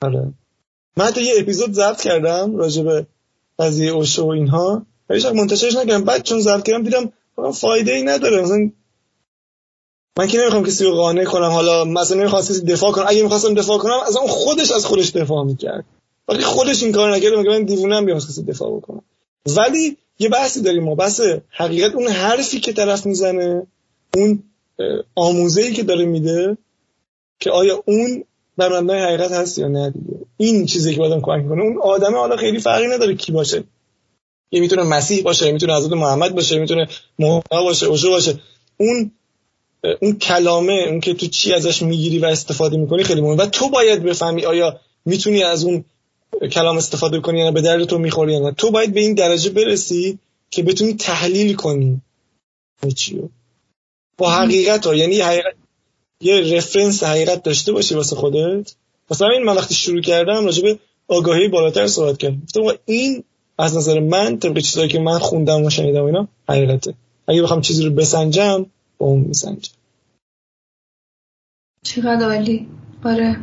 آره. 0.02 0.32
من 0.96 1.10
تو 1.10 1.20
یه 1.20 1.32
اپیزود 1.36 1.72
ضبط 1.72 2.00
کردم 2.00 2.56
راجع 2.56 2.82
به 2.82 3.06
قضیه 3.58 3.90
اوشو 3.90 4.22
و 4.22 4.28
اینها. 4.28 4.86
ولی 5.10 5.20
شاید 5.20 5.34
منتشرش 5.34 5.76
نکردم. 5.76 6.04
بعد 6.04 6.22
چون 6.22 6.40
ضبط 6.40 6.62
کردم 6.62 6.82
دیدم 6.82 7.12
فایده 7.52 7.92
ای 7.92 8.02
نداره. 8.02 8.42
مثلا 8.42 8.70
من 10.18 10.26
که 10.26 10.38
نمی‌خوام 10.38 10.64
کسی 10.64 10.84
رو 10.84 10.94
قانع 10.94 11.24
کنم؟ 11.24 11.50
حالا 11.50 11.84
مثلا 11.84 12.16
نمی‌خوام 12.16 12.42
کسی 12.42 12.60
دفاع 12.60 12.92
کنم. 12.92 13.04
اگه 13.08 13.22
می‌خواستم 13.22 13.54
دفاع 13.54 13.78
کنم 13.78 14.00
از 14.06 14.16
اون 14.16 14.28
خودش 14.28 14.70
از 14.72 14.86
خودش 14.86 15.10
دفاع 15.10 15.44
می‌کرد. 15.44 15.84
ولی 16.30 16.42
خودش 16.42 16.82
این 16.82 16.92
کار 16.92 17.14
نکرده 17.14 17.36
مگه 17.36 17.86
من 17.86 17.92
ام 17.92 18.04
بیام 18.04 18.18
دفاع 18.48 18.76
بکنم؟ 18.76 19.02
ولی 19.56 19.96
یه 20.18 20.28
بحثی 20.28 20.62
داریم 20.62 20.84
ما 20.84 20.94
بحث 20.94 21.20
حقیقت 21.50 21.94
اون 21.94 22.08
حرفی 22.08 22.60
که 22.60 22.72
طرف 22.72 23.06
می‌زنه 23.06 23.66
اون 24.14 24.42
آموزه 25.14 25.62
ای 25.62 25.72
که 25.72 25.82
داره 25.82 26.04
میده 26.04 26.56
که 27.40 27.50
آیا 27.50 27.82
اون 27.86 28.24
بر 28.56 28.80
مبنای 28.80 29.02
حقیقت 29.02 29.32
هست 29.32 29.58
یا 29.58 29.68
نه 29.68 29.90
دیگه؟ 29.90 30.20
این 30.36 30.66
چیزی 30.66 30.92
که 30.92 30.98
بادم 30.98 31.20
کمک 31.20 31.48
کنه 31.48 31.62
اون 31.62 31.78
آدمه 31.82 32.18
حالا 32.18 32.36
خیلی 32.36 32.58
فرقی 32.58 32.86
نداره 32.86 33.14
کی 33.14 33.32
باشه. 33.32 33.64
یه 34.52 34.60
می‌تونه 34.60 34.82
مسیح 34.82 35.22
باشه 35.22 35.52
می‌تونه 35.52 35.76
حضرت 35.76 35.92
محمد 35.92 36.34
باشه 36.34 36.58
می‌تونه 36.58 36.88
محمد 37.18 37.42
باشه 37.50 37.86
اوشو 37.86 38.10
باشه. 38.10 38.38
اون 38.76 39.10
اون 40.02 40.18
کلامه 40.18 40.72
اون 40.88 41.00
که 41.00 41.14
تو 41.14 41.26
چی 41.26 41.52
ازش 41.52 41.82
می‌گیری 41.82 42.18
و 42.18 42.24
استفاده 42.24 42.76
می‌کنی 42.76 43.02
خیلی 43.02 43.20
مهمه. 43.20 43.42
و 43.42 43.46
تو 43.46 43.68
باید 43.68 44.02
بفهمی 44.02 44.44
آیا 44.44 44.80
می‌تونی 45.04 45.42
از 45.42 45.64
اون 45.64 45.84
کلام 46.52 46.76
استفاده 46.76 47.20
کنی 47.20 47.38
یا 47.38 47.50
به 47.50 47.60
درد 47.60 47.84
تو 47.84 47.98
می‌خوری 47.98 48.32
یا 48.32 48.50
تو 48.50 48.70
باید 48.70 48.94
به 48.94 49.00
این 49.00 49.14
درجه 49.14 49.50
برسی 49.50 50.18
که 50.50 50.62
بتونی 50.62 50.94
تحلیل 50.94 51.54
کنی. 51.54 52.00
چیو 52.96 53.28
با 54.18 54.30
حقیقت 54.30 54.86
ها 54.86 54.94
یعنی 54.94 55.20
حقیقت 55.20 55.54
یه 56.20 56.56
رفرنس 56.56 57.02
حقیقت 57.02 57.42
داشته 57.42 57.72
باشی 57.72 57.94
واسه 57.94 58.16
خودت. 58.16 58.74
مثلا 59.10 59.28
این 59.28 59.42
من 59.42 59.56
وقتی 59.56 59.74
شروع 59.74 60.00
کردم 60.00 60.44
راجع 60.44 60.62
به 60.62 60.78
آگاهی 61.08 61.48
بالاتر 61.48 61.86
صحبت 61.86 62.18
کردم. 62.18 62.42
گفتم 62.42 62.78
این 62.86 63.24
از 63.58 63.76
نظر 63.76 64.00
من 64.00 64.38
طبق 64.38 64.58
چیزایی 64.58 64.88
که 64.88 64.98
من 64.98 65.18
خوندم 65.18 65.64
و 65.64 65.70
شنیدم 65.70 66.04
اینا 66.04 66.28
حقیقته. 66.48 66.94
اگه 67.28 67.42
بخوام 67.42 67.60
چیزی 67.60 67.84
رو 67.84 67.90
بسنجم 67.90 68.66
با 68.98 69.06
اون 69.06 69.20
میسنجم. 69.20 69.72
چقدر 71.82 72.26
عالی. 72.26 72.68
آره. 73.04 73.36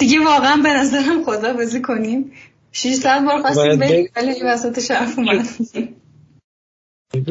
دیگه 0.00 0.24
واقعا 0.24 0.56
به 0.62 0.68
نظرم 0.68 1.24
خدا 1.24 1.52
بازی 1.52 1.82
کنیم 1.82 2.32
600 2.72 3.24
بار 3.24 3.42
خواستیم 3.42 3.76
بریم 3.76 4.08
ولی 4.16 4.42
وسط 4.44 4.80
شرف 4.80 5.18
اومد 5.18 5.46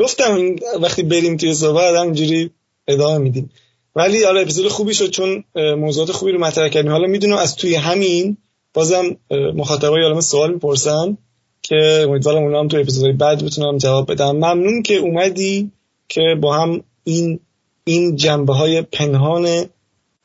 گفتم 0.01 0.55
وقتی 0.82 1.03
بریم 1.03 1.38
توی 1.38 1.53
صحبت 1.53 1.95
همینجوری 1.95 2.51
ادامه 2.88 3.17
میدیم. 3.17 3.49
ولی 3.95 4.24
حالا 4.24 4.39
اپیزود 4.39 4.67
خوبی 4.67 4.93
شد 4.93 5.09
چون 5.09 5.43
موضوعات 5.55 6.11
خوبی 6.11 6.32
رو 6.32 6.39
مطرح 6.39 6.70
کردیم. 6.70 6.91
حالا 6.91 7.07
می‌دونم 7.07 7.38
از 7.38 7.55
توی 7.55 7.76
همین 7.76 8.38
بازم 8.74 9.17
مخاطبای 9.55 10.03
عالم 10.03 10.22
سوال 10.22 10.53
می‌پرسن 10.53 11.17
که 11.61 12.05
امیدوارم 12.07 12.43
اونا 12.43 12.59
هم 12.59 12.67
تو 12.67 12.78
اپیزودهای 12.78 13.13
بعد 13.13 13.45
بتونم 13.45 13.78
جواب 13.78 14.11
بدم. 14.11 14.32
ممنون 14.32 14.82
که 14.82 14.95
اومدی 14.95 15.72
که 16.09 16.22
با 16.41 16.57
هم 16.57 16.84
این 17.03 17.39
این 17.84 18.15
جنبه 18.15 18.53
های 18.53 18.82
پنهان 18.82 19.65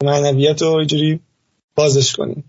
معنویت 0.05 0.63
رو 0.63 0.69
اینجوری 0.69 1.21
بازش 1.75 2.13
کنیم 2.13 2.45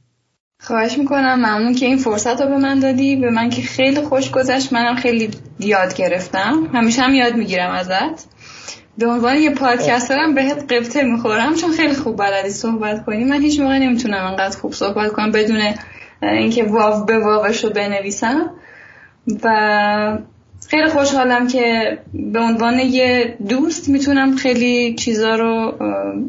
خواهش 0.59 0.97
می‌کنم. 0.97 1.35
ممنون 1.35 1.75
که 1.75 1.85
این 1.85 1.97
فرصت 1.97 2.41
رو 2.41 2.47
به 2.47 2.57
من 2.57 2.79
دادی. 2.79 3.15
به 3.15 3.29
من 3.29 3.49
که 3.49 3.61
خیلی 3.61 4.01
خوش 4.01 4.31
گذشت. 4.31 4.73
منم 4.73 4.95
خیلی 4.95 5.29
یاد 5.59 5.95
گرفتم. 5.95 6.69
همیشه 6.73 7.01
هم 7.01 7.13
یاد 7.13 7.35
می‌گیرم 7.35 7.71
ازت. 7.71 8.27
به 8.97 9.07
عنوان 9.07 9.35
یه 9.35 9.49
پادکسترم 9.49 10.35
بهت 10.35 10.73
قبطه 10.73 11.03
می‌خورم. 11.03 11.55
چون 11.55 11.71
خیلی 11.71 11.93
خوب 11.93 12.17
بلدی 12.17 12.49
صحبت 12.49 13.05
کنی. 13.05 13.23
من 13.23 13.41
هیچ 13.41 13.59
موقع 13.59 13.77
نمی‌تونم 13.77 14.25
انقدر 14.25 14.57
خوب 14.57 14.73
صحبت 14.73 15.11
کنم 15.11 15.31
بدون 15.31 15.61
اینکه 16.21 16.63
واو 16.63 17.05
به 17.05 17.19
واوش 17.19 17.63
رو 17.63 17.69
بنویسم. 17.69 18.51
و 19.43 20.17
خیلی 20.69 20.87
خوشحالم 20.87 21.47
که 21.47 21.97
به 22.13 22.39
عنوان 22.39 22.79
یه 22.79 23.37
دوست 23.49 23.89
می‌تونم 23.89 24.35
خیلی 24.35 24.95
چیزا 24.95 25.35
رو 25.35 25.77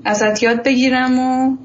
ازت 0.05 0.43
یاد 0.43 0.63
بگیرم 0.63 1.19
و 1.19 1.57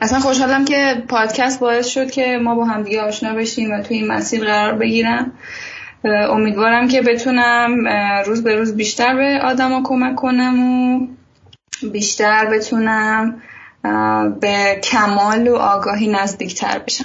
اصلا 0.00 0.20
خوشحالم 0.20 0.64
که 0.64 1.02
پادکست 1.08 1.60
باعث 1.60 1.86
شد 1.86 2.10
که 2.10 2.38
ما 2.42 2.54
با 2.54 2.64
همدیگه 2.64 3.00
آشنا 3.00 3.34
بشیم 3.34 3.70
و 3.70 3.82
توی 3.82 3.96
این 3.96 4.06
مسیر 4.06 4.44
قرار 4.44 4.74
بگیرم 4.74 5.32
امیدوارم 6.04 6.88
که 6.88 7.02
بتونم 7.02 7.88
روز 8.26 8.42
به 8.42 8.56
روز 8.56 8.76
بیشتر 8.76 9.16
به 9.16 9.40
آدما 9.44 9.82
کمک 9.84 10.16
کنم 10.16 10.62
و 10.62 11.06
بیشتر 11.92 12.46
بتونم 12.46 13.42
به 14.40 14.80
کمال 14.82 15.48
و 15.48 15.54
آگاهی 15.54 16.08
نزدیکتر 16.08 16.78
بشم. 16.78 17.04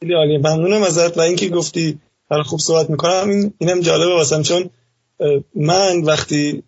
خیلی 0.00 0.14
عالی. 0.14 0.38
ممنونم 0.38 0.82
ازت 0.82 1.18
و 1.18 1.20
اینکه 1.20 1.48
گفتی 1.48 1.98
حالا 2.30 2.42
خوب 2.42 2.60
صحبت 2.60 2.90
می‌کنم. 2.90 3.28
این 3.28 3.52
اینم 3.58 3.80
جالبه 3.80 4.14
واسم 4.14 4.42
چون 4.42 4.70
من 5.54 6.02
وقتی 6.04 6.62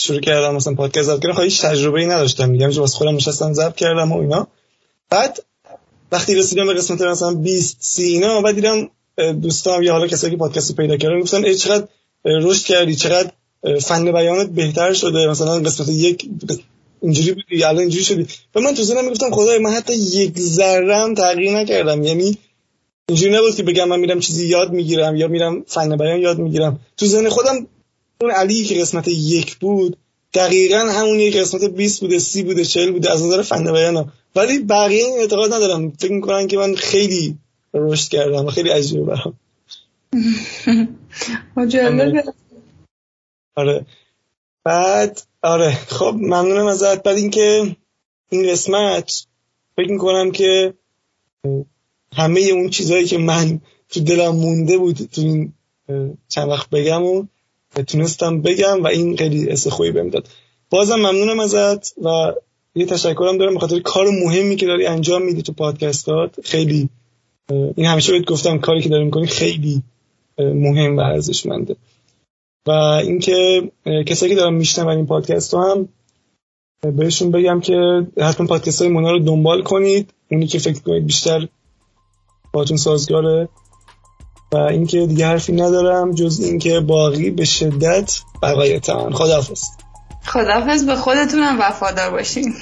شروع 0.00 0.20
کردم 0.20 0.54
مثلا 0.54 0.74
پادکست 0.74 1.06
ضبط 1.06 1.22
کردم 1.22 1.42
هیچ 1.42 1.60
تجربه 1.60 2.00
ای 2.00 2.06
نداشتم. 2.06 2.48
میگم 2.48 2.70
واسه 2.70 2.96
خودم 2.96 3.16
نشستم 3.16 3.52
ضبط 3.52 3.74
کردم 3.74 4.12
و 4.12 4.20
اینا. 4.20 4.48
بعد 5.10 5.38
وقتی 6.12 6.34
رسیدم 6.34 6.66
به 6.66 6.74
قسمت 6.74 7.02
مثلا 7.02 7.34
20 7.34 7.76
30 7.80 8.02
اینا 8.02 8.40
بعد 8.40 8.54
دیدم 8.54 8.88
دوستام 9.42 9.82
یا 9.82 9.92
حالا 9.92 10.06
کسایی 10.06 10.30
که 10.30 10.36
پادکست 10.36 10.76
پیدا 10.76 10.96
کردن 10.96 11.20
گفتن 11.20 11.44
ای 11.44 11.54
چقدر 11.54 11.86
رشد 12.24 12.64
کردی 12.64 12.94
چقدر 12.94 13.30
فن 13.80 14.12
بیانت 14.12 14.48
بهتر 14.48 14.92
شده. 14.92 15.26
مثلا 15.26 15.60
قسمت 15.60 15.88
یک 15.88 16.28
اینجوری 17.02 17.32
بودی 17.32 17.64
الان 17.64 17.78
اینجوری 17.78 18.04
شدی. 18.04 18.26
و 18.54 18.60
من 18.60 18.74
تو 18.74 18.82
ذهنم 18.82 19.04
می‌گفتم 19.04 19.30
خدای 19.30 19.58
من 19.58 19.70
حتی 19.70 19.94
یک 19.94 20.38
ذره 20.38 21.14
تغییر 21.14 21.52
نکردم. 21.52 22.02
یعنی 22.02 22.38
اینجوری 23.08 23.36
نبود 23.36 23.54
که 23.54 23.62
بگم 23.62 23.88
من 23.88 24.00
میرم 24.00 24.20
چیزی 24.20 24.46
یاد 24.46 24.72
می‌گیرم 24.72 25.16
یا 25.16 25.28
میرم 25.28 25.64
فن 25.66 25.96
بیان 25.96 26.20
یاد 26.20 26.38
می‌گیرم. 26.38 26.80
تو 26.96 27.06
ذهن 27.06 27.28
خودم 27.28 27.66
اون 28.20 28.30
علی 28.30 28.64
که 28.64 28.80
قسمت 28.80 29.08
یک 29.08 29.56
بود 29.56 29.96
دقیقا 30.34 30.78
همونیه 30.78 31.30
که 31.30 31.40
قسمت 31.40 31.64
20 31.64 32.00
بوده 32.00 32.18
30 32.18 32.42
بوده 32.42 32.64
40 32.64 32.92
بوده 32.92 33.12
از 33.12 33.22
نظر 33.22 33.42
فن 33.42 33.72
بیانم. 33.72 34.12
ولی 34.36 34.58
بقیه 34.58 35.04
این 35.04 35.20
اعتقاد 35.20 35.52
ندارم. 35.52 35.90
فکر 35.90 36.12
می‌کنن 36.12 36.46
که 36.46 36.58
من 36.58 36.74
خیلی 36.74 37.38
رشد 37.74 38.08
کردم 38.08 38.46
و 38.46 38.50
خیلی 38.50 38.68
عجیبه 38.68 39.04
برام. 39.04 39.34
آره. 43.56 43.86
بعد 44.64 45.22
آره. 45.42 45.72
خب 45.72 46.14
ممنونم 46.18 46.66
ازت. 46.66 47.02
بعد 47.02 47.16
اینکه 47.16 47.76
این 48.30 48.50
قسمت 48.52 49.26
فکر 49.76 49.90
می‌کنم 49.90 50.30
که 50.30 50.74
همه 52.12 52.40
اون 52.40 52.70
چیزهایی 52.70 53.04
که 53.04 53.18
من 53.18 53.60
تو 53.88 54.00
دلم 54.00 54.36
مونده 54.36 54.78
بود 54.78 54.96
تو 54.96 55.20
این 55.20 55.52
چند 56.28 56.48
وقت 56.48 56.70
بگم 56.70 57.04
و 57.04 57.26
تونستم 57.86 58.42
بگم 58.42 58.84
و 58.84 58.86
این 58.86 59.16
خیلی 59.16 59.50
حس 59.50 59.68
خوبی 59.68 59.90
بهم 59.90 60.08
داد. 60.08 60.28
بازم 60.70 60.96
ممنونم 60.96 61.40
ازت 61.40 61.98
و 61.98 62.32
یه 62.74 62.86
تشکرم 62.86 63.38
دارم 63.38 63.54
بخاطر 63.54 63.78
کار 63.78 64.10
مهمی 64.10 64.56
که 64.56 64.66
داری 64.66 64.86
انجام 64.86 65.22
میدی 65.22 65.42
تو 65.42 65.52
پادکستات. 65.52 66.40
خیلی 66.44 66.88
این 67.50 67.86
همیشه 67.86 68.12
بهت 68.12 68.24
گفتم 68.24 68.58
کاری 68.58 68.80
که 68.80 68.88
داری 68.88 69.04
می‌کنی 69.04 69.26
خیلی 69.26 69.82
مهم 70.38 70.96
و 70.96 71.00
ارزشمنده. 71.00 71.76
و 72.66 72.70
اینکه 72.70 73.70
کسایی 74.06 74.32
که 74.32 74.40
دارم 74.40 74.54
میشنون 74.54 74.88
این 74.88 75.06
پادکست 75.06 75.54
رو 75.54 75.60
هم 75.60 75.88
بهشون 76.96 77.30
بگم 77.30 77.60
که 77.60 78.06
حتما 78.20 78.46
پادکست 78.46 78.82
های 78.82 78.90
مونا 78.90 79.10
رو 79.10 79.18
دنبال 79.18 79.62
کنید. 79.62 80.10
اونی 80.30 80.46
که 80.46 80.58
فکر 80.58 80.80
کنید 80.80 81.06
بیشتر 81.06 81.48
باتون 82.52 82.76
سازگاره. 82.76 83.48
و 84.52 84.56
اینکه 84.56 85.06
دیگه 85.06 85.26
حرفی 85.26 85.52
ندارم 85.52 86.12
جز 86.12 86.40
اینکه 86.40 86.80
باقی 86.80 87.30
به 87.30 87.44
شدت 87.44 88.20
بقایتان 88.42 89.12
خداحافظ. 89.12 89.62
خداحافظ 90.26 90.84
به 90.84 90.96
خودتونم 90.96 91.60
وفادار 91.60 92.10
باشین. 92.10 92.54